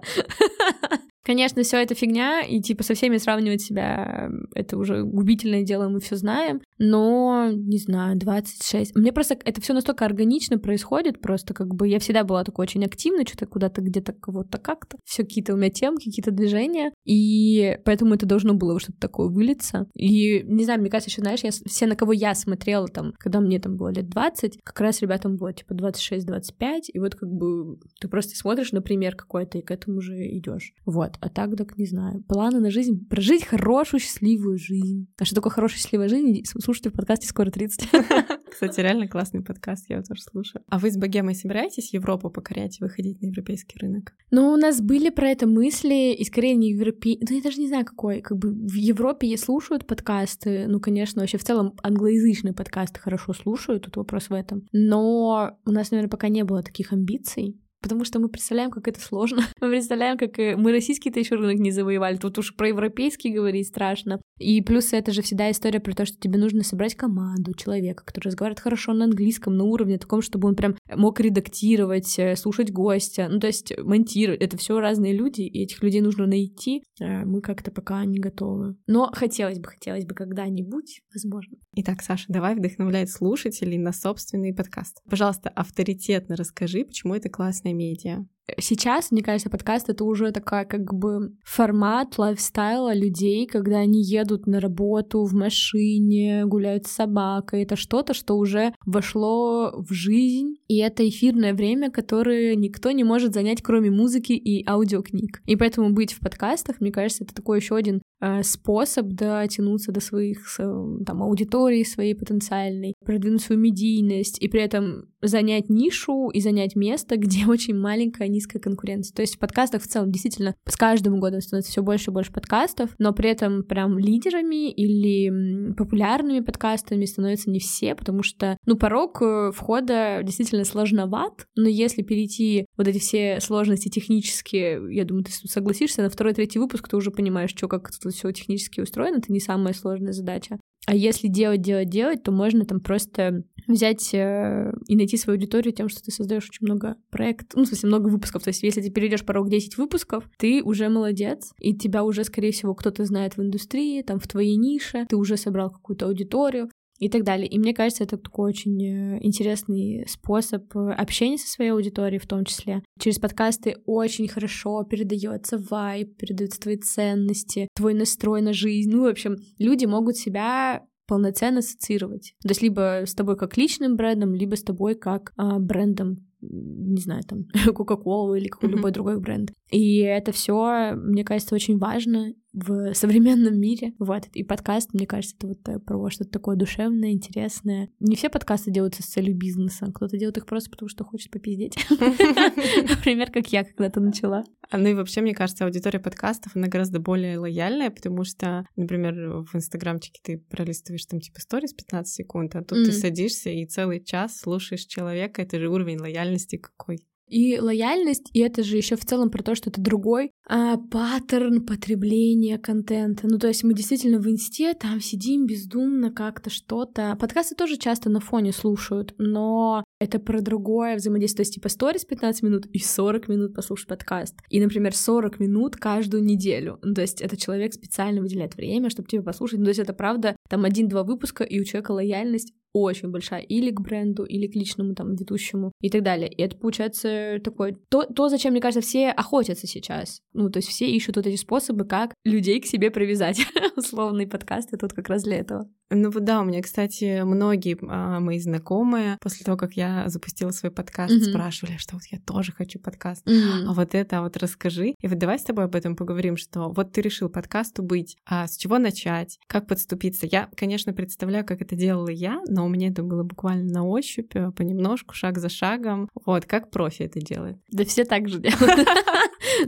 Конечно, 1.24 1.64
все 1.64 1.78
это 1.82 1.96
фигня, 1.96 2.42
и 2.42 2.60
типа 2.60 2.84
со 2.84 2.96
всеми 2.96 3.18
сравнивать 3.18 3.62
себя 3.62 4.30
это 4.54 4.78
уже 4.78 5.04
губительное 5.04 5.64
дело, 5.64 5.88
мы 5.88 6.02
все 6.02 6.18
знаем. 6.18 6.62
Но, 6.78 7.50
не 7.52 7.78
знаю, 7.78 8.18
26. 8.18 8.96
Мне 8.96 9.12
просто 9.12 9.38
это 9.44 9.62
все 9.62 9.74
настолько 9.74 10.06
органично 10.06 10.58
происходит, 10.58 11.22
просто 11.22 11.54
как 11.54 11.74
бы 11.74 11.88
я 11.88 12.00
всегда 12.00 12.24
была 12.24 12.44
такой 12.44 12.64
очень 12.64 12.84
активной, 12.86 13.26
что-то 13.26 13.46
куда-то 13.46 13.82
где-то 13.82 14.14
кого-то 14.14 14.58
как-то. 14.58 14.98
Все 15.04 15.24
какие-то 15.24 15.54
у 15.54 15.58
меня 15.58 15.70
темки, 15.70 16.06
какие-то 16.06 16.32
движения. 16.32 16.92
И 17.06 17.78
поэтому 17.86 18.16
это 18.16 18.26
должно 18.26 18.54
было 18.54 18.80
что-то 18.80 19.00
такое 19.00 19.30
вылиться. 19.30 19.88
И, 19.96 20.44
не 20.44 20.64
знаю, 20.64 20.82
мне 20.82 20.90
кажется, 20.90 21.10
еще, 21.10 21.22
знаешь, 21.22 21.44
я, 21.44 21.52
все, 21.52 21.86
на 21.86 21.96
кого 21.96 22.14
я 22.14 22.36
смотрела 22.36 22.88
там, 22.88 23.14
когда 23.18 23.40
мне 23.40 23.60
там 23.60 23.78
было 23.78 23.90
лет 23.90 24.10
20, 24.10 24.60
как 24.64 24.80
раз 24.82 25.02
ребятам 25.02 25.38
было 25.38 25.54
типа 25.54 25.74
26-25, 25.74 26.82
и 26.94 27.00
вот 27.00 27.16
как 27.16 27.30
бы 27.30 27.78
ты 28.00 28.08
просто 28.08 28.36
смотришь, 28.36 28.72
например, 28.72 29.16
какой-то, 29.16 29.58
и 29.58 29.62
к 29.62 29.72
этому 29.72 29.98
уже 29.98 30.14
идешь. 30.38 30.74
Вот. 30.86 31.14
А 31.20 31.30
так, 31.30 31.56
так 31.56 31.78
не 31.78 31.86
знаю. 31.86 32.24
Планы 32.28 32.60
на 32.60 32.72
жизнь. 32.72 33.06
Прожить 33.10 33.46
хорошую, 33.46 34.00
счастливую 34.00 34.58
жизнь. 34.58 35.08
А 35.20 35.26
что 35.26 35.36
такое 35.36 35.52
хорошая, 35.52 35.80
счастливая 35.80 36.08
жизнь? 36.08 36.44
Слушайте 36.74 36.90
в 36.90 36.94
подкасте 36.94 37.28
«Скоро 37.28 37.52
30». 37.52 38.40
Кстати, 38.52 38.80
реально 38.80 39.08
классный 39.08 39.44
подкаст, 39.44 39.86
я 39.90 39.98
его 39.98 40.04
тоже 40.04 40.24
слушаю. 40.24 40.64
А 40.70 40.80
вы 40.80 40.90
с 40.90 40.98
богемой 40.98 41.36
собираетесь 41.36 41.94
Европу 41.94 42.32
покорять 42.32 42.80
и 42.80 42.84
выходить 42.84 43.22
на 43.22 43.28
европейский 43.28 43.78
рынок? 43.78 44.16
Ну, 44.32 44.52
у 44.52 44.58
нас 44.58 44.82
были 44.82 45.12
про 45.12 45.30
это 45.30 45.46
мысли, 45.46 46.16
и 46.16 46.26
скорее 46.26 46.56
не 46.56 46.72
европей... 46.72 47.20
Ну, 47.22 47.36
я 47.36 47.44
даже 47.44 47.60
не 47.60 47.68
знаю, 47.68 47.86
какой. 47.86 48.22
Как 48.22 48.40
бы 48.40 48.50
в 48.50 48.74
Европе 48.74 49.28
я 49.28 49.38
слушают 49.38 49.86
подкасты, 49.86 50.66
ну, 50.68 50.80
конечно, 50.80 51.22
вообще 51.22 51.38
в 51.38 51.44
целом 51.44 51.76
англоязычные 51.84 52.56
подкасты 52.56 53.00
хорошо 53.00 53.34
слушают, 53.34 53.84
тут 53.84 53.98
вопрос 53.98 54.32
в 54.32 54.34
этом. 54.34 54.68
Но 54.72 55.56
у 55.68 55.72
нас, 55.72 55.92
наверное, 55.92 56.10
пока 56.10 56.28
не 56.30 56.44
было 56.44 56.64
таких 56.64 56.92
амбиций. 56.92 57.62
Потому 57.84 58.06
что 58.06 58.19
мы 58.19 58.30
представляем, 58.30 58.72
как 58.72 58.88
это 58.88 59.02
сложно. 59.02 59.43
Мы 59.62 59.69
представляем, 59.69 60.17
как 60.17 60.39
э, 60.39 60.56
мы 60.56 60.72
российский-то 60.72 61.19
еще 61.19 61.36
рынок 61.36 61.60
не 61.60 61.72
завоевали. 61.72 62.15
Тут 62.15 62.38
уж 62.38 62.56
про 62.56 62.69
европейский 62.69 63.30
говорить 63.30 63.67
страшно. 63.67 64.22
И 64.39 64.62
плюс 64.62 64.93
это 64.93 65.12
же 65.12 65.22
всегда 65.22 65.52
история 65.52 65.80
про 65.82 65.93
то, 65.93 66.06
что 66.06 66.17
тебе 66.17 66.39
нужно 66.39 66.63
собрать 66.63 66.96
команду 66.96 67.54
человека, 67.54 68.06
который 68.06 68.28
разговаривает 68.28 68.62
хорошо 68.62 68.93
на 68.93 69.06
английском, 69.06 69.58
на 69.58 69.65
уровне 69.65 69.98
таком, 69.98 70.22
чтобы 70.22 70.48
он 70.48 70.56
прям 70.56 70.76
мог 70.96 71.19
редактировать, 71.19 72.17
э, 72.17 72.38
слушать 72.38 72.72
гостя, 72.72 73.28
ну 73.30 73.39
то 73.39 73.48
есть 73.48 73.74
монтировать. 73.78 74.41
Это 74.41 74.58
все 74.58 74.80
разные 74.80 75.13
люди, 75.13 75.41
и 75.41 75.63
этих 75.63 75.84
людей 75.84 76.00
нужно 76.00 76.26
найти. 76.26 76.84
А 77.02 77.26
мы 77.26 77.41
как-то 77.41 77.69
пока 77.72 78.06
не 78.06 78.19
готовы. 78.19 78.78
Но 78.88 79.12
хотелось 79.13 79.60
бы, 79.60 79.67
хотелось 79.67 80.06
бы 80.06 80.15
когда-нибудь, 80.15 81.02
возможно. 81.13 81.58
Итак, 81.76 82.02
Саша, 82.02 82.26
давай 82.30 82.56
вдохновлять 82.56 83.12
слушателей 83.12 83.78
на 83.78 83.91
собственный 83.91 84.54
подкаст. 84.54 85.02
Пожалуйста, 85.10 85.50
авторитетно 85.50 86.38
расскажи, 86.38 86.86
почему 86.86 87.15
это 87.15 87.30
классная 87.30 87.73
медиа. 87.74 88.26
Сейчас, 88.60 89.12
мне 89.12 89.24
кажется, 89.24 89.50
подкаст 89.50 89.90
это 89.90 90.04
уже 90.04 90.32
такая 90.32 90.66
как 90.66 90.94
бы 90.94 91.34
формат 91.44 92.18
лайфстайла 92.18 92.94
людей, 92.94 93.48
когда 93.48 93.78
они 93.78 94.04
едут 94.04 94.48
на 94.48 94.60
работу 94.60 95.24
в 95.24 95.34
машине, 95.34 96.46
гуляют 96.46 96.88
с 96.88 96.92
собакой. 96.92 97.64
Это 97.64 97.76
что-то, 97.76 98.14
что 98.14 98.38
уже 98.38 98.74
вошло 98.86 99.74
в 99.78 99.94
жизнь, 99.94 100.56
и 100.68 100.78
это 100.78 101.08
эфирное 101.08 101.54
время, 101.54 101.92
которое 101.92 102.56
никто 102.56 102.92
не 102.92 103.04
может 103.04 103.34
занять, 103.34 103.62
кроме 103.62 103.92
музыки 103.92 104.34
и 104.34 104.68
аудиокниг. 104.68 105.42
И 105.46 105.56
поэтому 105.56 105.94
быть 105.94 106.14
в 106.14 106.20
подкастах, 106.20 106.82
мне 106.82 106.92
кажется, 106.92 107.24
это 107.24 107.34
такой 107.34 107.60
еще 107.60 107.76
один 107.76 108.02
Э, 108.26 108.42
способ 108.42 109.08
дотянуться 109.08 109.92
до 109.92 110.00
своих 110.00 110.56
там, 110.56 111.22
аудиторий 111.24 111.84
своей 111.84 112.16
потенциальной, 112.16 112.94
продвинуть 113.04 113.42
свою 113.42 113.60
медийность 113.60 114.42
и 114.42 114.48
при 114.48 114.62
этом 114.62 115.10
занять 115.22 115.70
нишу 115.70 116.30
и 116.30 116.40
занять 116.40 116.78
место, 116.78 117.18
где 117.18 117.46
очень 117.48 117.78
маленькая, 117.78 118.30
низкая 118.34 118.62
конкуренция. 118.62 119.15
То 119.15 119.22
есть 119.22 119.36
в 119.36 119.39
подкастах 119.39 119.82
в 119.82 119.88
целом 119.88 120.12
действительно 120.12 120.56
с 120.65 120.76
каждым 120.76 121.19
годом 121.19 121.41
становится 121.41 121.72
все 121.72 121.82
больше 121.82 122.12
и 122.12 122.13
больше 122.13 122.32
подкастов, 122.32 122.89
но 122.98 123.13
при 123.13 123.30
этом 123.30 123.63
прям 123.63 123.98
лидерами 123.98 124.72
или 124.72 125.74
популярными 125.74 126.41
подкастами 126.41 127.06
становятся 127.06 127.50
не 127.50 127.60
все, 127.60 127.96
потому 127.96 128.24
что, 128.24 128.58
ну, 128.65 128.76
порог 128.76 129.22
э, 129.22 129.52
входа 129.54 130.22
действительно 130.24 130.65
сложноват, 130.65 131.48
но 131.56 131.67
если 131.67 132.02
перейти 132.02 132.65
вот 132.78 132.88
эти 132.88 133.00
все 133.00 133.39
сложности 133.39 133.89
технические, 133.89 134.82
я 134.93 135.06
думаю, 135.06 135.26
ты 135.26 135.32
согласишься, 135.32 136.02
на 136.02 136.10
второй-третий 136.10 136.60
выпуск 136.60 136.88
ты 136.89 136.98
уже 136.98 137.12
понимаешь, 137.12 137.52
что 137.52 137.67
как 137.67 137.89
тут 137.91 138.13
все 138.13 138.32
технически 138.32 138.82
устроено, 138.82 139.17
это 139.17 139.32
не 139.32 139.39
самая 139.39 139.74
сложная 139.74 140.13
задача. 140.13 140.60
А 140.86 140.96
если 140.96 141.28
делать, 141.28 141.62
делать, 141.62 141.89
делать, 141.89 142.24
то 142.24 142.32
можно 142.32 142.65
там 142.65 142.82
просто 142.82 143.43
взять 143.67 144.13
э, 144.13 144.74
и 144.88 144.96
найти 144.96 145.15
свою 145.15 145.38
аудиторию 145.38 145.74
тем, 145.74 145.88
что 145.88 146.04
ты 146.04 146.12
создаешь 146.12 146.50
очень 146.50 146.65
много 146.65 146.98
проектов, 147.10 147.52
ну, 147.56 147.63
в 147.63 147.67
смысле, 147.67 147.88
много 147.88 148.08
выпусков. 148.10 148.43
То 148.43 148.50
есть, 148.50 148.63
если 148.63 148.82
ты 148.82 148.89
перейдешь 148.89 149.26
порог 149.26 149.50
10 149.50 149.78
выпусков, 149.78 150.30
ты 150.38 150.62
уже 150.62 150.89
молодец, 150.89 151.54
и 151.60 151.74
тебя 151.74 152.04
уже, 152.04 152.26
скорее 152.26 152.52
всего, 152.52 152.76
кто-то 152.76 153.06
знает 153.06 153.38
в 153.38 153.41
индустрии, 153.41 154.02
там, 154.02 154.19
в 154.19 154.28
твоей 154.28 154.58
нише, 154.58 155.06
ты 155.08 155.15
уже 155.15 155.38
собрал 155.38 155.72
какую-то 155.72 156.08
аудиторию, 156.08 156.69
и 157.04 157.10
так 157.10 157.24
далее. 157.24 157.48
И 157.48 157.60
мне 157.60 157.74
кажется, 157.74 158.04
это 158.04 158.18
такой 158.18 158.50
очень 158.50 158.82
э, 158.82 159.20
интересный 159.22 160.06
способ 160.08 160.63
э, 160.76 160.92
общения 160.94 161.38
со 161.38 161.48
своей 161.48 161.72
аудиторией 161.72 162.20
в 162.20 162.28
том 162.28 162.46
числе. 162.46 162.84
Через 163.00 163.20
подкасты 163.20 163.78
очень 163.86 164.28
хорошо 164.28 164.84
передается 164.84 165.58
вайб, 165.58 166.18
передаются 166.18 166.62
твои 166.62 166.78
ценности, 166.78 167.68
твой 167.76 167.94
настрой 167.94 168.42
на 168.42 168.54
жизнь. 168.54 168.92
Ну, 168.92 169.04
в 169.04 169.08
общем, 169.08 169.38
люди 169.60 169.86
могут 169.86 170.18
себя 170.18 170.84
полноценно 171.08 171.60
ассоциировать. 171.60 172.34
То 172.42 172.50
есть 172.50 172.62
либо 172.62 173.04
с 173.06 173.13
тобой 173.13 173.36
как 173.36 173.58
личным 173.58 173.98
брендом, 173.98 174.34
либо 174.34 174.56
с 174.56 174.63
тобой 174.63 174.96
как 174.96 175.34
а, 175.36 175.60
брендом 175.60 176.26
не 176.46 177.02
знаю, 177.02 177.24
там, 177.24 177.46
Coca-Cola 177.68 178.38
или 178.38 178.48
какой-либо 178.48 178.89
mm-hmm. 178.89 178.92
другой 178.92 179.20
бренд. 179.20 179.52
И 179.72 180.00
это 180.00 180.32
все, 180.32 180.94
мне 180.94 181.24
кажется, 181.24 181.56
очень 181.56 181.78
важно 181.78 182.34
в 182.54 182.94
современном 182.94 183.60
мире. 183.60 183.94
Вот. 184.00 184.28
И 184.34 184.44
подкаст, 184.44 184.94
мне 184.94 185.08
кажется, 185.08 185.36
это 185.38 185.48
вот 185.48 185.68
э, 185.68 185.80
про 185.80 186.10
что-то 186.10 186.30
такое 186.30 186.56
душевное, 186.56 187.12
интересное. 187.12 187.89
Не 188.00 188.16
все 188.16 188.30
подкасты 188.30 188.72
делаются 188.72 189.02
с 189.02 189.08
целью 189.08 189.36
бизнеса. 189.36 189.88
Кто-то 189.94 190.18
делает 190.18 190.38
их 190.38 190.46
просто 190.46 190.70
потому, 190.70 190.88
что 190.88 191.04
хочет 191.04 191.32
попиздеть. 191.32 191.76
Например, 191.89 193.32
как 193.32 193.48
я 193.52 193.63
когда-то 193.63 194.00
начала. 194.00 194.44
А, 194.70 194.78
ну 194.78 194.88
и 194.89 194.94
вообще, 194.94 195.22
мне 195.22 195.34
кажется, 195.34 195.66
аудитория 195.66 196.00
подкастов, 196.00 196.56
она 196.56 196.68
гораздо 196.68 197.00
более 197.00 197.38
лояльная, 197.39 197.89
потому 197.89 198.24
что, 198.24 198.66
например, 198.76 199.44
в 199.44 199.56
Инстаграмчике 199.56 200.20
ты 200.24 200.38
пролистываешь 200.38 201.06
там 201.06 201.20
типа 201.20 201.42
сторис 201.42 201.74
15 201.74 202.13
секунд, 202.13 202.56
а 202.56 202.63
тут 202.63 202.86
ты 202.86 202.92
садишься 202.92 203.50
и 203.50 203.66
целый 203.66 204.04
час 204.04 204.39
слушаешь 204.39 204.86
человека, 204.86 205.42
это 205.42 205.60
же 205.60 205.70
уровень 205.70 206.00
лояльности 206.00 206.58
какой. 206.58 207.00
И 207.34 207.60
лояльность, 207.60 208.30
и 208.34 208.41
это 208.41 208.62
же 208.62 208.78
еще 208.78 208.96
в 208.96 209.04
целом 209.04 209.32
про 209.32 209.41
то, 209.41 209.56
что 209.56 209.72
это 209.72 209.82
другой 209.82 210.30
а, 210.48 210.78
паттерн 210.78 211.65
потребления 211.65 212.60
контента. 212.60 213.26
Ну, 213.28 213.39
то 213.39 213.48
есть 213.48 213.63
мы 213.63 213.74
действительно 213.74 214.19
в 214.19 214.30
инсте 214.30 214.76
там 214.76 215.02
сидим 215.02 215.48
бездумно 215.48 216.12
как-то 216.12 216.52
что-то. 216.52 217.17
Подкасты 217.19 217.56
тоже 217.56 217.78
часто 217.78 218.12
на 218.12 218.19
фоне 218.19 218.52
слушают, 218.52 219.15
но 219.17 219.84
это 220.00 220.19
про 220.19 220.41
другое 220.41 220.96
взаимодействие. 220.98 221.38
То 221.38 221.48
есть 221.48 221.54
типа 221.56 221.69
сторис 221.69 222.06
15 222.06 222.43
минут 222.43 222.65
и 222.67 222.78
40 222.78 223.28
минут 223.28 223.56
послушать 223.56 223.88
подкаст. 223.88 224.36
И, 224.50 224.62
например, 224.62 224.96
40 224.96 225.39
минут 225.39 225.76
каждую 225.76 226.24
неделю. 226.24 226.78
Ну, 226.84 226.93
то 226.93 227.02
есть 227.02 227.19
это 227.19 227.36
человек 227.36 227.74
специально 227.74 228.22
выделяет 228.22 228.56
время, 228.56 228.91
чтобы 228.91 229.08
тебя 229.08 229.24
послушать. 229.24 229.58
Ну, 229.58 229.65
то 229.65 229.69
есть 229.69 229.80
это 229.80 229.93
правда 229.93 230.36
там 230.50 230.65
один-два 230.65 231.04
выпуска, 231.04 231.43
и 231.43 231.60
у 231.60 231.63
человека 231.63 231.93
лояльность 231.93 232.54
очень 232.74 233.10
большая 233.10 233.42
или 233.42 233.72
к 233.72 233.80
бренду, 233.80 234.24
или 234.26 234.48
к 234.48 234.56
личному 234.56 234.96
там 234.96 235.16
ведущему 235.16 235.72
и 235.80 235.90
так 235.90 236.04
далее. 236.04 236.28
И 236.30 236.42
это 236.42 236.58
получается 236.58 237.40
такое 237.44 237.78
то, 237.90 238.04
то 238.04 238.30
зачем, 238.30 238.52
мне 238.52 238.62
кажется, 238.62 238.88
все 238.88 239.10
охотятся 239.10 239.68
сейчас. 239.68 240.22
Ну, 240.34 240.50
то 240.50 240.58
есть 240.58 240.70
все 240.70 240.90
ищут 240.90 241.16
вот 241.16 241.28
эти 241.28 241.36
способы, 241.36 241.86
как 241.86 242.14
людей 242.26 242.60
к 242.60 242.66
себе 242.66 242.92
привязать. 242.92 243.40
Условный 243.78 244.28
подкаст, 244.28 244.74
и 244.74 244.78
тут 244.78 244.94
как 244.94 245.10
раз 245.10 245.24
для 245.24 245.38
этого. 245.38 245.70
Ну 245.96 246.10
вот 246.10 246.24
да, 246.24 246.42
у 246.42 246.44
меня, 246.44 246.62
кстати, 246.62 247.22
многие 247.24 247.78
а, 247.88 248.20
мои 248.20 248.40
знакомые 248.40 249.18
после 249.22 249.46
того, 249.46 249.58
как 249.58 249.74
я 249.74 250.06
запустила 250.08 250.50
свой 250.52 250.72
подкаст, 250.72 251.14
mm-hmm. 251.14 251.30
спрашивали, 251.30 251.78
что 251.78 251.96
вот 251.96 252.04
я 252.10 252.20
тоже 252.20 252.52
хочу 252.52 252.80
подкаст, 252.80 253.28
mm-hmm. 253.28 253.66
а 253.68 253.74
вот 253.74 253.94
это, 253.94 254.18
а 254.18 254.22
вот 254.22 254.36
расскажи. 254.38 254.96
И 255.00 255.08
вот 255.08 255.18
давай 255.20 255.38
с 255.38 255.44
тобой 255.44 255.66
об 255.66 255.76
этом 255.76 255.96
поговорим, 255.96 256.36
что 256.36 256.70
вот 256.70 256.94
ты 256.94 257.02
решил 257.02 257.30
подкасту 257.30 257.84
быть, 257.84 258.18
а 258.26 258.48
с 258.48 258.58
чего 258.58 258.80
начать, 258.80 259.38
как 259.48 259.68
подступиться. 259.68 260.28
Я, 260.30 260.50
конечно, 260.56 260.94
представляю, 260.94 261.46
как 261.46 261.62
это 261.62 261.76
делала 261.76 262.10
я, 262.10 262.42
но 262.48 262.62
у 262.63 262.69
меня 262.69 262.89
это 262.89 263.04
было 263.04 263.23
буквально 263.23 263.71
на 263.71 263.86
ощупь, 263.86 264.36
э, 264.36 264.52
понемножку, 264.52 265.13
шаг 265.13 265.38
за 265.38 265.49
шагом. 265.49 266.10
Вот, 266.26 266.45
как 266.45 266.71
профи 266.71 267.04
это 267.04 267.19
делает. 267.19 267.58
Да 267.71 267.86
все 267.86 268.06
так 268.06 268.30
же 268.30 268.39
делают. 268.39 268.88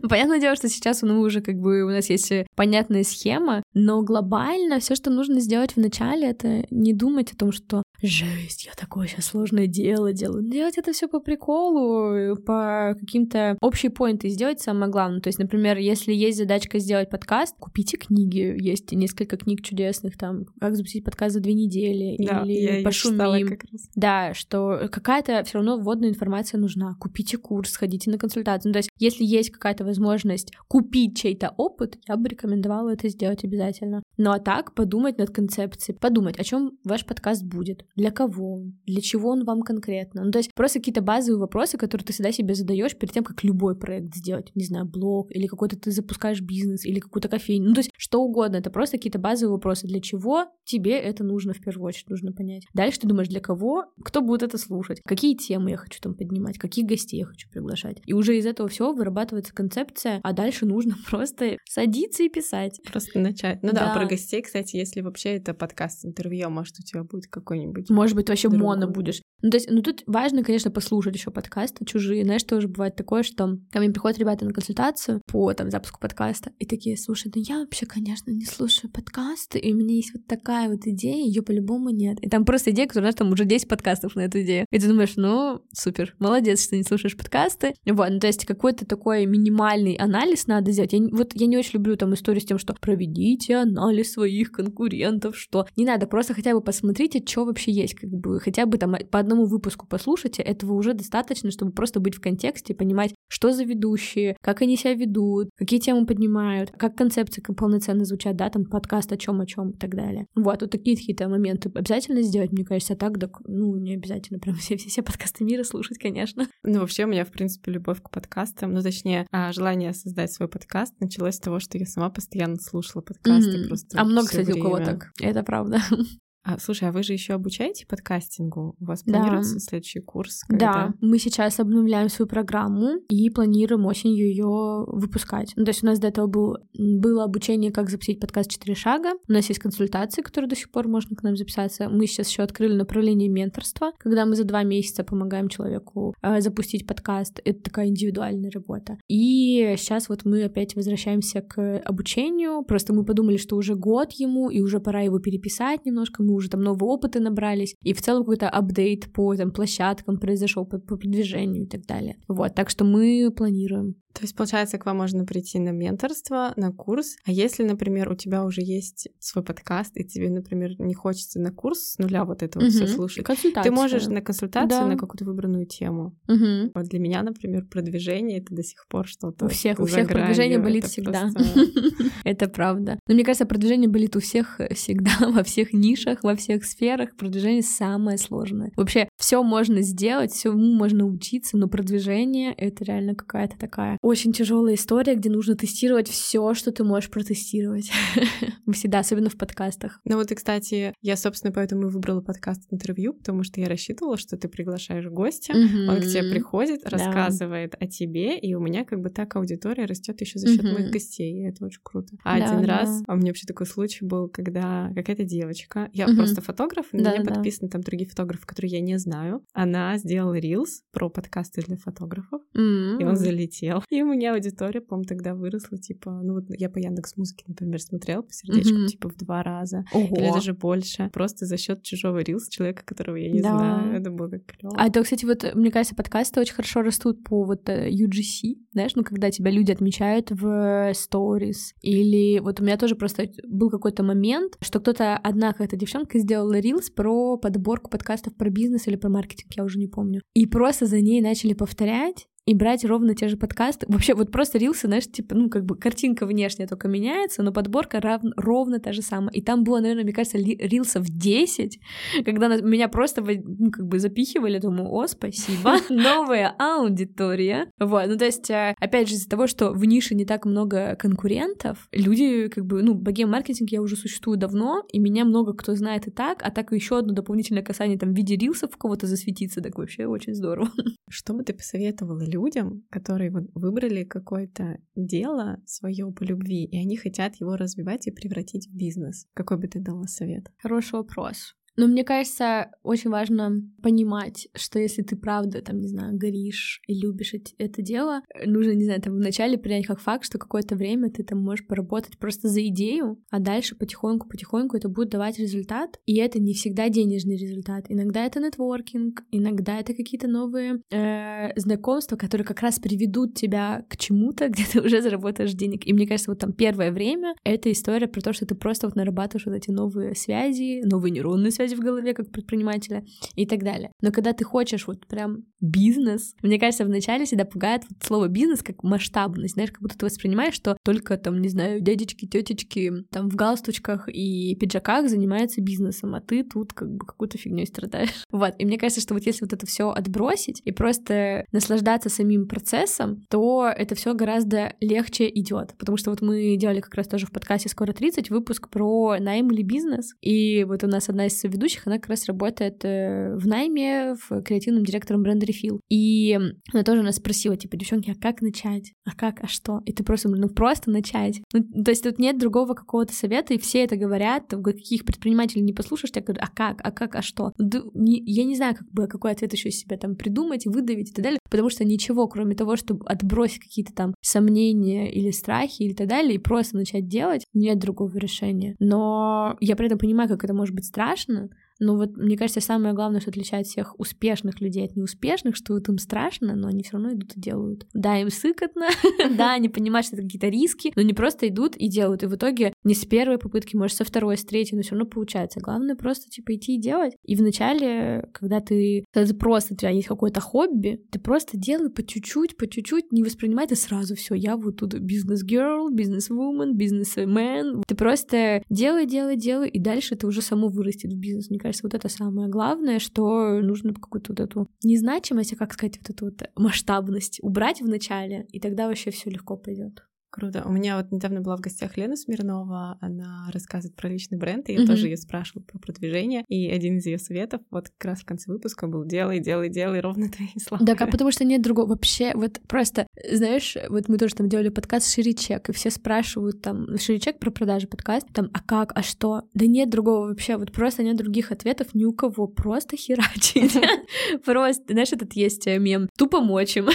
Ну, 0.02 0.10
понятное 0.10 0.40
дело, 0.40 0.56
что 0.56 0.68
сейчас 0.68 1.02
ну, 1.02 1.20
уже 1.20 1.42
как 1.42 1.56
бы 1.58 1.84
у 1.84 1.90
нас 1.90 2.10
есть 2.10 2.32
понятная 2.56 3.04
схема, 3.04 3.62
но 3.74 4.02
глобально 4.02 4.80
все, 4.80 4.96
что 4.96 5.10
нужно 5.10 5.40
сделать 5.40 5.76
вначале, 5.76 6.30
это 6.30 6.66
не 6.72 6.94
думать 6.94 7.32
о 7.34 7.36
том, 7.36 7.52
что 7.52 7.84
жесть, 8.02 8.66
я 8.66 8.72
такое 8.74 9.08
сейчас 9.08 9.26
сложное 9.26 9.68
дело 9.68 10.14
делаю. 10.14 10.44
Делать 10.44 10.78
это 10.78 10.94
все 10.94 11.08
по 11.08 11.20
приколу, 11.20 12.36
по 12.38 12.96
каким-то 13.00 13.58
общие 13.62 13.92
поинты 13.92 14.30
сделать 14.30 14.62
самое 14.62 14.92
главное. 14.92 15.22
То 15.22 15.28
есть, 15.28 15.40
например, 15.40 15.78
если 15.78 16.14
есть 16.14 16.38
задачка 16.38 16.80
сделать 16.80 17.10
подкаст, 17.10 17.56
купите 17.60 17.98
книги. 17.98 18.56
Есть 18.60 18.92
несколько 18.92 19.38
книг 19.38 19.62
чудесных, 19.64 20.18
там, 20.18 20.46
как 20.60 20.76
запустить 20.76 21.04
подкаст 21.04 21.34
за 21.34 21.40
две 21.40 21.54
недели, 21.54 22.16
да, 22.24 22.44
или 22.44 22.84
пошумим. 22.86 23.58
Да, 23.96 24.34
что 24.34 24.88
какая-то 24.92 25.44
все 25.44 25.58
равно 25.58 25.78
вводная 25.78 26.10
информация 26.10 26.60
нужна. 26.60 26.96
Купите 27.00 27.38
курс, 27.38 27.72
сходите 27.72 28.10
на 28.10 28.18
консультацию. 28.18 28.70
Ну, 28.70 28.74
то 28.74 28.80
есть, 28.80 28.90
если 28.98 29.24
есть 29.24 29.52
какая-то 29.52 29.84
возможность 29.84 30.52
купить 30.68 31.18
чей-то 31.18 31.54
опыт, 31.58 31.98
я 32.08 32.18
бы 32.18 32.30
рекомендовала 32.30 32.94
это 32.94 33.10
сделать 33.10 33.44
обязательно. 33.44 34.04
Ну 34.18 34.32
а 34.32 34.40
так, 34.40 34.74
подумать 34.74 35.18
над 35.18 35.32
концепцией, 35.32 35.98
подумать, 35.98 36.40
о 36.40 36.44
чем 36.44 36.78
ваш 36.84 37.06
подкаст 37.06 37.44
будет 37.44 37.86
для 37.96 38.12
кого, 38.12 38.64
для 38.86 39.02
чего 39.02 39.30
он 39.30 39.44
вам 39.46 39.62
конкретно. 39.62 40.24
Ну, 40.24 40.32
то 40.32 40.40
есть 40.40 40.54
просто 40.54 40.80
какие-то 40.80 41.02
базовые 41.02 41.40
вопросы, 41.40 41.78
которые 41.78 42.06
ты 42.06 42.14
всегда 42.14 42.32
себе 42.32 42.56
задаешь 42.56 42.98
перед 42.98 43.14
тем, 43.14 43.24
как 43.24 43.44
любой 43.44 43.78
проект 43.78 44.16
сделать. 44.16 44.52
Не 44.56 44.66
знаю, 44.66 44.86
блог, 44.86 45.32
или 45.32 45.48
какой-то 45.48 45.78
ты 45.78 45.92
запускаешь 45.92 46.42
бизнес, 46.42 46.86
или 46.86 47.00
какую-то 47.00 47.30
кофейню. 47.30 47.68
Ну, 47.68 47.74
то 47.74 47.80
есть 47.80 47.92
что 47.98 48.22
угодно. 48.22 48.58
Это 48.58 48.70
просто 48.70 48.98
какие-то 48.98 49.20
базовые 49.20 49.54
вопросы. 49.54 49.88
Для 49.88 50.00
чего 50.00 50.46
тебе 50.64 50.98
это 50.98 51.24
нужно 51.24 51.54
в 51.54 51.60
первую 51.60 51.88
очередь, 51.88 52.10
нужно 52.10 52.32
понять. 52.32 52.64
Дальше 52.76 53.00
ты 53.00 53.08
думаешь, 53.08 53.30
для 53.30 53.40
кого, 53.40 53.86
кто 54.04 54.22
будет 54.22 54.44
это 54.44 54.58
слушать, 54.58 55.02
какие 55.06 55.36
темы 55.36 55.72
я 55.72 55.78
хочу 55.78 56.00
там 56.02 56.14
поднимать, 56.14 56.58
каких 56.58 56.86
гостей 56.86 57.20
я 57.20 57.26
хочу 57.26 57.50
приглашать. 57.50 58.02
И 58.06 58.14
уже 58.14 58.38
из 58.38 58.46
этого 58.46 58.68
всего 58.68 58.94
вырабатывается 58.94 59.54
концепция, 59.54 60.20
а 60.24 60.34
дальше 60.34 60.66
нужно 60.66 60.96
просто 61.10 61.58
садиться 61.64 62.24
и 62.24 62.30
писать. 62.30 62.82
Просто 62.92 63.20
начать. 63.20 63.64
Ну 63.64 63.72
да, 63.72 63.88
да 63.88 63.94
про 63.94 64.06
гостей, 64.06 64.42
кстати, 64.42 64.76
если 64.76 65.02
вообще 65.02 65.36
это 65.38 65.54
подкаст, 65.54 66.06
интервью, 66.06 66.50
может, 66.50 66.78
у 66.80 66.84
тебя 66.84 67.04
будет 67.04 67.28
какой-нибудь. 67.28 67.90
Может 67.90 68.16
быть, 68.16 68.28
вообще 68.28 68.50
другой. 68.50 68.68
моно 68.76 68.88
будешь. 68.90 69.22
Ну, 69.42 69.50
то 69.50 69.58
есть, 69.58 69.70
ну, 69.70 69.82
тут 69.82 70.04
важно, 70.08 70.44
конечно, 70.44 70.72
послушать 70.72 71.16
еще 71.16 71.32
подкасты 71.32 71.86
чужие. 71.86 72.24
Знаешь, 72.26 72.44
тоже 72.44 72.68
бывает 72.68 72.96
такое, 72.96 73.24
что 73.24 73.58
ко 73.72 73.80
мне 73.80 73.92
приходят 73.92 74.18
ребята 74.18 74.44
на 74.44 74.52
консультацию 74.52 75.22
по 75.32 75.54
там 75.54 75.70
запуску 75.70 76.00
подкаста, 76.00 76.52
и 76.60 76.66
такие, 76.66 76.98
слушай, 76.98 77.32
ну 77.34 77.42
я 77.42 77.60
вообще, 77.60 77.86
конечно, 77.86 78.32
не 78.32 78.46
слушаю 78.46 78.92
подкасты, 78.92 79.60
и 79.60 79.74
у 79.74 79.78
меня 79.78 79.96
есть 79.96 80.14
вот 80.14 80.26
такая 80.28 80.70
вот 80.70 80.86
идея, 80.88 81.26
ее 81.26 81.42
по-любому 81.42 81.90
нет. 81.90 82.18
И 82.22 82.30
там 82.30 82.44
просто 82.44 82.65
идея, 82.72 82.88
которая, 82.88 83.12
знаешь, 83.12 83.16
там 83.16 83.32
уже 83.32 83.46
10 83.46 83.68
подкастов 83.68 84.16
на 84.16 84.22
эту 84.22 84.42
идею. 84.42 84.66
И 84.72 84.80
ты 84.80 84.88
думаешь, 84.88 85.14
ну, 85.16 85.62
супер, 85.74 86.16
молодец, 86.20 86.64
что 86.66 86.76
не 86.76 86.84
слушаешь 86.84 87.18
подкасты. 87.18 87.74
Вот, 87.86 88.10
ну, 88.10 88.20
то 88.20 88.28
есть 88.28 88.46
какой-то 88.46 88.86
такой 88.86 89.26
минимальный 89.26 89.96
анализ 89.96 90.48
надо 90.48 90.72
сделать. 90.72 90.94
Я, 90.94 91.00
вот 91.12 91.34
я 91.34 91.48
не 91.48 91.58
очень 91.58 91.74
люблю 91.74 91.96
там 91.96 92.14
историю 92.14 92.42
с 92.42 92.46
тем, 92.46 92.58
что 92.58 92.74
проведите 92.80 93.58
анализ 93.58 94.14
своих 94.14 94.52
конкурентов, 94.52 95.38
что 95.38 95.68
не 95.76 95.86
надо, 95.86 96.08
просто 96.08 96.34
хотя 96.34 96.54
бы 96.54 96.62
посмотрите, 96.62 97.24
что 97.26 97.46
вообще 97.46 97.72
есть, 97.72 97.96
как 97.96 98.10
бы 98.10 98.40
хотя 98.40 98.66
бы 98.66 98.78
там 98.78 98.96
по 99.12 99.20
одному 99.20 99.46
выпуску 99.46 99.86
послушайте, 99.88 100.42
этого 100.42 100.74
уже 100.74 100.94
достаточно, 100.94 101.52
чтобы 101.52 101.72
просто 101.72 102.00
быть 102.00 102.16
в 102.16 102.22
контексте, 102.22 102.74
понимать, 102.74 103.14
что 103.28 103.52
за 103.52 103.64
ведущие, 103.64 104.38
как 104.42 104.62
они 104.62 104.78
себя 104.78 104.94
ведут, 104.94 105.50
какие 105.58 105.80
темы 105.80 106.06
поднимают, 106.06 106.72
как 106.72 106.96
концепции 106.96 107.42
полноценно 107.42 108.06
звучат, 108.06 108.36
да, 108.36 108.50
там 108.50 108.66
подкаст 108.66 109.12
о 109.12 109.18
чем 109.18 109.42
о 109.42 109.46
чем 109.46 109.72
и 109.72 109.78
так 109.78 109.96
далее. 109.96 110.28
Вот, 110.36 110.62
вот 110.62 110.72
такие 110.72 110.96
какие-то 110.96 111.28
моменты 111.28 111.72
обязательно 111.74 112.22
сделать, 112.22 112.52
мне 112.56 112.66
кажется, 112.66 112.94
а 112.94 112.96
так, 112.96 113.20
так, 113.20 113.40
ну, 113.46 113.76
не 113.78 113.94
обязательно 113.94 114.40
прям 114.40 114.56
все, 114.58 114.78
все, 114.78 114.90
все 114.90 115.04
подкасты 115.04 115.44
мира 115.44 115.64
слушать, 115.64 115.98
конечно. 115.98 116.48
Ну, 116.64 116.80
вообще, 116.80 117.06
у 117.06 117.08
меня, 117.08 117.26
в 117.26 117.32
принципе, 117.32 117.72
любовь 117.72 118.02
к 118.02 118.10
подкастам, 118.10 118.74
ну, 118.74 118.82
точнее, 118.82 119.28
а, 119.32 119.52
желание 119.52 119.94
создать 119.94 120.32
свой 120.32 120.48
подкаст 120.48 120.94
началось 121.00 121.36
с 121.36 121.40
того, 121.40 121.60
что 121.60 121.78
я 121.78 121.86
сама 121.86 122.10
постоянно 122.10 122.58
слушала 122.58 123.02
подкасты 123.02 123.64
mm-hmm. 123.64 123.68
просто. 123.68 124.00
А 124.00 124.06
много, 124.06 124.28
кстати, 124.28 124.52
время. 124.52 124.60
у 124.60 124.64
кого 124.64 124.80
так. 124.80 125.12
Это 125.22 125.44
правда. 125.44 125.82
А, 126.48 126.60
слушай, 126.60 126.88
а 126.88 126.92
вы 126.92 127.02
же 127.02 127.14
еще 127.14 127.34
обучаете 127.34 127.88
подкастингу? 127.88 128.76
У 128.80 128.86
вас 128.86 129.02
планируется 129.02 129.56
да. 129.56 129.60
следующий 129.60 130.00
курс? 130.00 130.44
Когда? 130.48 130.74
Да, 130.74 130.94
мы 131.02 131.18
сейчас 131.18 131.60
обновляем 131.60 132.08
свою 132.08 132.30
программу 132.30 133.00
и 133.10 133.32
планируем 133.32 133.84
осенью 133.88 134.28
ее 134.28 134.86
выпускать. 134.86 135.54
Ну, 135.56 135.66
то 135.66 135.72
есть 135.72 135.82
у 135.82 135.88
нас 135.88 135.98
до 135.98 136.08
этого 136.08 136.28
был, 136.28 136.58
было 136.78 137.24
обучение, 137.24 137.72
как 137.72 137.90
запустить 137.90 138.20
подкаст 138.20 138.52
«Четыре 138.52 138.76
шага». 138.76 139.14
У 139.28 139.32
нас 139.32 139.50
есть 139.50 139.60
консультации, 139.60 140.22
которые 140.22 140.48
до 140.48 140.56
сих 140.56 140.70
пор 140.70 140.88
можно 140.88 141.16
к 141.16 141.24
нам 141.24 141.36
записаться. 141.36 141.90
Мы 141.90 142.06
сейчас 142.06 142.30
еще 142.30 142.44
открыли 142.44 142.76
направление 142.76 143.28
менторства, 143.28 143.94
когда 143.98 144.28
мы 144.28 144.36
за 144.36 144.44
два 144.44 144.62
месяца 144.62 145.04
помогаем 145.04 145.50
человеку 145.50 146.14
э, 146.22 146.42
запустить 146.42 146.86
подкаст. 146.86 147.42
Это 147.44 147.60
такая 147.60 147.88
индивидуальная 147.88 148.52
работа. 148.52 149.00
И 149.08 149.74
сейчас 149.78 150.10
вот 150.10 150.26
мы 150.26 150.44
опять 150.44 150.76
возвращаемся 150.76 151.42
к 151.42 151.80
обучению. 151.80 152.64
Просто 152.66 152.94
мы 152.94 153.04
подумали, 153.04 153.38
что 153.38 153.56
уже 153.56 153.74
год 153.74 154.12
ему, 154.12 154.52
и 154.52 154.62
уже 154.62 154.80
пора 154.80 155.02
его 155.02 155.18
переписать 155.18 155.86
немножко. 155.86 156.22
Мы 156.22 156.35
уже 156.36 156.50
там 156.50 156.62
новые 156.62 156.90
опыты 156.90 157.20
набрались, 157.20 157.76
и 157.82 157.94
в 157.94 158.02
целом 158.02 158.24
какой-то 158.24 158.50
апдейт 158.50 159.12
по 159.14 159.36
там, 159.36 159.52
площадкам 159.52 160.20
произошел, 160.20 160.66
по, 160.66 160.78
по 160.80 160.98
продвижению 160.98 161.64
и 161.64 161.68
так 161.68 161.86
далее. 161.86 162.18
Вот, 162.28 162.56
так 162.56 162.70
что 162.70 162.86
мы 162.86 163.32
планируем. 163.36 163.96
То 164.16 164.22
есть, 164.22 164.36
получается, 164.36 164.78
к 164.78 164.86
вам 164.86 164.98
можно 164.98 165.26
прийти 165.26 165.60
на 165.60 165.70
менторство, 165.70 166.54
на 166.56 166.72
курс. 166.72 167.18
А 167.26 167.32
если, 167.32 167.64
например, 167.64 168.10
у 168.10 168.16
тебя 168.16 168.46
уже 168.46 168.62
есть 168.62 169.10
свой 169.20 169.44
подкаст, 169.44 169.92
и 169.98 170.06
тебе, 170.06 170.30
например, 170.30 170.80
не 170.80 170.94
хочется 170.94 171.40
на 171.40 171.52
курс 171.52 171.80
с 171.80 171.98
нуля 171.98 172.24
вот 172.24 172.42
этого 172.42 172.64
угу. 172.64 172.72
все 172.72 172.88
слушать, 172.88 173.28
ты 173.62 173.72
можешь 173.72 174.08
на 174.08 174.22
консультацию 174.22 174.70
да. 174.70 174.88
на 174.88 174.98
какую-то 174.98 175.26
выбранную 175.26 175.66
тему. 175.66 176.18
Угу. 176.30 176.72
Вот 176.74 176.86
для 176.86 177.00
меня, 177.00 177.24
например, 177.24 177.66
продвижение 177.66 178.40
это 178.40 178.56
до 178.56 178.64
сих 178.64 178.88
пор 178.88 179.06
что-то. 179.06 179.46
У 179.46 179.50
всех, 179.50 179.80
у 179.80 179.86
всех 179.86 180.08
продвижение 180.08 180.60
болит 180.60 180.86
всегда. 180.86 181.30
Это 182.24 182.48
правда. 182.48 183.00
Но 183.08 183.14
мне 183.14 183.24
кажется, 183.24 183.46
продвижение 183.46 183.90
болит 183.90 184.16
у 184.16 184.20
всех 184.20 184.60
всегда, 184.72 185.12
во 185.30 185.44
всех 185.44 185.74
нишах, 185.74 186.24
во 186.24 186.36
всех 186.36 186.66
сферах. 186.66 187.16
Продвижение 187.18 187.62
самое 187.62 188.18
сложное. 188.18 188.72
Вообще, 188.76 189.10
все 189.26 189.42
можно 189.42 189.82
сделать, 189.82 190.32
всему 190.32 190.76
можно 190.76 191.04
учиться, 191.04 191.58
но 191.58 191.68
продвижение 191.68 192.54
это 192.54 192.84
реально 192.84 193.16
какая-то 193.16 193.58
такая 193.58 193.98
очень 194.04 194.34
тяжелая 194.34 194.76
история, 194.76 195.16
где 195.16 195.32
нужно 195.32 195.56
тестировать 195.56 196.08
все, 196.08 196.54
что 196.54 196.72
ты 196.72 196.84
можешь 196.84 197.10
протестировать. 197.10 197.92
Всегда, 198.72 199.00
особенно 199.00 199.32
в 199.32 199.36
подкастах. 199.36 200.00
Ну 200.06 200.18
вот 200.18 200.32
и, 200.32 200.36
кстати, 200.36 200.94
я, 201.02 201.16
собственно, 201.18 201.52
поэтому 201.52 201.88
и 201.88 201.92
выбрала 201.92 202.22
подкаст-интервью, 202.22 203.14
потому 203.14 203.42
что 203.42 203.60
я 203.60 203.68
рассчитывала, 203.68 204.18
что 204.18 204.38
ты 204.38 204.48
приглашаешь 204.48 205.08
гостя, 205.08 205.54
он 205.56 206.02
к 206.02 206.04
тебе 206.04 206.30
приходит, 206.30 206.88
рассказывает 206.88 207.76
о 207.80 207.88
тебе, 207.88 208.38
и 208.38 208.54
у 208.54 208.60
меня 208.60 208.86
как 208.86 209.00
бы 209.00 209.10
так 209.10 209.36
аудитория 209.38 209.86
растет 209.86 210.22
еще 210.22 210.38
за 210.38 210.50
счет 210.50 210.64
моих 210.64 210.92
гостей, 210.92 211.34
и 211.34 211.48
это 211.48 211.66
очень 211.66 211.82
круто. 211.82 212.16
А 212.24 212.36
один 212.36 212.64
раз, 212.64 213.02
у 213.08 213.16
меня 213.16 213.30
вообще 213.30 213.48
такой 213.48 213.66
случай 213.66 214.06
был, 214.06 214.30
когда 214.30 214.92
какая-то 214.96 215.24
девочка, 215.24 215.90
я 215.94 216.06
просто 216.06 216.42
фотограф, 216.42 216.86
и 216.92 216.98
на 216.98 217.14
меня 217.14 217.24
подписаны 217.24 217.70
там 217.70 217.82
другие 217.82 218.08
фотографы, 218.08 218.46
которые 218.46 218.74
я 218.74 218.82
не 218.82 219.00
знаю, 219.00 219.15
она 219.54 219.98
сделала 219.98 220.36
рилс 220.36 220.84
про 220.92 221.10
подкасты 221.10 221.62
для 221.62 221.78
фотографов, 221.78 222.42
mm-hmm. 222.56 223.02
и 223.02 223.04
он 223.04 223.16
залетел. 223.16 223.84
И 223.90 224.02
у 224.02 224.12
меня 224.12 224.34
аудитория, 224.34 224.82
по-моему, 224.82 225.08
тогда 225.08 225.34
выросла, 225.34 225.78
типа, 225.78 226.22
ну 226.24 226.34
вот 226.36 226.46
я 226.50 226.70
по 226.70 226.80
Яндекс 226.80 227.18
Музыке, 227.18 227.46
например, 227.48 227.82
смотрела 227.82 228.22
по 228.22 228.32
сердечку, 228.32 228.76
mm-hmm. 228.76 228.88
типа, 228.88 229.10
в 229.10 229.16
два 229.18 229.44
раза. 229.44 229.86
Ого. 229.94 230.16
Или 230.16 230.32
даже 230.32 230.54
больше. 230.54 231.10
Просто 231.14 231.46
за 231.46 231.58
счет 231.58 231.84
чужого 231.84 232.20
рилса 232.20 232.50
человека, 232.52 232.84
которого 232.86 233.16
я 233.16 233.32
не 233.32 233.42
да. 233.42 233.58
знаю. 233.58 233.96
Это 233.96 234.12
было 234.12 234.30
так 234.30 234.46
клево. 234.46 234.76
А 234.78 234.88
это, 234.88 235.04
кстати, 235.04 235.26
вот, 235.26 235.46
мне 235.56 235.72
кажется, 235.72 235.96
подкасты 235.96 236.40
очень 236.40 236.54
хорошо 236.54 236.82
растут 236.82 237.24
по 237.24 237.44
вот 237.44 237.70
UGC, 237.70 238.52
э, 238.52 238.56
знаешь, 238.72 238.96
ну, 238.96 239.04
когда 239.04 239.32
тебя 239.32 239.52
люди 239.52 239.72
отмечают 239.72 240.32
в 240.32 240.94
сторис. 240.94 241.74
Или 241.82 242.40
вот 242.40 242.60
у 242.60 242.64
меня 242.64 242.78
тоже 242.78 242.96
просто 242.96 243.30
был 243.48 243.70
какой-то 243.70 244.04
момент, 244.04 244.58
что 244.62 244.80
кто-то, 244.80 245.18
одна 245.18 245.52
какая-то 245.52 245.78
девчонка 245.78 246.20
сделала 246.20 246.60
рилс 246.60 246.90
про 246.90 247.38
подборку 247.38 247.90
подкастов 247.90 248.36
про 248.36 248.50
бизнес 248.50 248.88
или 248.88 248.96
про 249.06 249.10
маркетинг, 249.12 249.54
я 249.56 249.64
уже 249.64 249.78
не 249.78 249.88
помню. 249.88 250.22
И 250.34 250.48
просто 250.48 250.88
за 250.88 251.00
ней 251.00 251.22
начали 251.22 251.54
повторять, 251.54 252.28
и 252.46 252.54
брать 252.54 252.86
ровно 252.86 253.16
те 253.16 253.28
же 253.28 253.38
подкасты. 253.38 253.86
Вообще, 253.90 254.14
вот 254.14 254.32
просто 254.32 254.60
рилсы, 254.60 254.88
знаешь, 254.88 255.08
типа, 255.08 255.34
ну, 255.36 255.50
как 255.50 255.66
бы 255.66 255.76
картинка 255.76 256.28
внешняя 256.28 256.68
только 256.68 256.88
меняется, 256.88 257.42
но 257.42 257.52
подборка 257.52 258.00
рав... 258.00 258.22
ровно 258.38 258.80
та 258.80 258.94
же 258.94 259.02
самая. 259.02 259.32
И 259.32 259.42
там 259.42 259.64
было, 259.64 259.80
наверное, 259.80 260.04
мне 260.04 260.14
кажется, 260.14 260.38
ли... 260.38 260.56
рилсов 260.56 261.06
10, 261.08 261.80
когда 262.24 262.50
на... 262.50 262.62
меня 262.62 262.88
просто, 262.88 263.24
ну, 263.24 263.72
как 263.72 263.88
бы 263.88 264.00
запихивали, 264.00 264.60
думаю, 264.60 264.92
о, 264.92 265.08
спасибо, 265.08 265.78
новая 265.90 266.54
аудитория. 266.60 267.72
Вот, 267.80 268.08
ну, 268.08 268.18
то 268.18 268.26
есть, 268.26 268.50
э, 268.52 268.76
опять 268.80 269.10
же, 269.10 269.16
из-за 269.16 269.30
того, 269.30 269.48
что 269.48 269.72
в 269.72 269.84
нише 269.84 270.14
не 270.14 270.26
так 270.26 270.46
много 270.46 270.96
конкурентов, 270.98 271.88
люди, 271.92 272.48
как 272.50 272.66
бы, 272.66 272.84
ну, 272.84 272.94
богем-маркетинг 272.94 273.72
я 273.72 273.82
уже 273.82 273.96
существую 273.96 274.38
давно, 274.38 274.84
и 274.92 275.00
меня 275.00 275.26
много 275.26 275.54
кто 275.54 275.74
знает 275.74 276.08
и 276.08 276.12
так, 276.12 276.42
а 276.44 276.52
так 276.52 276.72
еще 276.74 277.00
одно 277.00 277.14
дополнительное 277.14 277.64
касание 277.64 277.98
там 277.98 278.14
в 278.14 278.16
виде 278.16 278.36
рилсов 278.36 278.78
кого-то 278.78 279.08
засветиться, 279.08 279.62
так 279.62 279.80
вообще 279.80 280.06
очень 280.06 280.36
здорово. 280.36 280.70
Что 281.10 281.34
бы 281.34 281.44
ты 281.44 281.54
посоветовала 281.54 282.24
людям, 282.36 282.84
которые 282.90 283.32
выбрали 283.32 284.04
какое-то 284.04 284.78
дело 284.96 285.62
свое 285.66 286.12
по 286.12 286.24
любви, 286.24 286.66
и 286.66 286.78
они 286.78 286.98
хотят 286.98 287.36
его 287.36 287.56
развивать 287.56 288.08
и 288.08 288.12
превратить 288.12 288.68
в 288.68 288.76
бизнес. 288.76 289.26
Какой 289.34 289.58
бы 289.58 289.68
ты 289.68 289.80
дала 289.80 290.06
совет? 290.08 290.52
Хороший 290.62 290.96
вопрос. 290.96 291.56
Но 291.78 291.88
мне 291.88 292.04
кажется, 292.04 292.72
очень 292.84 293.10
важно 293.10 293.62
понимать, 293.82 294.48
что 294.56 294.80
если 294.80 295.02
ты 295.02 295.16
правда, 295.16 295.62
там, 295.62 295.80
не 295.80 295.88
знаю, 295.88 296.18
горишь 296.18 296.82
и 296.88 296.94
любишь 296.94 297.34
это 297.58 297.82
дело, 297.82 298.22
нужно, 298.46 298.72
не 298.72 298.86
знаю, 298.86 299.02
там 299.02 299.16
вначале 299.16 299.58
принять 299.58 299.86
как 299.86 300.00
факт, 300.00 300.26
что 300.26 300.38
какое-то 300.38 300.76
время 300.76 301.10
ты 301.10 301.24
там 301.24 301.40
можешь 301.40 301.66
поработать 301.68 302.18
просто 302.18 302.48
за 302.48 302.66
идею, 302.68 303.20
а 303.30 303.40
дальше 303.40 303.76
потихоньку-потихоньку 303.76 304.78
это 304.78 304.90
будет 304.90 305.10
давать 305.10 305.40
результат. 305.40 306.00
И 306.06 306.18
это 306.18 306.40
не 306.40 306.54
всегда 306.54 306.90
денежный 306.90 307.36
результат. 307.36 307.86
Иногда 307.90 308.26
это 308.26 308.40
нетворкинг, 308.40 309.24
иногда 309.32 309.80
это 309.80 309.94
какие-то 309.94 310.28
новые 310.28 310.82
э, 310.92 311.60
знакомства, 311.60 312.16
которые 312.16 312.46
как 312.46 312.62
раз 312.62 312.80
приведут 312.80 313.36
тебя 313.36 313.86
к 313.90 313.98
чему-то, 313.98 314.50
где 314.50 314.64
ты 314.72 314.82
уже 314.82 315.02
заработаешь 315.02 315.54
денег. 315.54 315.86
И 315.86 315.94
мне 315.94 316.08
кажется, 316.08 316.32
вот 316.32 316.40
там 316.40 316.54
первое 316.54 316.92
время— 316.92 317.36
это 317.44 317.72
история 317.72 318.08
про 318.08 318.22
то, 318.22 318.34
что 318.34 318.46
ты 318.46 318.56
просто 318.56 318.88
вот 318.88 318.96
нарабатываешь 318.96 319.46
вот 319.46 319.56
эти 319.56 319.72
новые 319.72 320.16
связи, 320.16 320.82
новые 320.86 321.12
нейронные 321.12 321.52
связи, 321.52 321.65
в 321.74 321.80
голове 321.80 322.14
как 322.14 322.32
предпринимателя 322.32 323.04
и 323.36 323.46
так 323.46 323.64
далее. 323.64 323.92
Но 324.02 324.12
когда 324.12 324.34
ты 324.34 324.44
хочешь 324.44 324.88
вот 324.88 325.06
прям 325.08 325.46
бизнес, 325.62 326.36
мне 326.42 326.60
кажется, 326.60 326.86
вначале 326.86 327.26
всегда 327.26 327.46
пугает 327.46 327.84
вот 327.90 328.04
слово 328.04 328.28
бизнес 328.28 328.62
как 328.62 328.84
масштабность, 328.84 329.54
знаешь, 329.54 329.72
как 329.72 329.82
будто 329.82 329.98
ты 329.98 330.06
воспринимаешь, 330.06 330.54
что 330.54 330.78
только 330.84 331.18
там, 331.18 331.42
не 331.42 331.50
знаю, 331.50 331.82
дядечки, 331.82 332.28
тетечки 332.28 332.92
там 333.12 333.30
в 333.30 333.36
галстучках 333.36 334.08
и 334.10 334.56
пиджаках 334.56 335.10
занимаются 335.10 335.62
бизнесом, 335.62 336.16
а 336.16 336.22
ты 336.22 336.44
тут 336.44 336.74
как 336.74 336.92
бы 336.92 337.06
какую-то 337.06 337.38
фигней 337.38 337.66
страдаешь. 337.66 338.10
Вот, 338.36 338.54
и 338.58 338.66
мне 338.66 338.78
кажется, 338.78 339.02
что 339.02 339.14
вот 339.14 339.26
если 339.26 339.46
вот 339.46 339.54
это 339.54 339.66
все 339.66 339.90
отбросить 339.92 340.62
и 340.66 340.72
просто 340.72 341.46
наслаждаться 341.54 342.10
самим 342.10 342.48
процессом, 342.48 343.24
то 343.30 343.66
это 343.66 343.96
все 343.96 344.14
гораздо 344.14 344.74
легче 344.82 345.30
идет, 345.34 345.74
потому 345.78 345.98
что 345.98 346.10
вот 346.10 346.22
мы 346.22 346.58
делали 346.58 346.82
как 346.82 346.94
раз 346.96 347.08
тоже 347.08 347.26
в 347.26 347.32
подкасте 347.32 347.70
«Скоро 347.70 347.94
30» 347.94 348.28
выпуск 348.30 348.70
про 348.70 349.18
найм 349.20 349.52
или 349.52 349.64
бизнес, 349.64 350.14
и 350.22 350.66
вот 350.66 350.84
у 350.84 350.88
нас 350.88 351.08
одна 351.08 351.28
из 351.28 351.40
ведущих, 351.56 351.88
она 351.88 351.98
как 351.98 352.10
раз 352.10 352.26
работает 352.26 352.84
э, 352.84 353.36
в 353.36 353.48
найме, 353.48 354.16
в 354.16 354.42
креативным 354.42 354.84
директором 354.84 355.24
бренда 355.24 355.46
Refill. 355.46 355.80
И 355.90 356.38
она 356.74 356.84
тоже 356.84 357.02
нас 357.02 357.16
спросила, 357.16 357.58
типа, 357.58 357.78
девчонки, 357.78 358.12
а 358.12 358.16
как 358.16 358.42
начать? 358.42 358.94
А 359.06 359.16
как, 359.16 359.44
а 359.44 359.48
что? 359.48 359.82
И 359.86 359.94
ты 359.94 360.04
просто, 360.04 360.30
ну, 360.30 360.50
просто 360.50 360.92
начать. 360.92 361.42
Ну, 361.54 361.84
то 361.84 361.92
есть 361.92 362.04
тут 362.04 362.20
нет 362.20 362.38
другого 362.38 362.74
какого-то 362.74 363.14
совета, 363.14 363.54
и 363.54 363.58
все 363.58 363.84
это 363.84 363.96
говорят, 363.96 364.54
каких 364.64 365.06
предпринимателей 365.06 365.62
не 365.62 365.74
послушаешь, 365.74 366.12
тебе 366.12 366.26
говорят, 366.26 366.44
а 366.44 366.56
как, 366.56 366.82
а 366.84 366.92
как, 366.92 367.16
а 367.16 367.22
что? 367.22 367.54
Я 367.58 368.44
не 368.44 368.56
знаю, 368.56 368.76
как 368.76 368.92
бы, 368.92 369.08
какой 369.08 369.32
ответ 369.32 369.54
еще 369.54 369.70
из 369.70 369.80
себя 369.80 369.98
там 369.98 370.16
придумать, 370.16 370.66
выдавить 370.66 371.12
и 371.12 371.14
так 371.14 371.24
далее, 371.24 371.40
потому 371.50 371.70
что 371.70 371.84
ничего, 371.86 372.28
кроме 372.28 372.56
того, 372.56 372.76
чтобы 372.76 373.06
отбросить 373.06 373.60
какие-то 373.60 373.94
там 373.94 374.16
сомнения 374.22 375.12
или 375.12 375.32
страхи 375.32 375.84
или 375.84 375.94
так 375.94 376.08
далее, 376.08 376.36
и 376.36 376.40
просто 376.40 376.76
начать 376.76 377.08
делать, 377.08 377.46
нет 377.54 377.80
другого 377.80 378.18
решения. 378.18 378.76
Но 378.80 379.56
я 379.60 379.76
при 379.76 379.88
этом 379.88 379.98
понимаю, 379.98 380.30
как 380.30 380.44
это 380.44 380.54
может 380.54 380.76
быть 380.76 380.86
страшно, 380.86 381.45
Но 381.80 381.96
вот, 381.96 382.16
мне 382.18 382.38
кажется, 382.38 382.62
самое 382.62 382.94
главное, 382.94 383.22
что 383.22 383.30
отличает 383.30 383.68
всех 383.68 384.00
успешных 384.00 384.62
людей 384.62 384.86
от 384.86 384.96
неуспешных, 384.96 385.56
что 385.56 385.74
вот 385.74 385.88
им 385.90 385.98
страшно, 385.98 386.56
но 386.56 386.68
они 386.68 386.84
все 386.84 386.94
равно 386.94 387.14
идут 387.14 387.36
и 387.36 387.40
делают. 387.40 387.88
Да, 387.94 388.18
им 388.18 388.30
сыкотно, 388.30 388.88
да, 389.38 389.54
они 389.54 389.70
понимают, 389.70 390.08
что 390.08 390.16
это 390.16 390.24
какие-то 390.24 390.48
риски, 390.48 390.94
но 390.96 391.02
не 391.02 391.14
просто 391.14 391.48
идут 391.48 391.76
и 391.76 391.88
делают. 391.90 392.24
И 392.24 392.28
в 392.28 392.36
итоге 392.36 392.74
не 392.84 392.94
с 392.94 393.06
первой 393.06 393.38
попытки, 393.38 393.76
может, 393.76 393.98
со 393.98 394.06
второй, 394.06 394.38
с 394.38 394.46
третьей, 394.46 394.78
но 394.78 394.84
все 394.84 394.92
равно 394.92 395.06
получается. 395.06 395.60
Главное 395.60 395.96
просто, 395.96 396.30
типа, 396.30 396.56
идти 396.56 396.76
и 396.76 396.82
делать. 396.82 397.14
И 397.24 397.36
вначале, 397.36 398.30
когда 398.34 398.60
ты, 398.60 399.06
когда 399.12 399.28
ты 399.28 399.36
просто, 399.38 399.74
у 399.74 399.78
тебя 399.78 399.90
есть 399.90 400.08
какое-то 400.08 400.40
хобби, 400.40 401.02
ты 401.12 401.20
просто 401.20 401.58
делай 401.58 401.90
по 401.90 402.04
чуть-чуть, 402.04 402.58
по 402.58 402.68
чуть-чуть, 402.68 403.12
не 403.12 403.24
воспринимай 403.24 403.66
это 403.66 403.76
сразу 403.76 404.16
все. 404.16 404.36
Я 404.36 404.58
вот 404.58 404.78
тут 404.78 404.94
бизнес-герл, 404.94 405.90
бизнес-вумен, 405.90 406.76
бизнес-мен. 406.76 407.84
Ты 407.88 407.96
просто 407.96 408.64
делай, 408.70 409.06
делай, 409.06 409.36
делай, 409.36 409.70
и 409.70 409.80
дальше 409.80 410.16
это 410.16 410.28
уже 410.28 410.42
само 410.42 410.68
вырастет 410.68 411.14
в 411.14 411.18
бизнес. 411.18 411.50
Мне 411.50 411.60
кажется, 411.66 411.84
вот 411.84 411.94
это 411.94 412.10
самое 412.10 412.48
главное, 412.48 413.00
что 413.00 413.60
нужно 413.62 413.94
какую-то 413.94 414.34
вот 414.34 414.40
эту 414.40 414.68
незначимость, 414.84 415.54
а 415.54 415.56
как 415.56 415.74
сказать, 415.74 415.98
вот 416.00 416.10
эту 416.10 416.26
вот 416.26 416.50
масштабность 416.56 417.40
убрать 417.42 417.82
в 417.82 417.88
начале, 417.88 418.46
и 418.52 418.60
тогда 418.60 418.88
вообще 418.88 419.12
все 419.12 419.30
легко 419.30 419.58
пойдет. 419.58 420.06
Круто. 420.30 420.64
У 420.66 420.72
меня 420.72 420.98
вот 420.98 421.12
недавно 421.12 421.40
была 421.40 421.56
в 421.56 421.62
гостях 421.62 421.96
Лена 421.96 422.18
Смирнова, 422.18 422.98
она 423.00 423.50
рассказывает 423.54 423.96
про 423.96 424.10
личный 424.10 424.38
бренд, 424.38 424.68
и 424.68 424.74
я 424.74 424.80
mm-hmm. 424.80 424.86
тоже 424.86 425.08
ее 425.08 425.18
спрашивала 425.18 425.64
про 425.64 425.80
продвижение, 425.80 426.44
и 426.50 426.70
один 426.70 426.98
из 426.98 427.06
ее 427.06 427.18
советов 427.20 427.62
вот 427.72 427.90
как 427.98 428.12
раз 428.12 428.22
в 428.22 428.26
конце 428.26 428.52
выпуска 428.52 428.88
был 428.88 429.06
«делай, 429.06 429.40
делай, 429.40 429.70
делай 429.70 430.02
ровно 430.02 430.30
твои 430.36 430.50
слова». 430.60 430.84
Да, 430.84 430.94
а 431.00 431.08
потому 431.08 431.32
что 431.32 431.46
нет 431.46 431.62
другого. 431.62 431.88
Вообще, 431.88 432.34
вот 432.36 432.60
просто, 432.68 433.08
знаешь, 433.32 433.78
вот 433.88 434.10
мы 434.10 434.18
тоже 434.18 434.36
там 434.36 434.50
делали 434.50 434.70
подкаст 434.70 435.14
«Ширичек», 435.14 435.70
и 435.70 435.74
все 435.74 435.90
спрашивают 435.90 436.62
там, 436.62 436.98
«Ширичек» 436.98 437.40
про 437.40 437.50
продажи 437.50 437.88
подкаст, 437.88 438.28
там, 438.34 438.50
а 438.54 438.60
как, 438.60 438.92
а 438.94 439.04
что? 439.04 439.44
Да 439.54 439.66
нет 439.68 439.90
другого 439.90 440.28
вообще, 440.28 440.58
вот 440.58 440.74
просто 440.74 441.04
нет 441.04 441.16
других 441.16 441.54
ответов 441.54 441.94
ни 441.94 442.04
у 442.04 442.12
кого, 442.12 442.48
просто 442.48 442.98
херачить. 442.98 443.78
Просто, 444.46 444.84
знаешь, 444.90 445.14
этот 445.14 445.34
есть 445.34 445.68
э, 445.68 445.80
мем 445.80 446.10
«тупо 446.18 446.42
мочим». 446.42 446.88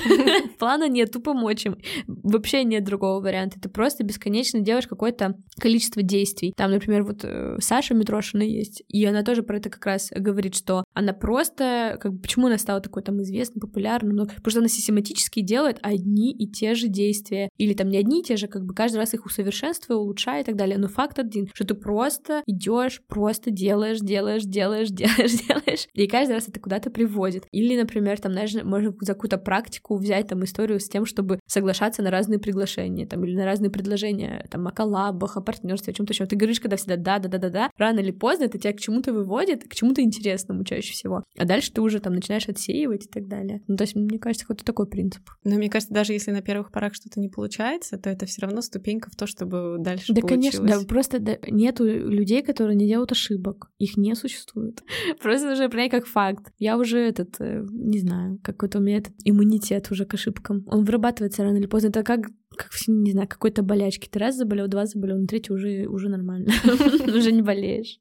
Плана 0.59 0.89
нет, 0.89 1.13
тупо 1.13 1.33
мочим. 1.33 1.79
Вообще 2.07 2.65
нет 2.65 2.85
другого 2.85 3.21
варианты. 3.31 3.61
Ты 3.61 3.69
просто 3.69 4.05
бесконечно 4.05 4.61
делаешь 4.61 4.87
какое-то 4.87 5.37
количество 5.59 6.03
действий. 6.03 6.53
Там, 6.57 6.71
например, 6.73 7.05
вот 7.05 7.21
э, 7.23 7.57
Саша 7.61 7.95
Митрошина 7.95 8.43
есть, 8.43 8.83
и 8.89 9.05
она 9.05 9.23
тоже 9.23 9.43
про 9.43 9.57
это 9.59 9.71
как 9.71 9.87
раз 9.87 10.09
говорит, 10.11 10.55
что 10.55 10.85
она 11.01 11.13
просто, 11.13 11.99
как 12.01 12.13
бы, 12.13 12.21
почему 12.21 12.47
она 12.47 12.59
стала 12.59 12.81
такой 12.81 13.03
там 13.03 13.21
известной, 13.23 13.61
популярной, 13.61 14.13
много, 14.13 14.31
потому 14.35 14.51
что 14.51 14.61
она 14.61 14.69
систематически 14.69 15.41
делает 15.41 15.79
одни 15.83 16.33
и 16.33 16.47
те 16.47 16.75
же 16.75 16.89
действия, 16.89 17.49
или 17.57 17.75
там 17.75 17.89
не 17.89 17.99
одни 17.99 18.21
и 18.21 18.25
те 18.25 18.37
же, 18.37 18.47
как 18.47 18.65
бы 18.65 18.75
каждый 18.75 18.99
раз 18.99 19.15
их 19.15 19.27
усовершенствуя, 19.27 19.97
улучшая 19.97 20.43
и 20.43 20.45
так 20.45 20.57
далее. 20.57 20.79
Но 20.79 20.89
факт 20.89 21.19
один, 21.19 21.49
что 21.55 21.65
ты 21.65 21.75
просто 21.75 22.43
идешь, 22.47 23.03
просто 23.09 23.51
делаешь, 23.51 23.99
делаешь, 24.01 24.45
делаешь, 24.45 24.89
делаешь, 24.91 25.47
делаешь, 25.47 25.89
и 25.95 26.07
каждый 26.07 26.33
раз 26.33 26.49
это 26.49 26.61
куда-то 26.61 26.91
приводит. 26.91 27.45
Или, 27.51 27.79
например, 27.79 28.21
там, 28.21 28.33
знаешь, 28.33 28.55
можно 28.63 28.95
за 29.01 29.15
какую-то 29.15 29.39
практику 29.39 29.97
взять 29.97 30.29
там 30.29 30.45
историю 30.45 30.81
с 30.81 30.89
тем, 30.89 31.07
чтобы 31.07 31.41
соглашаться 31.47 32.03
на 32.03 32.11
разные 32.11 32.39
приглашения, 32.39 33.07
там, 33.07 33.25
или 33.25 33.35
на 33.37 33.45
разные 33.45 33.71
предложения, 33.71 34.47
там, 34.51 34.67
о 34.67 34.71
коллабах, 34.71 35.37
о 35.37 35.41
партнерстве, 35.41 35.93
о 35.93 35.97
чем-то 35.97 36.13
еще. 36.13 36.27
Ты 36.27 36.37
говоришь, 36.37 36.61
когда 36.61 36.77
всегда 36.77 36.97
да, 36.97 37.19
да, 37.19 37.29
да, 37.29 37.39
да, 37.39 37.51
да. 37.51 37.71
Рано 37.77 38.01
или 38.01 38.11
поздно 38.11 38.45
это 38.45 38.59
тебя 38.59 38.73
к 38.73 38.81
чему-то 38.81 39.13
выводит, 39.13 39.65
к 39.65 39.75
чему-то 39.75 40.03
интересному 40.03 40.65
чаще 40.65 40.90
всего. 40.91 41.25
А 41.39 41.45
дальше 41.45 41.73
ты 41.73 41.81
уже 41.81 42.01
там 42.01 42.15
начинаешь 42.15 42.49
отсеивать 42.49 43.07
и 43.07 43.09
так 43.09 43.29
далее. 43.29 43.63
Ну, 43.67 43.77
то 43.77 43.83
есть, 43.85 43.95
мне 43.95 44.19
кажется, 44.19 44.47
какой-то 44.47 44.65
такой 44.65 44.87
принцип. 44.87 45.23
Но 45.45 45.57
мне 45.57 45.71
кажется, 45.71 45.95
даже 45.95 46.13
если 46.13 46.31
на 46.31 46.43
первых 46.43 46.71
порах 46.71 46.95
что-то 46.95 47.21
не 47.21 47.29
получается, 47.29 47.99
то 47.99 48.11
это 48.11 48.27
все 48.27 48.43
равно 48.43 48.63
ступенька 48.63 49.11
в 49.11 49.17
то, 49.17 49.27
чтобы 49.27 49.77
дальше 49.79 50.13
Да, 50.13 50.21
получилось. 50.21 50.57
конечно, 50.57 50.81
да, 50.81 50.87
просто 50.87 51.19
да, 51.19 51.39
нету 51.49 51.85
людей, 51.85 52.43
которые 52.43 52.77
не 52.77 52.87
делают 52.87 53.13
ошибок. 53.13 53.71
Их 53.79 53.97
не 53.97 54.15
существует. 54.15 54.83
Просто 55.23 55.53
уже 55.53 55.69
принять 55.69 55.91
как 55.91 56.07
факт. 56.07 56.53
Я 56.59 56.77
уже 56.77 56.99
этот, 56.99 57.41
э, 57.41 57.65
не 57.71 57.99
знаю, 57.99 58.39
какой-то 58.43 58.79
у 58.79 58.83
меня 58.83 58.99
этот 58.99 59.15
иммунитет 59.25 59.91
уже 59.91 60.05
к 60.05 60.15
ошибкам. 60.15 60.65
Он 60.67 60.85
вырабатывается 60.85 61.43
рано 61.43 61.57
или 61.57 61.67
поздно. 61.67 61.89
Это 61.89 62.03
как 62.03 62.27
как, 62.57 62.71
не 62.89 63.13
знаю, 63.13 63.29
какой-то 63.29 63.63
болячки. 63.63 64.09
Ты 64.09 64.19
раз 64.19 64.37
заболел, 64.37 64.67
два 64.69 64.87
заболел, 64.87 65.19
на 65.19 65.27
третий 65.27 65.53
уже, 65.53 65.87
уже 65.87 66.09
нормально. 66.09 66.53
Уже 67.07 67.33
не 67.33 67.43
болеешь. 67.43 67.99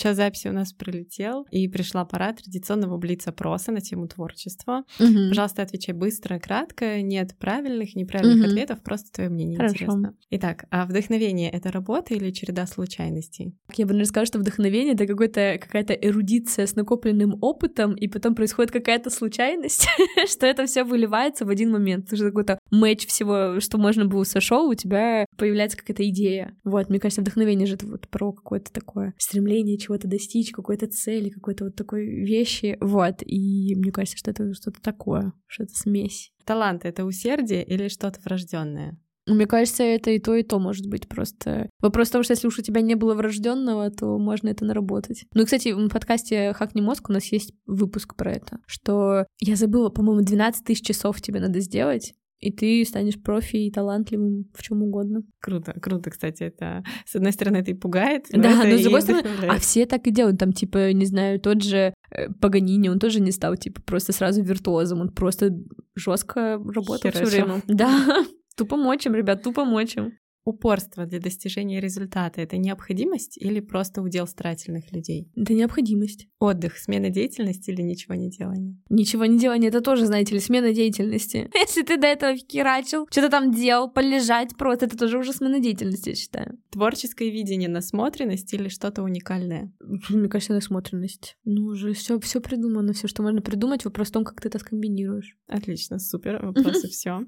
Час 0.00 0.16
записи 0.16 0.48
у 0.48 0.52
нас 0.52 0.72
пролетел, 0.72 1.46
и 1.50 1.68
пришла 1.68 2.06
пора 2.06 2.32
традиционного 2.32 2.96
блиц-опроса 2.96 3.70
на 3.70 3.82
тему 3.82 4.08
творчества. 4.08 4.84
Угу. 4.98 5.28
Пожалуйста, 5.28 5.60
отвечай 5.60 5.94
быстро, 5.94 6.38
кратко. 6.38 7.02
Нет 7.02 7.36
правильных, 7.38 7.94
неправильных 7.94 8.38
угу. 8.38 8.50
ответов, 8.50 8.82
просто 8.82 9.12
твое 9.12 9.28
мнение 9.28 9.58
Хорошо. 9.58 9.74
интересно. 9.74 10.16
Итак, 10.30 10.64
а 10.70 10.86
вдохновение— 10.86 11.50
это 11.52 11.70
работа 11.70 12.14
или 12.14 12.30
череда 12.30 12.66
случайностей? 12.66 13.54
Я 13.76 13.84
бы, 13.84 13.92
наверное, 13.92 14.06
сказала, 14.06 14.26
что 14.26 14.38
вдохновение— 14.38 14.94
это 14.94 15.06
какой-то, 15.06 15.58
какая-то 15.60 15.92
эрудиция 15.92 16.66
с 16.66 16.76
накопленным 16.76 17.36
опытом, 17.42 17.94
и 17.94 18.08
потом 18.08 18.34
происходит 18.34 18.70
какая-то 18.70 19.10
случайность, 19.10 19.86
что 20.30 20.46
это 20.46 20.64
все 20.64 20.82
выливается 20.84 21.44
в 21.44 21.50
один 21.50 21.72
момент. 21.72 22.06
Это 22.06 22.16
же 22.16 22.28
какой-то 22.28 22.58
матч 22.70 23.06
всего, 23.06 23.60
что 23.60 23.78
можно 23.78 24.04
было 24.04 24.24
сошел, 24.24 24.68
у 24.68 24.74
тебя 24.74 25.26
появляется 25.36 25.76
какая-то 25.76 26.08
идея. 26.08 26.56
Вот, 26.64 26.88
мне 26.88 26.98
кажется, 26.98 27.20
вдохновение 27.20 27.66
же 27.66 27.74
это 27.74 27.86
вот 27.86 28.08
про 28.08 28.32
какое-то 28.32 28.72
такое 28.72 29.14
стремление 29.18 29.78
чего-то 29.78 30.08
достичь, 30.08 30.52
какой-то 30.52 30.86
цели, 30.86 31.30
какой-то 31.30 31.64
вот 31.64 31.76
такой 31.76 32.06
вещи. 32.06 32.76
Вот. 32.80 33.22
И 33.24 33.74
мне 33.76 33.92
кажется, 33.92 34.16
что 34.16 34.30
это 34.30 34.52
что-то 34.54 34.80
такое, 34.80 35.32
что 35.46 35.64
это 35.64 35.74
смесь. 35.74 36.32
Талант— 36.44 36.84
это 36.84 37.04
усердие 37.04 37.64
или 37.64 37.88
что-то 37.88 38.20
врожденное? 38.24 38.98
Мне 39.26 39.46
кажется, 39.46 39.82
это 39.84 40.10
и 40.10 40.18
то, 40.18 40.34
и 40.34 40.42
то 40.42 40.58
может 40.58 40.86
быть 40.86 41.08
просто. 41.08 41.70
Вопрос 41.80 42.08
в 42.08 42.12
том, 42.12 42.22
что 42.22 42.32
если 42.32 42.48
уж 42.48 42.58
у 42.58 42.62
тебя 42.62 42.80
не 42.80 42.94
было 42.94 43.14
врожденного, 43.14 43.90
то 43.90 44.18
можно 44.18 44.48
это 44.48 44.64
наработать. 44.64 45.24
Ну, 45.34 45.42
и, 45.42 45.44
кстати, 45.44 45.72
в 45.72 45.88
подкасте 45.88 46.52
«Хакни 46.52 46.80
мозг» 46.80 47.08
у 47.10 47.12
нас 47.12 47.30
есть 47.30 47.52
выпуск 47.66 48.16
про 48.16 48.32
это, 48.32 48.58
что 48.66 49.26
я 49.38 49.56
забыла, 49.56 49.90
по-моему, 49.90 50.22
12 50.22 50.64
тысяч 50.64 50.84
часов 50.84 51.20
тебе 51.20 51.40
надо 51.40 51.60
сделать, 51.60 52.14
и 52.40 52.50
ты 52.50 52.84
станешь 52.84 53.20
профи 53.22 53.56
и 53.56 53.70
талантливым 53.70 54.46
в 54.54 54.62
чем 54.62 54.82
угодно. 54.82 55.22
Круто, 55.40 55.72
круто, 55.80 56.10
кстати, 56.10 56.44
это 56.44 56.82
с 57.04 57.14
одной 57.14 57.32
стороны 57.32 57.58
это 57.58 57.70
и 57.70 57.74
пугает, 57.74 58.26
но 58.32 58.42
да, 58.42 58.64
но 58.64 58.76
с 58.76 58.82
другой 58.82 59.02
стороны, 59.02 59.26
а 59.48 59.58
все 59.58 59.86
так 59.86 60.06
и 60.06 60.10
делают, 60.10 60.38
там 60.38 60.52
типа 60.52 60.92
не 60.92 61.04
знаю, 61.04 61.40
тот 61.40 61.62
же 61.62 61.92
э, 62.10 62.28
Паганини, 62.40 62.88
он 62.88 62.98
тоже 62.98 63.20
не 63.20 63.30
стал 63.30 63.56
типа 63.56 63.82
просто 63.82 64.12
сразу 64.12 64.42
виртуозом, 64.42 65.00
он 65.00 65.10
просто 65.10 65.50
жестко 65.94 66.58
работал 66.58 67.10
все 67.10 67.24
время. 67.24 67.62
Да, 67.66 68.24
тупо 68.56 68.76
мочим, 68.76 69.14
ребят, 69.14 69.42
тупо 69.42 69.64
мочим. 69.64 70.12
Упорство 70.44 71.06
для 71.06 71.20
достижения 71.20 71.80
результата— 71.80 72.40
это 72.42 72.56
необходимость 72.56 73.36
или 73.36 73.60
просто 73.60 74.00
удел 74.00 74.26
старательных 74.26 74.90
людей? 74.92 75.30
Это 75.36 75.52
необходимость. 75.52 76.28
Отдых, 76.38 76.78
смена 76.78 77.10
деятельности 77.10 77.70
или 77.70 77.82
ничего 77.82 78.14
не 78.14 78.30
делание? 78.30 78.78
Ничего 78.88 79.26
не 79.26 79.38
делание— 79.38 79.68
это 79.70 79.82
тоже, 79.82 80.06
знаете 80.06 80.34
ли, 80.34 80.40
смена 80.40 80.72
деятельности. 80.72 81.50
Если 81.54 81.82
ты 81.82 81.98
до 81.98 82.06
этого 82.06 82.36
херачил, 82.36 83.06
что-то 83.10 83.28
там 83.28 83.52
делал, 83.52 83.90
полежать 83.90 84.56
просто, 84.56 84.86
это 84.86 84.96
тоже 84.96 85.18
уже 85.18 85.32
смена 85.32 85.60
деятельности, 85.60 86.10
я 86.10 86.14
считаю. 86.14 86.58
Творческое 86.70 87.30
видение, 87.30 87.68
насмотренность 87.68 88.52
или 88.54 88.68
что-то 88.68 89.02
уникальное? 89.02 89.72
Мне 90.08 90.28
кажется, 90.28 90.54
насмотренность. 90.54 91.36
Ну, 91.44 91.64
уже 91.66 91.92
все, 91.92 92.18
все 92.18 92.40
придумано, 92.40 92.94
все, 92.94 93.08
что 93.08 93.22
можно 93.22 93.42
придумать, 93.42 93.84
вопрос 93.84 94.08
в 94.08 94.12
том, 94.12 94.24
как 94.24 94.40
ты 94.40 94.48
это 94.48 94.58
скомбинируешь. 94.58 95.36
Отлично, 95.46 95.98
супер, 95.98 96.44
вопросы 96.44 96.88
все. 96.88 97.26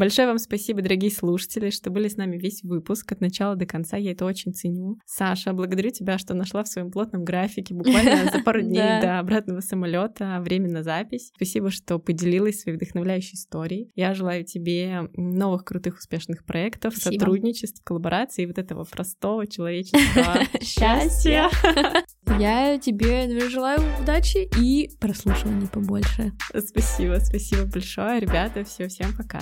Большое 0.00 0.28
вам 0.28 0.38
спасибо, 0.38 0.80
дорогие 0.80 1.10
слушатели, 1.10 1.68
что 1.68 1.90
были 1.90 2.08
с 2.08 2.16
нами 2.16 2.38
весь 2.38 2.62
выпуск 2.62 3.12
от 3.12 3.20
начала 3.20 3.54
до 3.54 3.66
конца. 3.66 3.98
Я 3.98 4.12
это 4.12 4.24
очень 4.24 4.54
ценю. 4.54 4.98
Саша, 5.04 5.52
благодарю 5.52 5.90
тебя, 5.90 6.16
что 6.16 6.32
нашла 6.32 6.64
в 6.64 6.68
своем 6.68 6.90
плотном 6.90 7.22
графике 7.22 7.74
буквально 7.74 8.30
за 8.32 8.38
пару 8.42 8.62
дней 8.62 9.02
до 9.02 9.18
обратного 9.18 9.60
самолета 9.60 10.38
время 10.40 10.70
на 10.70 10.82
запись. 10.82 11.32
Спасибо, 11.36 11.70
что 11.70 11.98
поделилась 11.98 12.62
своей 12.62 12.78
вдохновляющей 12.78 13.34
историей. 13.34 13.90
Я 13.94 14.14
желаю 14.14 14.42
тебе 14.46 15.10
новых 15.16 15.66
крутых 15.66 15.98
успешных 15.98 16.46
проектов, 16.46 16.96
сотрудничеств, 16.96 17.84
коллабораций 17.84 18.44
и 18.44 18.46
вот 18.46 18.56
этого 18.56 18.84
простого 18.84 19.46
человеческого 19.46 20.46
счастья. 20.62 21.50
Я 22.38 22.78
тебе 22.78 23.38
желаю 23.50 23.80
удачи 24.00 24.48
и 24.58 24.88
прослушивания 24.98 25.66
побольше. 25.66 26.32
Спасибо, 26.56 27.18
спасибо 27.20 27.66
большое, 27.66 28.18
ребята. 28.18 28.64
Все, 28.64 28.88
всем 28.88 29.14
пока. 29.14 29.40